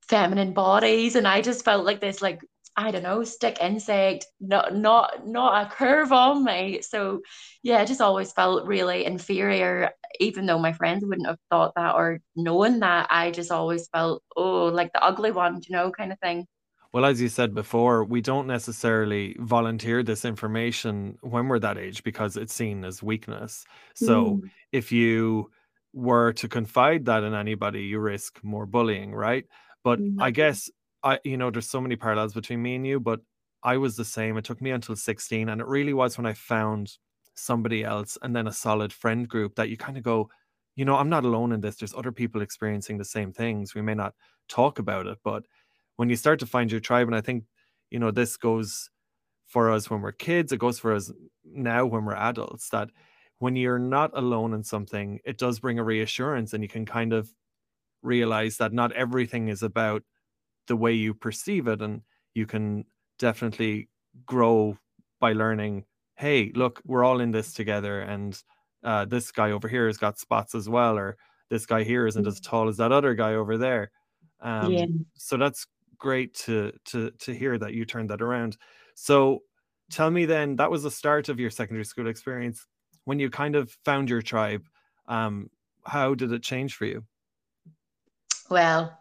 feminine 0.08 0.54
bodies 0.54 1.16
and 1.16 1.28
I 1.28 1.42
just 1.42 1.66
felt 1.66 1.86
like 1.86 2.00
this 2.00 2.22
like 2.22 2.40
I 2.76 2.90
don't 2.90 3.04
know, 3.04 3.24
stick 3.24 3.60
insect, 3.62 4.26
not 4.40 4.76
not 4.76 5.28
not 5.28 5.68
a 5.68 5.70
curve 5.70 6.12
on 6.12 6.44
me. 6.44 6.82
So 6.82 7.22
yeah, 7.62 7.78
I 7.78 7.86
just 7.86 8.02
always 8.02 8.32
felt 8.32 8.66
really 8.66 9.06
inferior, 9.06 9.92
even 10.20 10.48
though 10.48 10.58
my 10.58 10.74
friends 10.74 11.06
wouldn't 11.06 11.28
have 11.28 11.38
thought 11.52 11.74
that 11.76 11.94
or 11.96 12.20
known 12.36 12.80
that. 12.80 13.08
I 13.12 13.30
just 13.30 13.52
always 13.52 13.88
felt, 13.90 14.24
oh, 14.36 14.66
like 14.66 14.92
the 14.92 15.04
ugly 15.04 15.32
one, 15.32 15.62
you 15.68 15.76
know, 15.76 15.92
kind 15.92 16.12
of 16.12 16.20
thing. 16.20 16.48
Well, 16.94 17.06
as 17.06 17.22
you 17.22 17.30
said 17.30 17.54
before, 17.56 18.04
we 18.04 18.22
don't 18.22 18.48
necessarily 18.48 19.36
volunteer 19.40 20.04
this 20.04 20.26
information 20.26 21.18
when 21.22 21.48
we're 21.48 21.60
that 21.60 21.78
age 21.78 22.04
because 22.04 22.38
it's 22.38 22.54
seen 22.54 22.86
as 22.86 23.02
weakness. 23.02 23.66
So 23.96 24.26
mm. 24.26 24.50
if 24.72 24.92
you 24.92 25.52
were 25.94 26.34
to 26.34 26.48
confide 26.48 27.06
that 27.06 27.24
in 27.24 27.34
anybody, 27.34 27.84
you 27.84 28.00
risk 28.00 28.40
more 28.44 28.66
bullying, 28.66 29.14
right? 29.14 29.46
But 29.84 30.00
mm-hmm. 30.00 30.22
I 30.22 30.32
guess 30.32 30.70
I, 31.04 31.20
you 31.24 31.38
know, 31.38 31.52
there's 31.52 31.70
so 31.70 31.82
many 31.82 31.96
parallels 31.96 32.34
between 32.34 32.62
me 32.62 32.76
and 32.76 32.86
you, 32.86 33.00
but 33.00 33.20
I 33.62 33.78
was 33.78 33.96
the 33.96 34.06
same. 34.06 34.38
It 34.38 34.46
took 34.46 34.62
me 34.62 34.72
until 34.72 34.96
16. 34.96 35.50
And 35.50 35.62
it 35.62 35.68
really 35.68 35.94
was 35.94 36.18
when 36.18 36.26
I 36.26 36.34
found 36.34 36.98
somebody 37.36 37.84
else 37.84 38.18
and 38.22 38.36
then 38.36 38.48
a 38.48 38.54
solid 38.54 38.92
friend 38.92 39.28
group 39.28 39.56
that 39.56 39.70
you 39.70 39.78
kind 39.78 39.98
of 39.98 40.04
go, 40.04 40.30
you 40.76 40.86
know, 40.86 40.96
I'm 40.96 41.10
not 41.10 41.26
alone 41.26 41.52
in 41.52 41.62
this. 41.62 41.76
There's 41.76 41.94
other 41.94 42.12
people 42.12 42.42
experiencing 42.42 42.98
the 42.98 43.06
same 43.06 43.32
things. 43.32 43.76
We 43.76 43.82
may 43.82 43.94
not 43.94 44.14
talk 44.48 44.80
about 44.80 45.08
it, 45.08 45.20
but 45.24 45.44
when 45.96 46.10
you 46.10 46.16
start 46.16 46.40
to 46.40 46.46
find 46.46 46.72
your 46.72 46.82
tribe, 46.82 47.08
and 47.08 47.16
I 47.16 47.22
think, 47.22 47.44
you 47.92 48.00
know, 48.00 48.12
this 48.12 48.38
goes 48.38 48.90
for 49.46 49.70
us 49.70 49.90
when 49.90 50.02
we're 50.02 50.12
kids, 50.12 50.52
it 50.52 50.58
goes 50.58 50.80
for 50.80 50.94
us 50.94 51.12
now 51.46 51.86
when 51.86 52.06
we're 52.06 52.16
adults, 52.16 52.70
that 52.70 52.90
when 53.44 53.58
you're 53.58 53.78
not 53.78 54.10
alone 54.14 54.54
in 54.54 54.64
something, 54.64 55.20
it 55.26 55.38
does 55.38 55.60
bring 55.60 55.78
a 55.78 55.84
reassurance 55.84 56.54
and 56.54 56.64
you 56.64 56.70
can 56.70 56.86
kind 56.86 57.12
of 57.12 57.30
realize 58.02 58.56
that 58.56 58.72
not 58.72 58.94
everything 58.94 59.50
is 59.50 59.62
about 59.62 60.02
the 60.68 60.78
way 60.78 60.94
you 60.94 61.14
perceive 61.14 61.68
it 61.68 61.82
and 61.82 62.04
you 62.36 62.46
can 62.46 62.86
definitely 63.20 63.90
grow 64.26 64.78
by 65.20 65.34
learning 65.34 65.84
hey 66.16 66.54
look 66.56 66.82
we're 66.86 67.04
all 67.04 67.20
in 67.20 67.32
this 67.32 67.54
together 67.54 68.00
and 68.00 68.42
uh, 68.86 69.04
this 69.04 69.30
guy 69.30 69.52
over 69.52 69.68
here 69.68 69.88
has 69.88 69.98
got 69.98 70.18
spots 70.18 70.56
as 70.56 70.70
well 70.70 70.98
or 70.98 71.18
this 71.50 71.66
guy 71.66 71.84
here 71.84 72.08
isn't 72.08 72.26
as 72.26 72.40
mm. 72.40 72.50
tall 72.50 72.70
as 72.70 72.78
that 72.78 72.94
other 72.94 73.14
guy 73.14 73.34
over 73.34 73.58
there 73.58 73.92
um, 74.42 74.72
yeah. 74.72 74.86
so 75.16 75.36
that's 75.36 75.68
great 75.98 76.34
to 76.34 76.72
to 76.86 77.12
to 77.20 77.34
hear 77.36 77.58
that 77.58 77.74
you 77.74 77.84
turned 77.84 78.10
that 78.10 78.22
around 78.22 78.56
so 78.96 79.40
tell 79.92 80.10
me 80.10 80.24
then 80.26 80.56
that 80.56 80.72
was 80.72 80.84
the 80.84 80.92
start 80.92 81.28
of 81.28 81.42
your 81.42 81.50
secondary 81.50 81.84
school 81.84 82.08
experience 82.08 82.68
when 83.06 83.20
you 83.20 83.30
kind 83.30 83.56
of 83.56 83.72
found 83.86 84.10
your 84.10 84.22
tribe 84.22 84.64
um, 85.08 85.50
how 85.86 86.14
did 86.14 86.32
it 86.32 86.44
change 86.44 86.76
for 86.76 86.86
you 86.86 87.04
well 88.50 88.98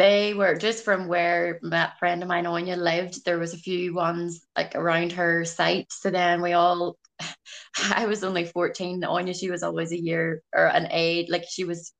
they 0.00 0.32
were 0.32 0.54
just 0.54 0.82
from 0.82 1.08
where 1.08 1.60
that 1.62 1.98
friend 1.98 2.22
of 2.22 2.28
mine 2.30 2.46
Anya 2.46 2.76
lived. 2.76 3.22
There 3.26 3.38
was 3.38 3.52
a 3.52 3.58
few 3.58 3.92
ones 3.92 4.46
like 4.56 4.74
around 4.74 5.12
her 5.12 5.44
site. 5.44 5.92
So 5.92 6.08
then 6.08 6.40
we 6.40 6.54
all, 6.54 6.96
I 7.94 8.06
was 8.06 8.24
only 8.24 8.46
fourteen. 8.46 9.04
Anya, 9.04 9.34
she 9.34 9.50
was 9.50 9.62
always 9.62 9.92
a 9.92 10.00
year 10.00 10.42
or 10.54 10.66
an 10.68 10.88
eight. 10.90 11.30
Like 11.30 11.44
she 11.46 11.64
was 11.64 11.92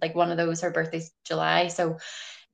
like 0.00 0.14
one 0.14 0.30
of 0.30 0.38
those. 0.38 0.62
Her 0.62 0.70
birthday's 0.70 1.10
July, 1.26 1.68
so 1.68 1.98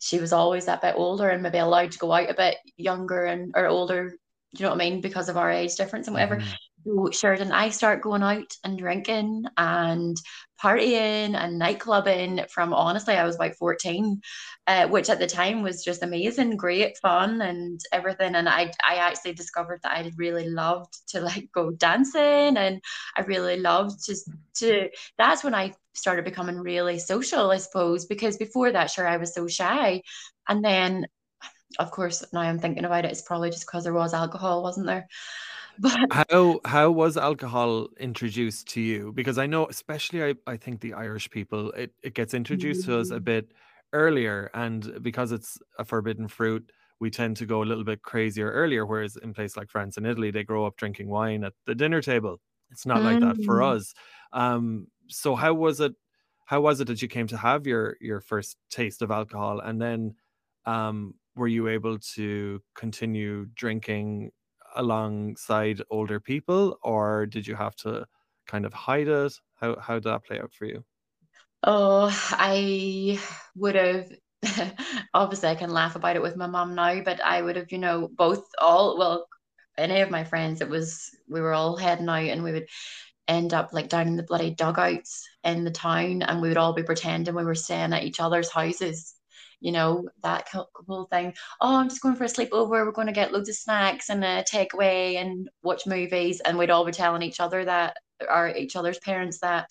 she 0.00 0.18
was 0.18 0.32
always 0.32 0.66
a 0.66 0.80
bit 0.82 0.94
older 0.96 1.28
and 1.28 1.44
maybe 1.44 1.58
allowed 1.58 1.92
to 1.92 1.98
go 1.98 2.10
out 2.10 2.28
a 2.28 2.34
bit 2.34 2.56
younger 2.76 3.24
and 3.24 3.52
or 3.54 3.66
older 3.66 4.14
you 4.52 4.62
know 4.62 4.70
what 4.70 4.80
I 4.80 4.90
mean 4.90 5.00
because 5.00 5.28
of 5.28 5.36
our 5.36 5.50
age 5.50 5.76
difference 5.76 6.06
and 6.06 6.14
whatever. 6.14 6.36
Mm-hmm. 6.36 6.50
So 6.84 7.10
sure, 7.10 7.36
then 7.36 7.52
I 7.52 7.68
start 7.70 8.02
going 8.02 8.22
out 8.22 8.56
and 8.64 8.78
drinking 8.78 9.44
and 9.56 10.16
partying 10.62 11.34
and 11.34 11.60
nightclubbing 11.60 12.48
from 12.50 12.72
honestly 12.72 13.14
I 13.14 13.24
was 13.24 13.36
about 13.36 13.56
14, 13.56 14.22
uh, 14.66 14.86
which 14.88 15.10
at 15.10 15.18
the 15.18 15.26
time 15.26 15.62
was 15.62 15.84
just 15.84 16.02
amazing, 16.02 16.56
great 16.56 16.96
fun 16.98 17.42
and 17.42 17.80
everything. 17.92 18.34
And 18.34 18.48
I 18.48 18.72
I 18.88 18.96
actually 18.96 19.34
discovered 19.34 19.80
that 19.82 19.92
I 19.98 20.10
really 20.16 20.48
loved 20.48 20.94
to 21.10 21.20
like 21.20 21.50
go 21.52 21.70
dancing 21.72 22.56
and 22.56 22.80
I 23.16 23.22
really 23.22 23.58
loved 23.60 24.04
just 24.06 24.30
to 24.56 24.88
that's 25.18 25.44
when 25.44 25.54
I 25.54 25.74
started 25.94 26.24
becoming 26.24 26.58
really 26.58 26.98
social, 26.98 27.50
I 27.50 27.58
suppose, 27.58 28.06
because 28.06 28.36
before 28.36 28.72
that, 28.72 28.90
sure, 28.90 29.06
I 29.06 29.16
was 29.18 29.34
so 29.34 29.46
shy. 29.46 30.02
And 30.48 30.64
then 30.64 31.06
of 31.78 31.90
course, 31.90 32.24
now 32.32 32.40
I'm 32.40 32.58
thinking 32.58 32.84
about 32.84 33.04
it, 33.04 33.10
it's 33.12 33.22
probably 33.22 33.50
just 33.50 33.66
because 33.66 33.84
there 33.84 33.94
was 33.94 34.14
alcohol, 34.14 34.62
wasn't 34.62 34.86
there? 34.86 35.06
But 35.80 36.26
how 36.28 36.60
how 36.64 36.90
was 36.90 37.16
alcohol 37.16 37.88
introduced 38.00 38.66
to 38.68 38.80
you? 38.80 39.12
Because 39.12 39.38
I 39.38 39.46
know, 39.46 39.66
especially 39.66 40.24
I, 40.24 40.34
I 40.46 40.56
think 40.56 40.80
the 40.80 40.94
Irish 40.94 41.30
people, 41.30 41.70
it, 41.72 41.92
it 42.02 42.14
gets 42.14 42.34
introduced 42.34 42.84
to 42.86 42.98
us 42.98 43.10
a 43.10 43.20
mm. 43.20 43.24
bit 43.24 43.52
earlier, 43.92 44.50
and 44.54 44.98
because 45.02 45.30
it's 45.30 45.58
a 45.78 45.84
forbidden 45.84 46.26
fruit, 46.26 46.70
we 46.98 47.10
tend 47.10 47.36
to 47.36 47.46
go 47.46 47.62
a 47.62 47.66
little 47.66 47.84
bit 47.84 48.02
crazier 48.02 48.50
earlier. 48.50 48.84
Whereas 48.86 49.16
in 49.16 49.32
places 49.34 49.56
like 49.56 49.70
France 49.70 49.96
and 49.96 50.06
Italy, 50.06 50.32
they 50.32 50.42
grow 50.42 50.66
up 50.66 50.76
drinking 50.76 51.08
wine 51.08 51.44
at 51.44 51.52
the 51.64 51.74
dinner 51.74 52.02
table. 52.02 52.40
It's 52.70 52.84
not 52.84 53.02
like 53.02 53.20
that 53.20 53.42
for 53.44 53.58
mm. 53.60 53.76
us. 53.76 53.94
Um, 54.32 54.88
so 55.06 55.36
how 55.36 55.54
was 55.54 55.80
it? 55.80 55.92
How 56.46 56.60
was 56.60 56.80
it 56.80 56.88
that 56.88 57.02
you 57.02 57.08
came 57.08 57.28
to 57.28 57.36
have 57.36 57.66
your 57.66 57.96
your 58.00 58.20
first 58.20 58.56
taste 58.68 59.00
of 59.02 59.12
alcohol, 59.12 59.60
and 59.60 59.80
then 59.80 60.16
um, 60.66 61.14
were 61.36 61.48
you 61.48 61.68
able 61.68 61.98
to 62.16 62.60
continue 62.74 63.46
drinking 63.54 64.32
alongside 64.76 65.82
older 65.90 66.20
people 66.20 66.78
or 66.82 67.26
did 67.26 67.46
you 67.46 67.54
have 67.54 67.76
to 67.76 68.06
kind 68.46 68.64
of 68.66 68.72
hide 68.72 69.08
it? 69.08 69.34
How 69.54 69.78
how 69.80 69.94
did 69.94 70.04
that 70.04 70.24
play 70.24 70.40
out 70.40 70.52
for 70.52 70.66
you? 70.66 70.84
Oh 71.62 72.08
i 72.32 73.18
would 73.56 73.74
have 73.74 74.12
obviously 75.14 75.48
i 75.48 75.54
can 75.56 75.70
laugh 75.70 75.96
about 75.96 76.14
it 76.14 76.22
with 76.22 76.36
my 76.36 76.46
mom 76.46 76.74
now 76.74 77.00
but 77.02 77.20
i 77.24 77.42
would 77.42 77.56
have 77.56 77.72
you 77.72 77.78
know 77.78 78.08
both 78.16 78.44
all 78.58 78.96
well 78.96 79.26
any 79.76 80.00
of 80.00 80.10
my 80.10 80.22
friends 80.24 80.60
it 80.60 80.68
was 80.68 81.10
we 81.28 81.40
were 81.40 81.52
all 81.52 81.76
heading 81.76 82.08
out 82.08 82.22
and 82.22 82.44
we 82.44 82.52
would 82.52 82.68
end 83.26 83.52
up 83.52 83.72
like 83.72 83.88
down 83.88 84.06
in 84.06 84.16
the 84.16 84.22
bloody 84.22 84.50
dugouts 84.54 85.28
in 85.44 85.64
the 85.64 85.70
town 85.70 86.22
and 86.22 86.40
we 86.40 86.48
would 86.48 86.56
all 86.56 86.72
be 86.72 86.82
pretending 86.84 87.34
we 87.34 87.44
were 87.44 87.54
staying 87.54 87.92
at 87.92 88.04
each 88.04 88.20
other's 88.20 88.50
houses 88.50 89.14
you 89.60 89.72
know, 89.72 90.08
that 90.22 90.48
whole 90.48 91.08
thing. 91.10 91.34
Oh, 91.60 91.76
I'm 91.76 91.88
just 91.88 92.02
going 92.02 92.16
for 92.16 92.24
a 92.24 92.28
sleepover. 92.28 92.70
We're 92.70 92.92
going 92.92 93.06
to 93.06 93.12
get 93.12 93.32
loads 93.32 93.48
of 93.48 93.56
snacks 93.56 94.08
and 94.08 94.24
a 94.24 94.44
takeaway 94.50 95.16
and 95.16 95.48
watch 95.62 95.86
movies. 95.86 96.40
And 96.40 96.58
we'd 96.58 96.70
all 96.70 96.84
be 96.84 96.92
telling 96.92 97.22
each 97.22 97.40
other 97.40 97.64
that, 97.64 97.96
or 98.28 98.48
each 98.48 98.76
other's 98.76 98.98
parents 98.98 99.40
that. 99.40 99.68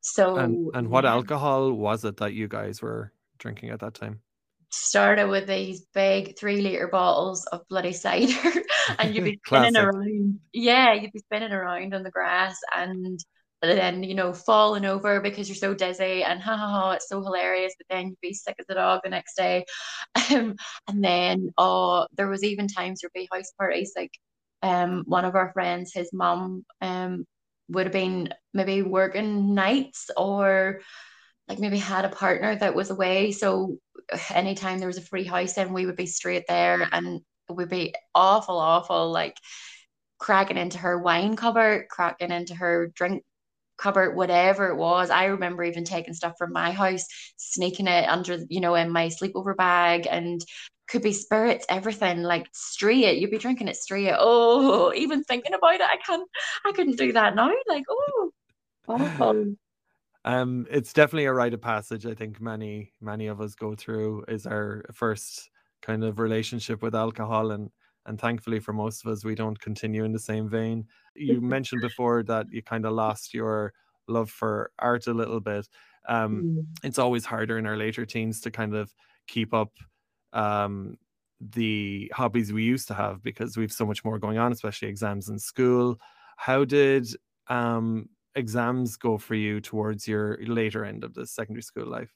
So, 0.00 0.36
and, 0.36 0.70
and 0.74 0.88
what 0.88 1.04
yeah. 1.04 1.12
alcohol 1.12 1.72
was 1.72 2.04
it 2.04 2.18
that 2.18 2.32
you 2.32 2.48
guys 2.48 2.80
were 2.80 3.12
drinking 3.38 3.70
at 3.70 3.80
that 3.80 3.94
time? 3.94 4.20
Started 4.70 5.28
with 5.28 5.48
these 5.48 5.84
big 5.92 6.38
three 6.38 6.60
liter 6.60 6.86
bottles 6.86 7.44
of 7.46 7.66
bloody 7.68 7.92
cider, 7.92 8.62
and 8.98 9.14
you'd 9.14 9.24
be 9.24 9.40
spinning 9.44 9.76
around. 9.76 10.38
Yeah, 10.52 10.94
you'd 10.94 11.12
be 11.12 11.18
spinning 11.18 11.52
around 11.52 11.92
on 11.92 12.04
the 12.04 12.10
grass 12.10 12.56
and 12.74 13.18
and 13.62 13.78
then 13.78 14.02
you 14.02 14.14
know 14.14 14.32
falling 14.32 14.84
over 14.84 15.20
because 15.20 15.48
you're 15.48 15.56
so 15.56 15.74
dizzy 15.74 16.22
and 16.24 16.40
ha 16.40 16.56
ha 16.56 16.68
ha 16.68 16.90
it's 16.92 17.08
so 17.08 17.22
hilarious 17.22 17.74
but 17.78 17.86
then 17.94 18.08
you'd 18.08 18.20
be 18.20 18.32
sick 18.34 18.56
as 18.58 18.66
a 18.68 18.74
dog 18.74 19.00
the 19.04 19.10
next 19.10 19.36
day. 19.36 19.64
Um, 20.32 20.56
and 20.88 21.02
then 21.04 21.50
oh 21.58 22.06
there 22.16 22.28
was 22.28 22.44
even 22.44 22.68
times 22.68 23.00
there'd 23.00 23.12
be 23.12 23.28
house 23.32 23.52
parties 23.58 23.92
like 23.96 24.12
um 24.62 25.04
one 25.06 25.24
of 25.24 25.34
our 25.34 25.52
friends 25.52 25.92
his 25.94 26.10
mom 26.12 26.64
um 26.80 27.24
would 27.68 27.86
have 27.86 27.92
been 27.92 28.32
maybe 28.52 28.82
working 28.82 29.54
nights 29.54 30.10
or 30.16 30.80
like 31.48 31.58
maybe 31.58 31.78
had 31.78 32.04
a 32.04 32.08
partner 32.08 32.56
that 32.56 32.74
was 32.74 32.90
away. 32.90 33.32
So 33.32 33.78
anytime 34.30 34.78
there 34.78 34.88
was 34.88 34.98
a 34.98 35.02
free 35.02 35.24
house 35.24 35.54
then 35.54 35.72
we 35.72 35.86
would 35.86 35.96
be 35.96 36.06
straight 36.06 36.44
there 36.48 36.88
and 36.92 37.20
it 37.48 37.52
would 37.52 37.68
be 37.68 37.94
awful 38.14 38.58
awful 38.58 39.10
like 39.10 39.36
cracking 40.18 40.56
into 40.56 40.78
her 40.78 40.98
wine 40.98 41.34
cupboard 41.36 41.88
cracking 41.88 42.30
into 42.30 42.54
her 42.54 42.88
drink 42.94 43.24
cupboard, 43.80 44.14
whatever 44.14 44.68
it 44.68 44.76
was. 44.76 45.10
I 45.10 45.26
remember 45.26 45.64
even 45.64 45.84
taking 45.84 46.14
stuff 46.14 46.34
from 46.38 46.52
my 46.52 46.72
house, 46.72 47.06
sneaking 47.36 47.86
it 47.86 48.08
under, 48.08 48.38
you 48.48 48.60
know, 48.60 48.74
in 48.74 48.90
my 48.90 49.08
sleepover 49.08 49.56
bag 49.56 50.06
and 50.10 50.44
could 50.88 51.02
be 51.02 51.12
spirits, 51.12 51.64
everything 51.68 52.22
like 52.22 52.48
straight. 52.52 53.18
You'd 53.18 53.30
be 53.30 53.38
drinking 53.38 53.68
it 53.68 53.76
straight. 53.76 54.14
Oh, 54.16 54.92
even 54.96 55.24
thinking 55.24 55.54
about 55.54 55.74
it, 55.74 55.82
I 55.82 55.96
can't, 56.04 56.28
I 56.66 56.72
couldn't 56.72 56.98
do 56.98 57.12
that 57.12 57.34
now. 57.34 57.50
Like, 57.68 57.84
oh, 57.88 58.30
awful. 58.88 59.54
Um, 60.22 60.66
it's 60.70 60.92
definitely 60.92 61.24
a 61.24 61.32
rite 61.32 61.54
of 61.54 61.62
passage. 61.62 62.04
I 62.04 62.12
think 62.12 62.42
many, 62.42 62.92
many 63.00 63.28
of 63.28 63.40
us 63.40 63.54
go 63.54 63.74
through 63.74 64.26
is 64.28 64.46
our 64.46 64.84
first 64.92 65.48
kind 65.80 66.04
of 66.04 66.18
relationship 66.18 66.82
with 66.82 66.94
alcohol 66.94 67.52
and 67.52 67.70
and 68.06 68.20
thankfully 68.20 68.60
for 68.60 68.72
most 68.72 69.04
of 69.04 69.12
us 69.12 69.24
we 69.24 69.34
don't 69.34 69.60
continue 69.60 70.04
in 70.04 70.12
the 70.12 70.18
same 70.18 70.48
vein. 70.48 70.86
You 71.16 71.40
mentioned 71.40 71.82
before 71.82 72.22
that 72.22 72.46
you 72.50 72.62
kind 72.62 72.86
of 72.86 72.92
lost 72.92 73.34
your 73.34 73.74
love 74.08 74.30
for 74.30 74.70
art 74.78 75.06
a 75.06 75.12
little 75.12 75.40
bit. 75.40 75.68
Um, 76.08 76.42
mm. 76.42 76.66
it's 76.82 76.98
always 76.98 77.24
harder 77.24 77.58
in 77.58 77.66
our 77.66 77.76
later 77.76 78.06
teens 78.06 78.40
to 78.42 78.50
kind 78.50 78.74
of 78.74 78.94
keep 79.26 79.52
up 79.52 79.72
um, 80.32 80.96
the 81.40 82.10
hobbies 82.14 82.52
we 82.52 82.62
used 82.62 82.88
to 82.88 82.94
have 82.94 83.22
because 83.22 83.56
we've 83.56 83.72
so 83.72 83.84
much 83.84 84.04
more 84.04 84.18
going 84.18 84.38
on 84.38 84.52
especially 84.52 84.88
exams 84.88 85.28
in 85.28 85.38
school. 85.38 85.98
How 86.36 86.64
did 86.64 87.08
um, 87.48 88.08
exams 88.34 88.96
go 88.96 89.18
for 89.18 89.34
you 89.34 89.60
towards 89.60 90.06
your 90.06 90.38
later 90.46 90.84
end 90.84 91.04
of 91.04 91.12
the 91.12 91.26
secondary 91.26 91.62
school 91.62 91.86
life? 91.86 92.14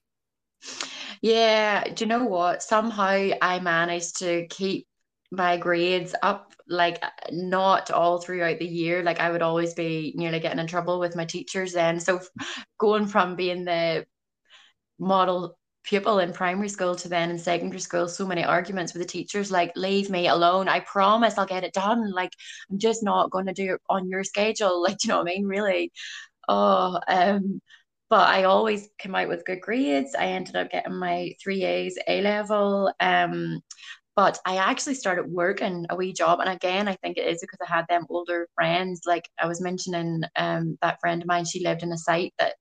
Yeah 1.20 1.85
do 1.85 2.05
you 2.05 2.09
know 2.09 2.24
what? 2.24 2.62
Somehow 2.62 3.30
i 3.43 3.59
managed 3.61 4.18
to 4.20 4.47
keep 4.49 4.87
my 5.31 5.57
grades 5.57 6.14
up 6.22 6.55
like 6.68 7.03
not 7.31 7.91
all 7.91 8.18
throughout 8.20 8.59
the 8.59 8.66
year. 8.66 9.03
Like 9.03 9.20
i 9.20 9.31
would 9.31 9.43
always 9.43 9.75
be 9.75 10.12
nearly 10.16 10.41
getting 10.41 10.59
in 10.59 10.66
trouble 10.66 10.99
with 11.01 11.16
my 11.16 11.25
teachers 11.25 11.72
then. 11.72 12.01
So 12.01 12.20
going 12.79 13.07
from 13.07 13.37
being 13.37 13.64
the 13.64 14.07
model 14.99 15.59
pupil 15.83 16.18
in 16.18 16.33
primary 16.33 16.68
school 16.68 16.95
to 16.97 17.09
then 17.09 17.31
in 17.31 17.39
secondary 17.39 17.81
school 17.81 18.09
so 18.09 18.27
many 18.27 18.43
arguments 18.43 18.95
with 18.95 19.03
the 19.03 19.09
teachers 19.09 19.51
like 19.51 19.72
leave 19.77 20.09
me 20.09 20.29
alone. 20.29 20.68
I 20.68 20.81
promise 20.81 21.37
i'll 21.37 21.47
get 21.47 21.64
it 21.64 21.75
done. 21.75 22.11
Like 22.12 22.33
i'm 22.70 22.79
just 22.79 23.03
not 23.03 23.31
going 23.31 23.47
to 23.47 23.53
do 23.53 23.75
it 23.75 23.81
on 23.91 24.09
your 24.09 24.25
schedule. 24.25 24.83
Like 24.83 25.05
you 25.05 25.09
know 25.09 25.18
what 25.18 25.31
i 25.31 25.35
mean? 25.35 25.47
Really. 25.47 25.93
Oh 26.49 27.01
um 27.09 27.61
but 28.11 28.29
I 28.29 28.45
always 28.45 28.89
came 28.99 29.14
out 29.14 29.29
with 29.29 29.45
good 29.45 29.61
grades. 29.61 30.14
I 30.14 30.27
ended 30.27 30.57
up 30.57 30.70
getting 30.70 30.95
my 30.95 31.33
three 31.43 31.64
A's 31.64 31.99
A 32.07 32.20
level. 32.20 32.93
Um, 33.01 33.61
but 34.16 34.38
I 34.46 34.56
actually 34.56 34.94
started 34.94 35.26
working 35.30 35.86
a 35.90 35.96
wee 35.96 36.12
job. 36.12 36.40
And 36.40 36.48
again, 36.48 36.88
I 36.88 36.94
think 36.96 37.16
it 37.16 37.26
is 37.26 37.40
because 37.40 37.58
I 37.62 37.74
had 37.74 37.86
them 37.88 38.06
older 38.08 38.48
friends. 38.54 39.02
Like 39.06 39.28
I 39.40 39.46
was 39.46 39.60
mentioning, 39.60 40.22
um, 40.36 40.78
that 40.82 41.00
friend 41.00 41.22
of 41.22 41.28
mine, 41.28 41.44
she 41.44 41.64
lived 41.64 41.82
in 41.82 41.92
a 41.92 41.98
site 41.98 42.32
that 42.38 42.54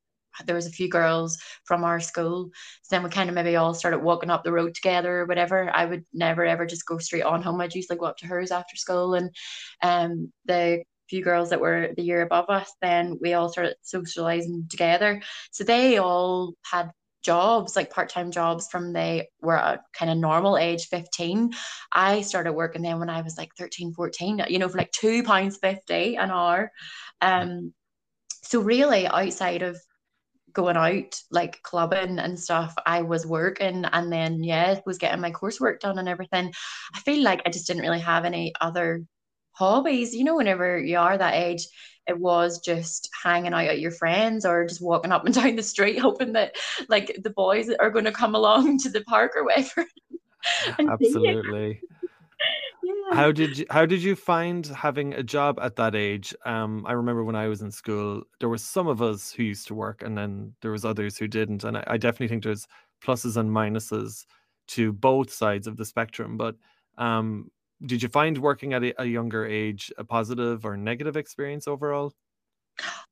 there 0.46 0.56
was 0.56 0.66
a 0.66 0.72
few 0.72 0.90
girls 0.90 1.38
from 1.66 1.84
our 1.84 2.00
school. 2.00 2.50
So 2.82 2.96
then 2.96 3.04
we 3.04 3.10
kind 3.10 3.30
of 3.30 3.36
maybe 3.36 3.56
all 3.56 3.74
started 3.74 4.00
walking 4.00 4.32
up 4.32 4.44
the 4.44 4.52
road 4.52 4.74
together 4.76 5.20
or 5.20 5.26
whatever. 5.26 5.70
I 5.74 5.86
would 5.86 6.06
never 6.14 6.46
ever 6.46 6.66
just 6.66 6.88
go 6.88 6.98
straight 6.98 7.24
on 7.24 7.42
home. 7.42 7.62
I'd 7.62 7.76
usually 7.76 8.00
go 8.00 8.06
up 8.06 8.18
to 8.18 8.28
hers 8.28 8.52
after 8.52 8.76
school. 8.76 9.14
And 9.14 9.30
um 9.82 10.32
the 10.46 10.84
few 11.10 11.24
girls 11.24 11.50
that 11.50 11.60
were 11.60 11.90
the 11.96 12.04
year 12.04 12.22
above 12.24 12.50
us, 12.50 12.74
then 12.82 13.20
we 13.22 13.34
all 13.34 13.50
started 13.50 13.76
socializing 13.84 14.68
together. 14.70 15.22
So 15.52 15.64
they 15.64 15.98
all 15.98 16.56
had 16.64 16.92
jobs, 17.24 17.76
like 17.76 17.90
part 17.90 18.10
time 18.10 18.32
jobs, 18.32 18.68
from 18.68 18.94
they 18.94 19.30
were 19.42 19.56
a 19.56 19.82
kind 19.94 20.12
of 20.12 20.18
normal 20.18 20.58
age, 20.58 20.88
15. 20.88 21.52
I 21.92 22.22
started 22.22 22.54
working 22.54 22.82
then 22.82 23.00
when 23.00 23.10
I 23.10 23.22
was 23.22 23.38
like 23.38 23.52
13, 23.58 23.94
14, 23.94 24.46
you 24.50 24.60
know, 24.60 24.70
for 24.70 24.78
like 24.78 24.92
£2.50 24.92 26.18
an 26.20 26.32
hour. 26.32 26.72
Um, 27.22 27.74
so, 28.44 28.60
really, 28.60 29.08
outside 29.08 29.62
of 29.62 29.78
going 30.54 30.78
out 30.78 31.20
like 31.32 31.62
clubbing 31.64 32.20
and 32.20 32.40
stuff 32.40 32.74
i 32.86 33.02
was 33.02 33.26
working 33.26 33.86
and 33.86 34.14
then 34.14 34.44
yeah 34.44 34.80
was 34.86 35.00
getting 35.00 35.20
my 35.20 35.32
coursework 35.32 35.80
done 35.80 35.98
and 35.98 36.08
everything 36.08 36.54
i 36.94 37.00
feel 37.00 37.24
like 37.24 37.42
i 37.46 37.50
just 37.50 37.66
didn't 37.66 37.82
really 37.82 38.00
have 38.00 38.24
any 38.24 38.54
other 38.62 39.04
hobbies 39.54 40.16
you 40.16 40.24
know 40.24 40.36
whenever 40.36 40.80
you 40.80 40.98
are 40.98 41.18
that 41.18 41.36
age 41.36 41.68
it 42.08 42.20
was 42.20 42.60
just 42.60 43.10
hanging 43.24 43.54
out 43.54 43.66
at 43.66 43.80
your 43.80 43.92
friends 43.92 44.46
or 44.46 44.66
just 44.66 44.82
walking 44.82 45.12
up 45.12 45.26
and 45.26 45.36
down 45.36 45.56
the 45.56 45.64
street 45.64 46.00
hoping 46.00 46.34
that 46.34 46.56
like 46.90 47.18
the 47.24 47.30
boys 47.30 47.70
are 47.80 47.90
going 47.90 48.06
to 48.06 48.12
come 48.12 48.36
along 48.36 48.78
to 48.78 48.90
the 48.90 49.02
park 49.02 49.34
or 49.36 49.46
whatever 49.46 49.86
absolutely 50.80 51.80
yeah. 52.84 53.16
how 53.16 53.32
did 53.32 53.58
you 53.58 53.66
how 53.70 53.86
did 53.86 54.04
you 54.04 54.16
find 54.16 54.68
having 54.68 55.14
a 55.14 55.24
job 55.24 55.58
at 55.62 55.76
that 55.76 55.96
age 55.96 56.34
um 56.46 56.86
i 56.86 56.92
remember 56.92 57.24
when 57.24 57.36
i 57.36 57.48
was 57.48 57.62
in 57.62 57.72
school 57.72 58.24
there 58.40 58.50
were 58.50 58.58
some 58.58 58.88
of 58.88 59.02
us 59.02 59.32
who 59.32 59.44
used 59.44 59.68
to 59.68 59.74
work 59.74 60.02
and 60.02 60.18
then 60.18 60.54
there 60.62 60.72
was 60.72 60.84
others 60.84 61.18
who 61.18 61.28
didn't 61.28 61.64
and 61.64 61.78
i, 61.78 61.84
I 61.88 61.98
definitely 61.98 62.28
think 62.28 62.44
there's 62.44 62.68
pluses 63.04 63.38
and 63.38 63.50
minuses 63.50 64.26
to 64.68 64.94
both 64.94 65.32
sides 65.32 65.68
of 65.68 65.78
the 65.78 65.86
spectrum. 65.86 66.38
But 66.38 66.56
um, 66.98 67.52
did 67.86 68.02
you 68.04 68.10
find 68.10 68.38
working 68.38 68.74
at 68.74 68.84
a, 68.84 69.02
a 69.02 69.06
younger 69.06 69.46
age 69.46 69.92
a 69.98 70.04
positive 70.04 70.66
or 70.66 70.78
negative 70.78 71.18
experience 71.18 71.68
overall? 71.68 72.14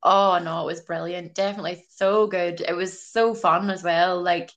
Oh 0.03 0.39
no, 0.43 0.61
it 0.63 0.65
was 0.65 0.82
brilliant. 0.82 1.36
Definitely 1.36 1.86
so 1.89 2.28
good. 2.28 2.61
It 2.61 2.74
was 2.76 3.05
so 3.07 3.34
fun 3.34 3.69
as 3.69 3.84
well. 3.84 4.22
Like 4.22 4.51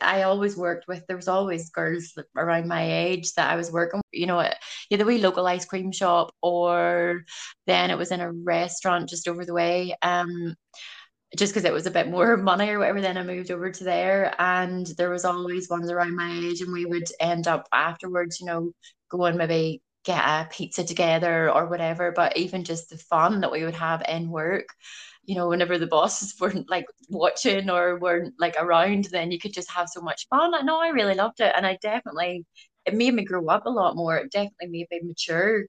I 0.00 0.22
always 0.22 0.56
worked 0.56 0.88
with. 0.88 1.06
There 1.06 1.16
was 1.16 1.28
always 1.28 1.70
girls 1.70 2.14
around 2.36 2.68
my 2.68 2.90
age 3.06 3.34
that 3.34 3.50
I 3.50 3.56
was 3.56 3.72
working. 3.72 4.00
You 4.12 4.26
know, 4.26 4.50
either 4.90 5.04
wee 5.04 5.18
local 5.18 5.46
ice 5.46 5.64
cream 5.64 5.92
shop, 5.92 6.34
or 6.42 7.24
then 7.66 7.90
it 7.90 7.98
was 7.98 8.10
in 8.12 8.20
a 8.20 8.32
restaurant 8.32 9.08
just 9.08 9.28
over 9.28 9.44
the 9.44 9.54
way. 9.54 9.96
Um, 10.02 10.56
just 11.36 11.52
because 11.52 11.64
it 11.64 11.72
was 11.72 11.86
a 11.86 11.90
bit 11.90 12.08
more 12.08 12.36
money 12.38 12.68
or 12.70 12.78
whatever. 12.78 13.00
Then 13.00 13.18
I 13.18 13.22
moved 13.22 13.50
over 13.50 13.70
to 13.70 13.84
there, 13.84 14.34
and 14.38 14.86
there 14.98 15.10
was 15.10 15.24
always 15.24 15.68
ones 15.68 15.90
around 15.90 16.16
my 16.16 16.32
age, 16.44 16.60
and 16.60 16.72
we 16.72 16.86
would 16.86 17.08
end 17.20 17.48
up 17.48 17.68
afterwards. 17.72 18.40
You 18.40 18.46
know, 18.46 18.72
going 19.10 19.36
maybe 19.36 19.82
get 20.04 20.24
a 20.24 20.48
pizza 20.50 20.84
together 20.84 21.50
or 21.52 21.66
whatever. 21.66 22.12
But 22.12 22.36
even 22.36 22.64
just 22.64 22.90
the 22.90 22.98
fun 22.98 23.40
that 23.40 23.52
we 23.52 23.64
would 23.64 23.74
have 23.74 24.02
in 24.08 24.30
work 24.30 24.68
you 25.24 25.34
know, 25.34 25.48
whenever 25.48 25.78
the 25.78 25.86
bosses 25.86 26.34
weren't 26.40 26.70
like 26.70 26.86
watching 27.08 27.70
or 27.70 27.98
weren't 27.98 28.34
like 28.38 28.56
around, 28.58 29.04
then 29.06 29.30
you 29.30 29.38
could 29.38 29.52
just 29.52 29.70
have 29.70 29.88
so 29.88 30.00
much 30.00 30.26
fun. 30.30 30.54
I 30.54 30.62
know 30.62 30.80
I 30.80 30.88
really 30.88 31.14
loved 31.14 31.40
it. 31.40 31.52
And 31.56 31.66
I 31.66 31.78
definitely, 31.82 32.46
it 32.86 32.94
made 32.94 33.14
me 33.14 33.24
grow 33.24 33.46
up 33.48 33.66
a 33.66 33.70
lot 33.70 33.96
more. 33.96 34.16
It 34.16 34.32
definitely 34.32 34.68
made 34.68 34.86
me 34.90 35.00
mature. 35.08 35.64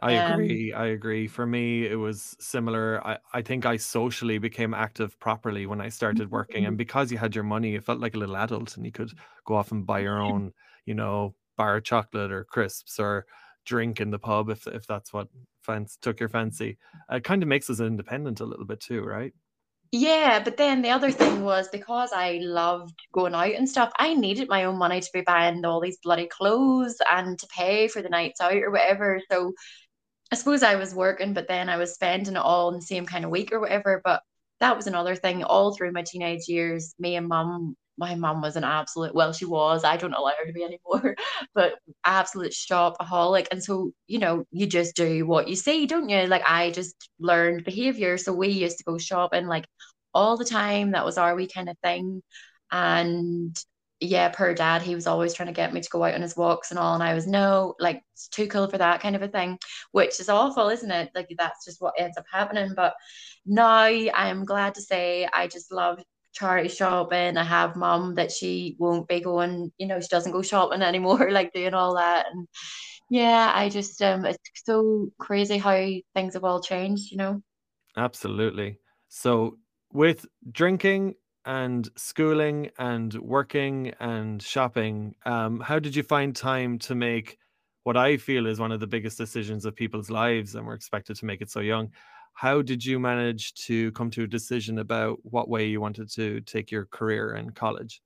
I 0.00 0.16
um, 0.16 0.32
agree. 0.32 0.72
I 0.72 0.86
agree. 0.86 1.28
For 1.28 1.46
me, 1.46 1.86
it 1.86 1.94
was 1.94 2.36
similar. 2.40 3.00
I, 3.06 3.18
I 3.32 3.42
think 3.42 3.64
I 3.64 3.76
socially 3.76 4.38
became 4.38 4.74
active 4.74 5.18
properly 5.20 5.66
when 5.66 5.80
I 5.80 5.88
started 5.88 6.30
working. 6.30 6.64
And 6.64 6.72
mm-hmm. 6.72 6.78
because 6.78 7.12
you 7.12 7.18
had 7.18 7.34
your 7.34 7.44
money, 7.44 7.74
it 7.74 7.84
felt 7.84 8.00
like 8.00 8.14
a 8.14 8.18
little 8.18 8.36
adult 8.36 8.76
and 8.76 8.84
you 8.84 8.92
could 8.92 9.12
go 9.44 9.54
off 9.54 9.70
and 9.70 9.86
buy 9.86 10.00
your 10.00 10.20
own, 10.20 10.52
you 10.84 10.94
know, 10.94 11.34
bar 11.56 11.76
of 11.76 11.84
chocolate 11.84 12.32
or 12.32 12.44
crisps 12.44 12.98
or 12.98 13.26
drink 13.64 14.00
in 14.00 14.10
the 14.10 14.18
pub 14.18 14.50
if 14.50 14.66
if 14.66 14.86
that's 14.86 15.12
what 15.12 15.28
fancy, 15.62 15.96
took 16.02 16.20
your 16.20 16.28
fancy. 16.28 16.76
It 17.10 17.24
kind 17.24 17.42
of 17.42 17.48
makes 17.48 17.70
us 17.70 17.80
independent 17.80 18.40
a 18.40 18.44
little 18.44 18.66
bit 18.66 18.80
too, 18.80 19.02
right? 19.02 19.32
Yeah, 19.96 20.42
but 20.42 20.56
then 20.56 20.82
the 20.82 20.90
other 20.90 21.12
thing 21.12 21.44
was 21.44 21.68
because 21.68 22.10
I 22.12 22.40
loved 22.42 22.96
going 23.12 23.32
out 23.32 23.52
and 23.52 23.68
stuff, 23.68 23.92
I 23.96 24.14
needed 24.14 24.48
my 24.48 24.64
own 24.64 24.76
money 24.76 25.00
to 25.00 25.10
be 25.12 25.20
buying 25.20 25.64
all 25.64 25.80
these 25.80 25.98
bloody 26.02 26.26
clothes 26.26 26.96
and 27.12 27.38
to 27.38 27.46
pay 27.46 27.86
for 27.86 28.02
the 28.02 28.08
nights 28.08 28.40
out 28.40 28.56
or 28.56 28.72
whatever. 28.72 29.20
So 29.30 29.52
I 30.34 30.36
suppose 30.36 30.64
I 30.64 30.74
was 30.74 30.92
working, 30.92 31.32
but 31.32 31.46
then 31.46 31.68
I 31.68 31.76
was 31.76 31.94
spending 31.94 32.34
it 32.34 32.38
all 32.38 32.68
in 32.70 32.74
the 32.74 32.82
same 32.82 33.06
kind 33.06 33.24
of 33.24 33.30
week 33.30 33.52
or 33.52 33.60
whatever. 33.60 34.00
But 34.02 34.20
that 34.58 34.76
was 34.76 34.88
another 34.88 35.14
thing 35.14 35.44
all 35.44 35.72
through 35.72 35.92
my 35.92 36.02
teenage 36.02 36.48
years. 36.48 36.92
Me 36.98 37.14
and 37.14 37.28
mum 37.28 37.76
my 37.96 38.16
mum 38.16 38.42
was 38.42 38.56
an 38.56 38.64
absolute 38.64 39.14
well 39.14 39.32
she 39.32 39.44
was 39.44 39.84
i 39.84 39.96
don't 39.96 40.14
allow 40.14 40.32
her 40.36 40.44
to 40.44 40.52
be 40.52 40.64
anymore 40.64 41.14
but 41.54 41.74
absolute 42.04 42.50
shopaholic 42.50 43.46
and 43.52 43.62
so 43.62 43.92
you 44.08 44.18
know 44.18 44.44
you 44.50 44.66
just 44.66 44.96
do 44.96 45.24
what 45.24 45.46
you 45.46 45.54
see 45.54 45.86
don't 45.86 46.08
you 46.08 46.26
like 46.26 46.42
i 46.44 46.72
just 46.72 47.08
learned 47.20 47.62
behavior 47.64 48.18
so 48.18 48.32
we 48.32 48.48
used 48.48 48.78
to 48.78 48.82
go 48.82 48.98
shopping 48.98 49.46
like 49.46 49.64
all 50.12 50.36
the 50.36 50.44
time 50.44 50.90
that 50.90 51.04
was 51.04 51.18
our 51.18 51.36
wee 51.36 51.46
kind 51.46 51.68
of 51.68 51.78
thing 51.84 52.20
and 52.72 53.56
yeah 54.00 54.28
per 54.28 54.52
dad 54.54 54.82
he 54.82 54.94
was 54.94 55.06
always 55.06 55.32
trying 55.32 55.46
to 55.46 55.52
get 55.52 55.72
me 55.72 55.80
to 55.80 55.88
go 55.90 56.02
out 56.02 56.14
on 56.14 56.22
his 56.22 56.36
walks 56.36 56.70
and 56.70 56.78
all 56.78 56.94
and 56.94 57.02
i 57.02 57.14
was 57.14 57.26
no 57.26 57.74
like 57.78 58.02
it's 58.12 58.28
too 58.28 58.46
cool 58.48 58.68
for 58.68 58.78
that 58.78 59.00
kind 59.00 59.16
of 59.16 59.22
a 59.22 59.28
thing 59.28 59.58
which 59.92 60.20
is 60.20 60.28
awful 60.28 60.68
isn't 60.68 60.90
it 60.90 61.10
like 61.14 61.28
that's 61.38 61.64
just 61.64 61.80
what 61.80 61.94
ends 61.98 62.18
up 62.18 62.24
happening 62.30 62.72
but 62.74 62.94
now 63.46 63.66
i 63.66 64.10
am 64.14 64.44
glad 64.44 64.74
to 64.74 64.82
say 64.82 65.28
i 65.32 65.46
just 65.46 65.72
love 65.72 66.02
charity 66.34 66.68
shopping. 66.68 67.36
I 67.36 67.44
have 67.44 67.76
mum 67.76 68.16
that 68.16 68.30
she 68.30 68.76
won't 68.78 69.08
be 69.08 69.20
going, 69.20 69.72
you 69.78 69.86
know, 69.86 70.00
she 70.00 70.08
doesn't 70.08 70.32
go 70.32 70.42
shopping 70.42 70.82
anymore, 70.82 71.30
like 71.30 71.52
doing 71.52 71.74
all 71.74 71.94
that. 71.94 72.26
And 72.30 72.46
yeah, 73.08 73.52
I 73.54 73.68
just 73.68 74.02
um 74.02 74.26
it's 74.26 74.38
so 74.64 75.10
crazy 75.18 75.56
how 75.56 75.88
things 76.14 76.34
have 76.34 76.44
all 76.44 76.60
changed, 76.60 77.10
you 77.10 77.16
know. 77.16 77.42
Absolutely. 77.96 78.78
So 79.08 79.58
with 79.92 80.26
drinking 80.50 81.14
and 81.44 81.88
schooling 81.96 82.70
and 82.78 83.14
working 83.14 83.92
and 84.00 84.42
shopping, 84.42 85.14
um, 85.24 85.60
how 85.60 85.78
did 85.78 85.94
you 85.94 86.02
find 86.02 86.34
time 86.34 86.78
to 86.80 86.94
make 86.94 87.38
what 87.82 87.96
I 87.96 88.16
feel 88.16 88.46
is 88.46 88.58
one 88.58 88.72
of 88.72 88.80
the 88.80 88.86
biggest 88.86 89.18
decisions 89.18 89.64
of 89.64 89.76
people's 89.76 90.10
lives, 90.10 90.54
and 90.54 90.66
we're 90.66 90.74
expected 90.74 91.16
to 91.16 91.26
make 91.26 91.42
it 91.42 91.50
so 91.50 91.60
young? 91.60 91.90
how 92.34 92.60
did 92.60 92.84
you 92.84 92.98
manage 92.98 93.54
to 93.54 93.92
come 93.92 94.10
to 94.10 94.24
a 94.24 94.26
decision 94.26 94.78
about 94.78 95.18
what 95.22 95.48
way 95.48 95.66
you 95.66 95.80
wanted 95.80 96.10
to 96.10 96.40
take 96.40 96.70
your 96.70 96.84
career 96.86 97.36
in 97.36 97.50
college? 97.50 98.02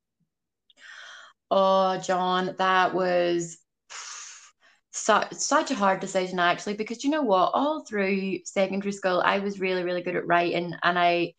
Oh, 1.51 1.99
John, 1.99 2.55
that 2.59 2.95
was 2.95 3.59
such 4.91 5.33
such 5.33 5.71
a 5.71 5.75
hard 5.75 6.01
decision 6.01 6.39
actually 6.39 6.75
because 6.75 7.05
you 7.05 7.11
know 7.11 7.23
what 7.23 7.53
all 7.55 7.85
through 7.85 8.39
secondary 8.45 8.91
school 8.91 9.23
I 9.25 9.39
was 9.39 9.61
really 9.61 9.85
really 9.85 10.03
good 10.03 10.17
at 10.17 10.27
writing 10.27 10.75
and 10.83 10.99
I 10.99 11.35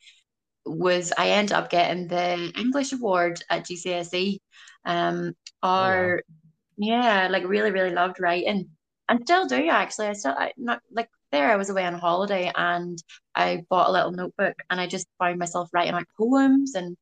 was 0.69 1.11
I 1.17 1.31
ended 1.31 1.53
up 1.53 1.69
getting 1.69 2.07
the 2.07 2.51
English 2.57 2.93
award 2.93 3.43
at 3.49 3.65
GCSE 3.65 4.39
um 4.85 5.35
or 5.61 6.21
oh, 6.21 6.33
wow. 6.33 6.47
yeah 6.77 7.27
like 7.29 7.47
really 7.47 7.71
really 7.71 7.91
loved 7.91 8.19
writing. 8.19 8.69
And 9.09 9.21
still 9.23 9.47
do 9.47 9.67
actually. 9.67 10.07
I 10.07 10.13
still 10.13 10.35
I 10.37 10.53
not 10.57 10.81
like 10.91 11.09
there 11.31 11.51
I 11.51 11.55
was 11.55 11.69
away 11.69 11.85
on 11.85 11.95
holiday 11.95 12.51
and 12.55 13.01
I 13.35 13.65
bought 13.69 13.89
a 13.89 13.91
little 13.91 14.11
notebook 14.11 14.55
and 14.69 14.79
I 14.79 14.87
just 14.87 15.07
found 15.19 15.39
myself 15.39 15.69
writing 15.73 15.93
out 15.93 16.05
poems 16.17 16.75
and 16.75 16.95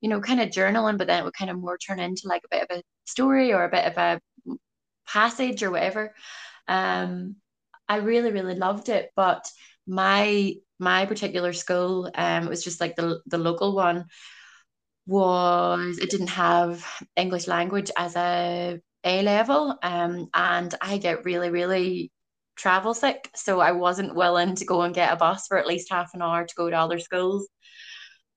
you 0.00 0.08
know 0.08 0.20
kind 0.20 0.40
of 0.40 0.50
journaling 0.50 0.98
but 0.98 1.06
then 1.06 1.20
it 1.20 1.24
would 1.24 1.34
kind 1.34 1.50
of 1.50 1.58
more 1.58 1.78
turn 1.78 2.00
into 2.00 2.22
like 2.26 2.42
a 2.44 2.48
bit 2.56 2.62
of 2.68 2.78
a 2.78 2.82
story 3.04 3.52
or 3.52 3.64
a 3.64 3.70
bit 3.70 3.84
of 3.84 3.96
a 3.96 4.20
passage 5.06 5.62
or 5.62 5.70
whatever. 5.70 6.14
Um 6.68 7.36
I 7.88 7.96
really 7.96 8.32
really 8.32 8.54
loved 8.54 8.88
it 8.88 9.10
but 9.14 9.48
my 9.86 10.54
my 10.78 11.06
particular 11.06 11.52
school 11.52 12.10
um 12.14 12.44
it 12.44 12.48
was 12.50 12.64
just 12.64 12.80
like 12.80 12.96
the 12.96 13.20
the 13.26 13.38
local 13.38 13.74
one 13.74 14.06
was 15.06 15.98
it 15.98 16.10
didn't 16.10 16.28
have 16.28 16.84
English 17.16 17.46
language 17.46 17.90
as 17.96 18.14
a 18.16 18.80
A 19.04 19.22
level 19.22 19.76
um 19.82 20.28
and 20.34 20.74
I 20.80 20.98
get 20.98 21.24
really 21.24 21.50
really 21.50 22.12
travel 22.56 22.94
sick, 22.94 23.30
so 23.34 23.60
I 23.60 23.72
wasn't 23.72 24.14
willing 24.14 24.54
to 24.56 24.64
go 24.66 24.82
and 24.82 24.94
get 24.94 25.12
a 25.12 25.16
bus 25.16 25.46
for 25.48 25.58
at 25.58 25.66
least 25.66 25.90
half 25.90 26.12
an 26.14 26.22
hour 26.22 26.44
to 26.46 26.54
go 26.54 26.68
to 26.70 26.76
other 26.76 26.98
schools. 26.98 27.48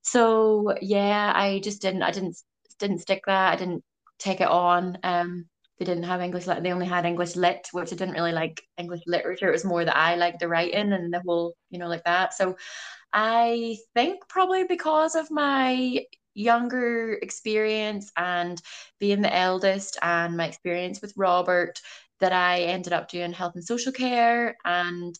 So 0.01 0.73
yeah, 0.81 1.31
I 1.35 1.59
just 1.59 1.81
didn't. 1.81 2.03
I 2.03 2.11
didn't 2.11 2.37
didn't 2.79 2.99
stick 2.99 3.23
that. 3.27 3.53
I 3.53 3.55
didn't 3.57 3.83
take 4.19 4.41
it 4.41 4.47
on. 4.47 4.97
Um, 5.03 5.47
they 5.77 5.85
didn't 5.85 6.03
have 6.03 6.21
English 6.21 6.47
lit. 6.47 6.63
They 6.63 6.71
only 6.71 6.85
had 6.85 7.05
English 7.05 7.35
lit, 7.35 7.67
which 7.71 7.91
I 7.91 7.95
didn't 7.95 8.13
really 8.13 8.31
like 8.31 8.61
English 8.77 9.01
literature. 9.07 9.49
It 9.49 9.53
was 9.53 9.65
more 9.65 9.83
that 9.83 9.97
I 9.97 10.15
liked 10.15 10.39
the 10.39 10.47
writing 10.47 10.93
and 10.93 11.13
the 11.13 11.21
whole, 11.25 11.55
you 11.69 11.79
know, 11.79 11.87
like 11.87 12.03
that. 12.05 12.33
So 12.33 12.55
I 13.11 13.77
think 13.93 14.27
probably 14.29 14.63
because 14.63 15.15
of 15.15 15.31
my 15.31 16.05
younger 16.33 17.13
experience 17.13 18.11
and 18.17 18.61
being 18.99 19.21
the 19.21 19.35
eldest 19.35 19.97
and 20.01 20.37
my 20.37 20.47
experience 20.47 21.01
with 21.01 21.13
Robert, 21.17 21.79
that 22.21 22.31
I 22.31 22.61
ended 22.61 22.93
up 22.93 23.09
doing 23.09 23.33
health 23.33 23.55
and 23.55 23.63
social 23.63 23.91
care. 23.91 24.55
And, 24.63 25.17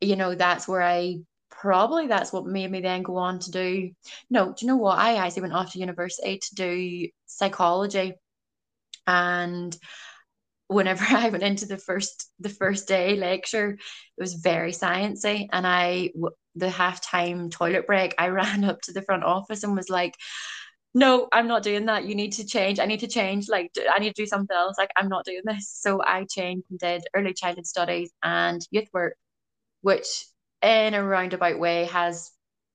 you 0.00 0.16
know, 0.16 0.34
that's 0.34 0.68
where 0.68 0.82
I 0.82 1.18
probably 1.50 2.06
that's 2.06 2.32
what 2.32 2.46
made 2.46 2.70
me 2.70 2.80
then 2.80 3.02
go 3.02 3.16
on 3.16 3.38
to 3.40 3.50
do. 3.50 3.90
No, 4.30 4.46
do 4.46 4.54
you 4.60 4.68
know 4.68 4.76
what? 4.76 4.98
I 4.98 5.16
actually 5.16 5.42
went 5.42 5.54
off 5.54 5.72
to 5.72 5.78
university 5.78 6.38
to 6.38 6.54
do 6.54 7.08
psychology. 7.26 8.14
And 9.06 9.76
whenever 10.68 11.04
I 11.08 11.28
went 11.28 11.42
into 11.42 11.66
the 11.66 11.78
first 11.78 12.30
the 12.40 12.48
first 12.48 12.88
day 12.88 13.16
lecture, 13.16 13.70
it 13.70 14.20
was 14.20 14.34
very 14.34 14.72
sciencey, 14.72 15.48
and 15.52 15.66
I 15.66 16.10
the 16.54 16.68
halftime 16.68 17.50
toilet 17.50 17.86
break, 17.86 18.14
I 18.18 18.28
ran 18.28 18.64
up 18.64 18.80
to 18.82 18.92
the 18.92 19.02
front 19.02 19.24
office 19.24 19.64
and 19.64 19.76
was 19.76 19.88
like, 19.88 20.14
no, 20.94 21.28
I'm 21.32 21.48
not 21.48 21.62
doing 21.62 21.86
that. 21.86 22.04
You 22.04 22.14
need 22.14 22.32
to 22.32 22.44
change. 22.44 22.78
I 22.78 22.86
need 22.86 23.00
to 23.00 23.08
change. 23.08 23.48
Like, 23.48 23.72
I 23.90 23.98
need 23.98 24.14
to 24.14 24.22
do 24.22 24.26
something 24.26 24.54
else. 24.54 24.76
Like, 24.78 24.90
I'm 24.96 25.08
not 25.08 25.24
doing 25.24 25.40
this. 25.44 25.70
So 25.70 26.02
I 26.04 26.26
changed 26.30 26.66
and 26.70 26.78
did 26.78 27.04
early 27.14 27.32
childhood 27.32 27.66
studies 27.66 28.12
and 28.22 28.60
youth 28.70 28.88
work, 28.92 29.16
which 29.80 30.26
in 30.60 30.94
a 30.94 31.02
roundabout 31.02 31.58
way 31.58 31.86
has 31.86 32.31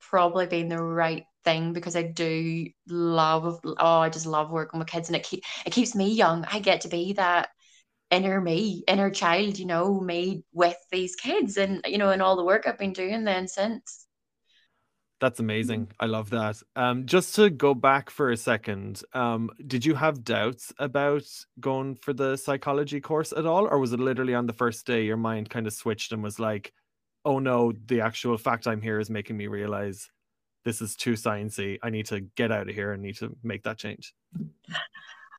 probably 0.10 0.48
been 0.48 0.70
the 0.70 0.82
right 0.82 1.24
thing 1.44 1.74
because 1.74 1.96
I 1.96 2.04
do 2.04 2.68
love, 2.88 3.60
oh, 3.66 4.00
I 4.00 4.10
just 4.10 4.26
love 4.26 4.52
working 4.52 4.80
with 4.80 4.88
kids 4.88 5.10
and 5.10 5.16
it, 5.16 5.24
keep, 5.24 5.44
it 5.66 5.72
keeps 5.72 5.96
me 5.96 6.12
young. 6.12 6.46
I 6.52 6.60
get 6.60 6.82
to 6.82 6.88
be 6.88 7.14
that 7.14 7.50
inner 8.10 8.40
me, 8.40 8.84
inner 8.88 9.10
child, 9.10 9.60
you 9.60 9.66
know, 9.66 10.00
me 10.00 10.44
with 10.54 10.78
these 10.92 11.16
kids 11.16 11.58
and, 11.58 11.82
you 11.86 11.98
know, 11.98 12.10
and 12.10 12.22
all 12.22 12.36
the 12.36 12.44
work 12.44 12.68
I've 12.68 12.78
been 12.78 12.94
doing 12.94 13.24
then 13.24 13.48
since. 13.48 14.08
That's 15.20 15.40
amazing. 15.40 15.92
I 16.00 16.06
love 16.06 16.30
that. 16.30 16.62
Um, 16.76 17.08
just 17.08 17.34
to 17.36 17.50
go 17.50 17.74
back 17.74 18.12
for 18.12 18.30
a 18.30 18.38
second, 18.38 19.02
um, 19.14 19.50
did 19.66 19.84
you 19.84 19.96
have 19.96 20.24
doubts 20.24 20.72
about 20.78 21.24
going 21.60 21.96
for 21.96 22.14
the 22.14 22.38
psychology 22.38 23.02
course 23.02 23.34
at 23.36 23.48
all, 23.48 23.66
or 23.66 23.80
was 23.80 23.94
it 23.94 24.00
literally 24.00 24.36
on 24.36 24.46
the 24.46 24.54
first 24.54 24.86
day 24.86 25.06
your 25.06 25.18
mind 25.18 25.50
kind 25.50 25.66
of 25.66 25.74
switched 25.74 26.12
and 26.12 26.22
was 26.22 26.40
like, 26.40 26.72
"Oh 27.28 27.40
no, 27.40 27.74
the 27.88 28.00
actual 28.00 28.38
fact 28.38 28.68
I'm 28.68 28.82
here 28.82 29.02
is 29.02 29.10
making 29.10 29.36
me 29.36 29.48
realize 29.48 30.10
this 30.64 30.82
is 30.82 30.96
too 30.96 31.14
sciencey. 31.14 31.78
I 31.84 31.90
need 31.90 32.06
to 32.08 32.22
get 32.22 32.54
out 32.54 32.70
of 32.70 32.74
here 32.76 32.94
and 32.94 33.04
need 33.04 33.18
to 33.18 33.36
make 33.44 33.64
that 33.64 33.78
change." 33.78 34.16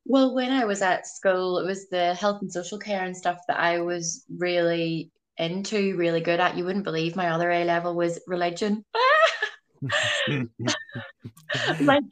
Well, 0.04 0.34
when 0.34 0.52
I 0.52 0.66
was 0.66 0.82
at 0.82 1.06
school, 1.06 1.58
it 1.58 1.64
was 1.64 1.88
the 1.88 2.12
health 2.14 2.42
and 2.42 2.52
social 2.52 2.78
care 2.78 3.04
and 3.04 3.16
stuff 3.16 3.38
that 3.48 3.58
I 3.58 3.80
was 3.80 4.26
really 4.36 5.10
into, 5.38 5.96
really 5.96 6.20
good 6.20 6.40
at. 6.40 6.58
You 6.58 6.66
wouldn't 6.66 6.84
believe 6.84 7.16
my 7.16 7.30
other 7.30 7.50
A 7.50 7.64
level 7.64 7.94
was 7.94 8.20
religion. 8.26 8.84
like 11.80 12.04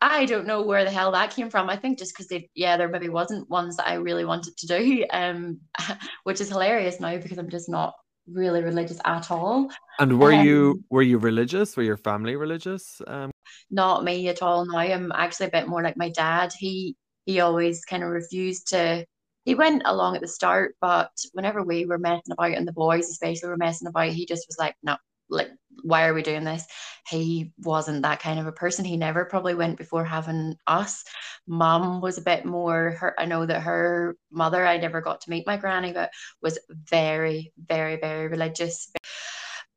I 0.00 0.26
don't 0.26 0.46
know 0.46 0.62
where 0.62 0.84
the 0.84 0.90
hell 0.90 1.12
that 1.12 1.30
came 1.30 1.50
from. 1.50 1.70
I 1.70 1.76
think 1.76 1.98
just 1.98 2.14
because 2.14 2.26
they, 2.26 2.50
yeah, 2.54 2.76
there 2.76 2.88
maybe 2.88 3.08
wasn't 3.08 3.48
ones 3.48 3.76
that 3.76 3.88
I 3.88 3.94
really 3.94 4.24
wanted 4.24 4.56
to 4.58 4.66
do, 4.66 5.06
um, 5.10 5.60
which 6.24 6.40
is 6.40 6.48
hilarious 6.48 7.00
now 7.00 7.16
because 7.16 7.38
I'm 7.38 7.48
just 7.48 7.70
not 7.70 7.94
really 8.26 8.62
religious 8.62 9.00
at 9.04 9.30
all. 9.30 9.70
And 9.98 10.18
were 10.18 10.32
um, 10.32 10.46
you 10.46 10.84
were 10.90 11.02
you 11.02 11.18
religious? 11.18 11.76
Were 11.76 11.82
your 11.82 11.96
family 11.96 12.36
religious? 12.36 13.00
Um... 13.06 13.30
Not 13.70 14.04
me 14.04 14.28
at 14.28 14.42
all. 14.42 14.66
Now 14.66 14.78
I'm 14.78 15.12
actually 15.12 15.46
a 15.46 15.50
bit 15.50 15.68
more 15.68 15.82
like 15.82 15.96
my 15.96 16.10
dad. 16.10 16.52
He 16.58 16.96
he 17.26 17.40
always 17.40 17.84
kind 17.84 18.02
of 18.02 18.10
refused 18.10 18.68
to. 18.68 19.04
He 19.44 19.54
went 19.54 19.82
along 19.84 20.14
at 20.14 20.22
the 20.22 20.28
start, 20.28 20.74
but 20.80 21.10
whenever 21.32 21.62
we 21.62 21.84
were 21.84 21.98
messing 21.98 22.32
about 22.32 22.52
and 22.52 22.66
the 22.66 22.72
boys 22.72 23.10
especially 23.10 23.50
were 23.50 23.58
messing 23.58 23.88
about, 23.88 24.08
he 24.08 24.24
just 24.24 24.46
was 24.48 24.56
like, 24.58 24.74
no, 24.82 24.96
like 25.28 25.50
why 25.82 26.06
are 26.06 26.14
we 26.14 26.22
doing 26.22 26.44
this? 26.44 26.64
He 27.08 27.52
wasn't 27.58 28.02
that 28.02 28.20
kind 28.20 28.38
of 28.40 28.46
a 28.46 28.52
person. 28.52 28.84
He 28.84 28.96
never 28.96 29.24
probably 29.24 29.54
went 29.54 29.78
before 29.78 30.04
having 30.04 30.56
us. 30.66 31.04
Mom 31.46 32.00
was 32.00 32.18
a 32.18 32.22
bit 32.22 32.44
more 32.44 32.92
her 32.92 33.14
i 33.18 33.24
know 33.26 33.44
that 33.44 33.62
her 33.62 34.16
mother 34.30 34.64
i 34.64 34.76
never 34.78 35.00
got 35.00 35.20
to 35.20 35.30
meet 35.30 35.46
my 35.46 35.56
granny 35.56 35.92
but 35.92 36.10
was 36.42 36.58
very 36.70 37.52
very 37.68 37.96
very 37.96 38.28
religious. 38.28 38.90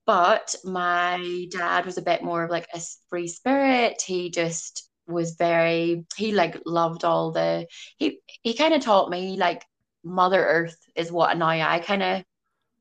But 0.06 0.56
my 0.64 1.48
dad 1.52 1.86
was 1.86 1.98
a 1.98 2.02
bit 2.02 2.24
more 2.24 2.44
of 2.44 2.50
like 2.50 2.68
a 2.74 2.82
free 3.10 3.28
spirit. 3.28 4.02
He 4.02 4.30
just 4.30 4.90
was 5.08 5.36
very 5.36 6.06
he 6.16 6.34
like 6.34 6.62
loved 6.66 7.04
all 7.04 7.32
the 7.32 7.66
he 7.98 8.20
he 8.44 8.54
kind 8.54 8.74
of 8.74 8.82
taught 8.82 9.10
me 9.10 9.38
like 9.38 9.64
mother 10.04 10.46
earth 10.46 10.78
is 10.96 11.12
what 11.12 11.38
now 11.38 11.48
i 11.48 11.80
kind 11.80 12.04
of 12.04 12.24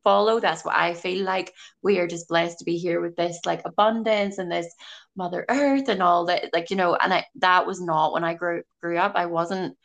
follow. 0.07 0.39
That's 0.39 0.65
what 0.65 0.77
I 0.77 0.95
feel 0.95 1.25
like. 1.25 1.53
We 1.83 1.99
are 1.99 2.07
just 2.07 2.29
blessed 2.29 2.61
to 2.61 2.65
be 2.65 2.79
here 2.79 3.01
with 3.01 3.17
this 3.17 3.41
like 3.45 3.63
abundance 3.65 4.39
and 4.39 4.51
this 4.51 4.73
Mother 5.17 5.45
Earth 5.49 5.89
and 5.89 6.01
all 6.01 6.27
that. 6.27 6.51
Like, 6.53 6.71
you 6.71 6.77
know, 6.77 6.95
and 6.95 7.13
I, 7.13 7.27
that 7.41 7.67
was 7.67 7.81
not 7.81 8.13
when 8.13 8.23
I 8.23 8.35
grew 8.35 8.63
grew 8.81 8.99
up. 8.99 9.15
I 9.17 9.27
wasn't 9.27 9.77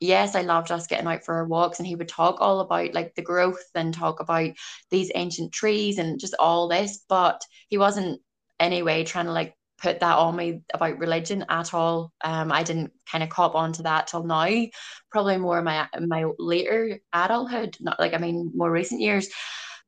yes, 0.00 0.34
I 0.34 0.42
loved 0.42 0.70
us 0.70 0.86
getting 0.86 1.06
out 1.06 1.24
for 1.24 1.34
our 1.34 1.46
walks, 1.46 1.78
and 1.78 1.86
he 1.86 1.94
would 1.94 2.08
talk 2.08 2.40
all 2.40 2.60
about 2.60 2.94
like 2.94 3.14
the 3.14 3.22
growth 3.22 3.64
and 3.74 3.92
talk 3.92 4.20
about 4.20 4.50
these 4.90 5.12
ancient 5.14 5.52
trees 5.52 5.98
and 5.98 6.18
just 6.20 6.34
all 6.38 6.68
this, 6.68 7.04
but 7.08 7.42
he 7.68 7.78
wasn't 7.78 8.20
anyway 8.58 9.04
trying 9.04 9.26
to 9.26 9.32
like 9.32 9.55
put 9.78 10.00
that 10.00 10.16
on 10.18 10.36
me 10.36 10.62
about 10.72 10.98
religion 10.98 11.44
at 11.48 11.74
all. 11.74 12.12
Um, 12.22 12.50
I 12.52 12.62
didn't 12.62 12.92
kind 13.10 13.22
of 13.24 13.30
cop 13.30 13.54
onto 13.54 13.82
that 13.84 14.06
till 14.06 14.24
now, 14.24 14.66
probably 15.10 15.36
more 15.38 15.62
my 15.62 15.88
my 16.00 16.24
later 16.38 16.98
adulthood, 17.12 17.76
not 17.80 18.00
like 18.00 18.14
I 18.14 18.18
mean 18.18 18.52
more 18.54 18.70
recent 18.70 19.00
years. 19.00 19.28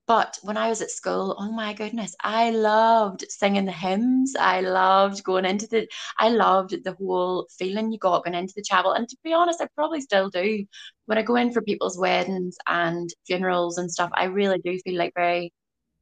But 0.08 0.38
when 0.42 0.56
I 0.56 0.70
was 0.70 0.80
at 0.80 0.90
school, 0.90 1.36
oh 1.38 1.52
my 1.52 1.74
goodness, 1.74 2.16
I 2.24 2.48
loved 2.50 3.26
singing 3.28 3.66
the 3.66 3.72
hymns. 3.72 4.34
I 4.40 4.62
loved 4.62 5.22
going 5.22 5.44
into 5.44 5.66
the, 5.66 5.86
I 6.18 6.30
loved 6.30 6.82
the 6.82 6.94
whole 6.94 7.46
feeling 7.58 7.92
you 7.92 7.98
got 7.98 8.24
going 8.24 8.34
into 8.34 8.54
the 8.56 8.62
chapel. 8.62 8.92
And 8.92 9.06
to 9.06 9.16
be 9.22 9.34
honest, 9.34 9.60
I 9.60 9.68
probably 9.74 10.00
still 10.00 10.30
do. 10.30 10.64
When 11.04 11.18
I 11.18 11.22
go 11.22 11.36
in 11.36 11.52
for 11.52 11.60
people's 11.60 11.98
weddings 11.98 12.56
and 12.66 13.10
funerals 13.26 13.76
and 13.76 13.92
stuff, 13.92 14.10
I 14.14 14.24
really 14.24 14.58
do 14.64 14.78
feel 14.78 14.96
like 14.96 15.12
very, 15.14 15.52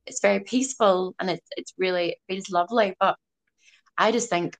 it's 0.06 0.20
very 0.20 0.38
peaceful 0.38 1.16
and 1.18 1.28
it's, 1.28 1.48
it's 1.56 1.74
really, 1.76 2.10
it 2.10 2.18
feels 2.28 2.48
lovely. 2.48 2.94
But 3.00 3.16
I 3.98 4.12
just 4.12 4.28
think 4.28 4.56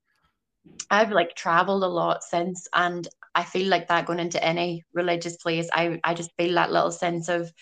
I've 0.90 1.12
like 1.12 1.34
traveled 1.34 1.82
a 1.82 1.88
lot 1.88 2.22
since 2.24 2.68
and 2.72 3.06
I 3.34 3.44
feel 3.44 3.68
like 3.68 3.88
that 3.88 4.06
going 4.06 4.18
into 4.18 4.42
any 4.42 4.82
religious 4.94 5.36
place, 5.36 5.68
I, 5.72 6.00
I 6.02 6.14
just 6.14 6.30
feel 6.38 6.54
that 6.54 6.72
little 6.72 6.90
sense 6.90 7.28
of 7.28 7.52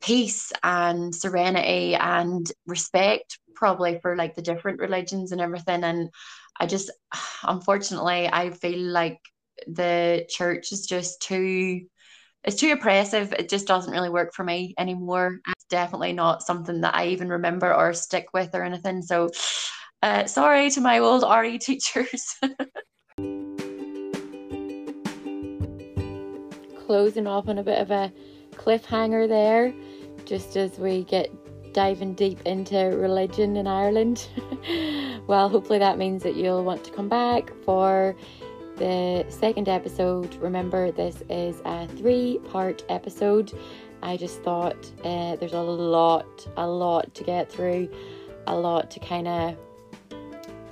peace 0.00 0.52
and 0.62 1.14
serenity 1.14 1.94
and 1.94 2.50
respect 2.66 3.38
probably 3.54 3.98
for 4.00 4.16
like 4.16 4.34
the 4.34 4.42
different 4.42 4.80
religions 4.80 5.32
and 5.32 5.40
everything. 5.40 5.84
And 5.84 6.10
i 6.58 6.66
just 6.66 6.90
unfortunately 7.42 8.28
i 8.32 8.50
feel 8.50 8.78
like 8.78 9.20
the 9.66 10.26
church 10.28 10.72
is 10.72 10.86
just 10.86 11.20
too 11.20 11.80
it's 12.44 12.60
too 12.60 12.70
oppressive. 12.70 13.32
It 13.32 13.48
just 13.48 13.66
doesn't 13.66 13.90
really 13.90 14.08
work 14.08 14.32
for 14.32 14.44
me 14.44 14.72
anymore. 14.78 15.40
It's 15.48 15.64
definitely 15.64 16.12
not 16.12 16.44
something 16.44 16.82
that 16.82 16.94
i 16.94 17.08
even 17.08 17.28
remember 17.28 17.74
or 17.74 17.92
stick 17.92 18.28
with 18.32 18.54
or 18.54 18.62
anything. 18.62 19.02
So 19.02 19.30
uh, 20.02 20.26
sorry 20.26 20.70
to 20.70 20.80
my 20.80 20.98
old 20.98 21.22
re 21.22 21.58
teachers 21.58 22.34
closing 26.86 27.26
off 27.26 27.48
on 27.48 27.58
a 27.58 27.62
bit 27.62 27.80
of 27.80 27.90
a 27.90 28.12
cliffhanger 28.52 29.28
there, 29.28 29.74
just 30.24 30.56
as 30.56 30.78
we 30.78 31.04
get 31.04 31.30
diving 31.72 32.14
deep 32.14 32.40
into 32.46 32.76
religion 32.76 33.56
in 33.56 33.66
Ireland. 33.66 34.28
well, 35.26 35.48
hopefully 35.48 35.78
that 35.78 35.98
means 35.98 36.22
that 36.22 36.36
you'll 36.36 36.64
want 36.64 36.84
to 36.84 36.90
come 36.92 37.08
back 37.08 37.52
for 37.64 38.16
the 38.76 39.26
second 39.28 39.68
episode. 39.68 40.34
Remember, 40.36 40.92
this 40.92 41.22
is 41.28 41.60
a 41.64 41.86
three 41.88 42.38
part 42.50 42.84
episode. 42.88 43.52
I 44.02 44.16
just 44.16 44.42
thought 44.42 44.90
uh, 45.04 45.36
there's 45.36 45.54
a 45.54 45.60
lot, 45.60 46.46
a 46.56 46.66
lot 46.66 47.14
to 47.14 47.24
get 47.24 47.50
through, 47.50 47.90
a 48.46 48.54
lot 48.54 48.90
to 48.92 49.00
kind 49.00 49.26
of 49.26 49.56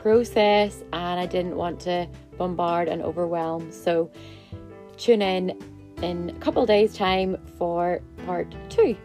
process, 0.05 0.83
and 0.93 1.19
I 1.19 1.25
didn't 1.25 1.57
want 1.57 1.81
to 1.81 2.07
bombard 2.37 2.89
and 2.89 3.01
overwhelm. 3.01 3.73
So, 3.73 4.11
tune 4.99 5.23
in 5.23 5.59
in 6.03 6.29
a 6.29 6.39
couple 6.41 6.67
days' 6.67 6.95
time 6.95 7.39
for 7.57 8.03
part 8.27 8.55
two. 8.69 8.99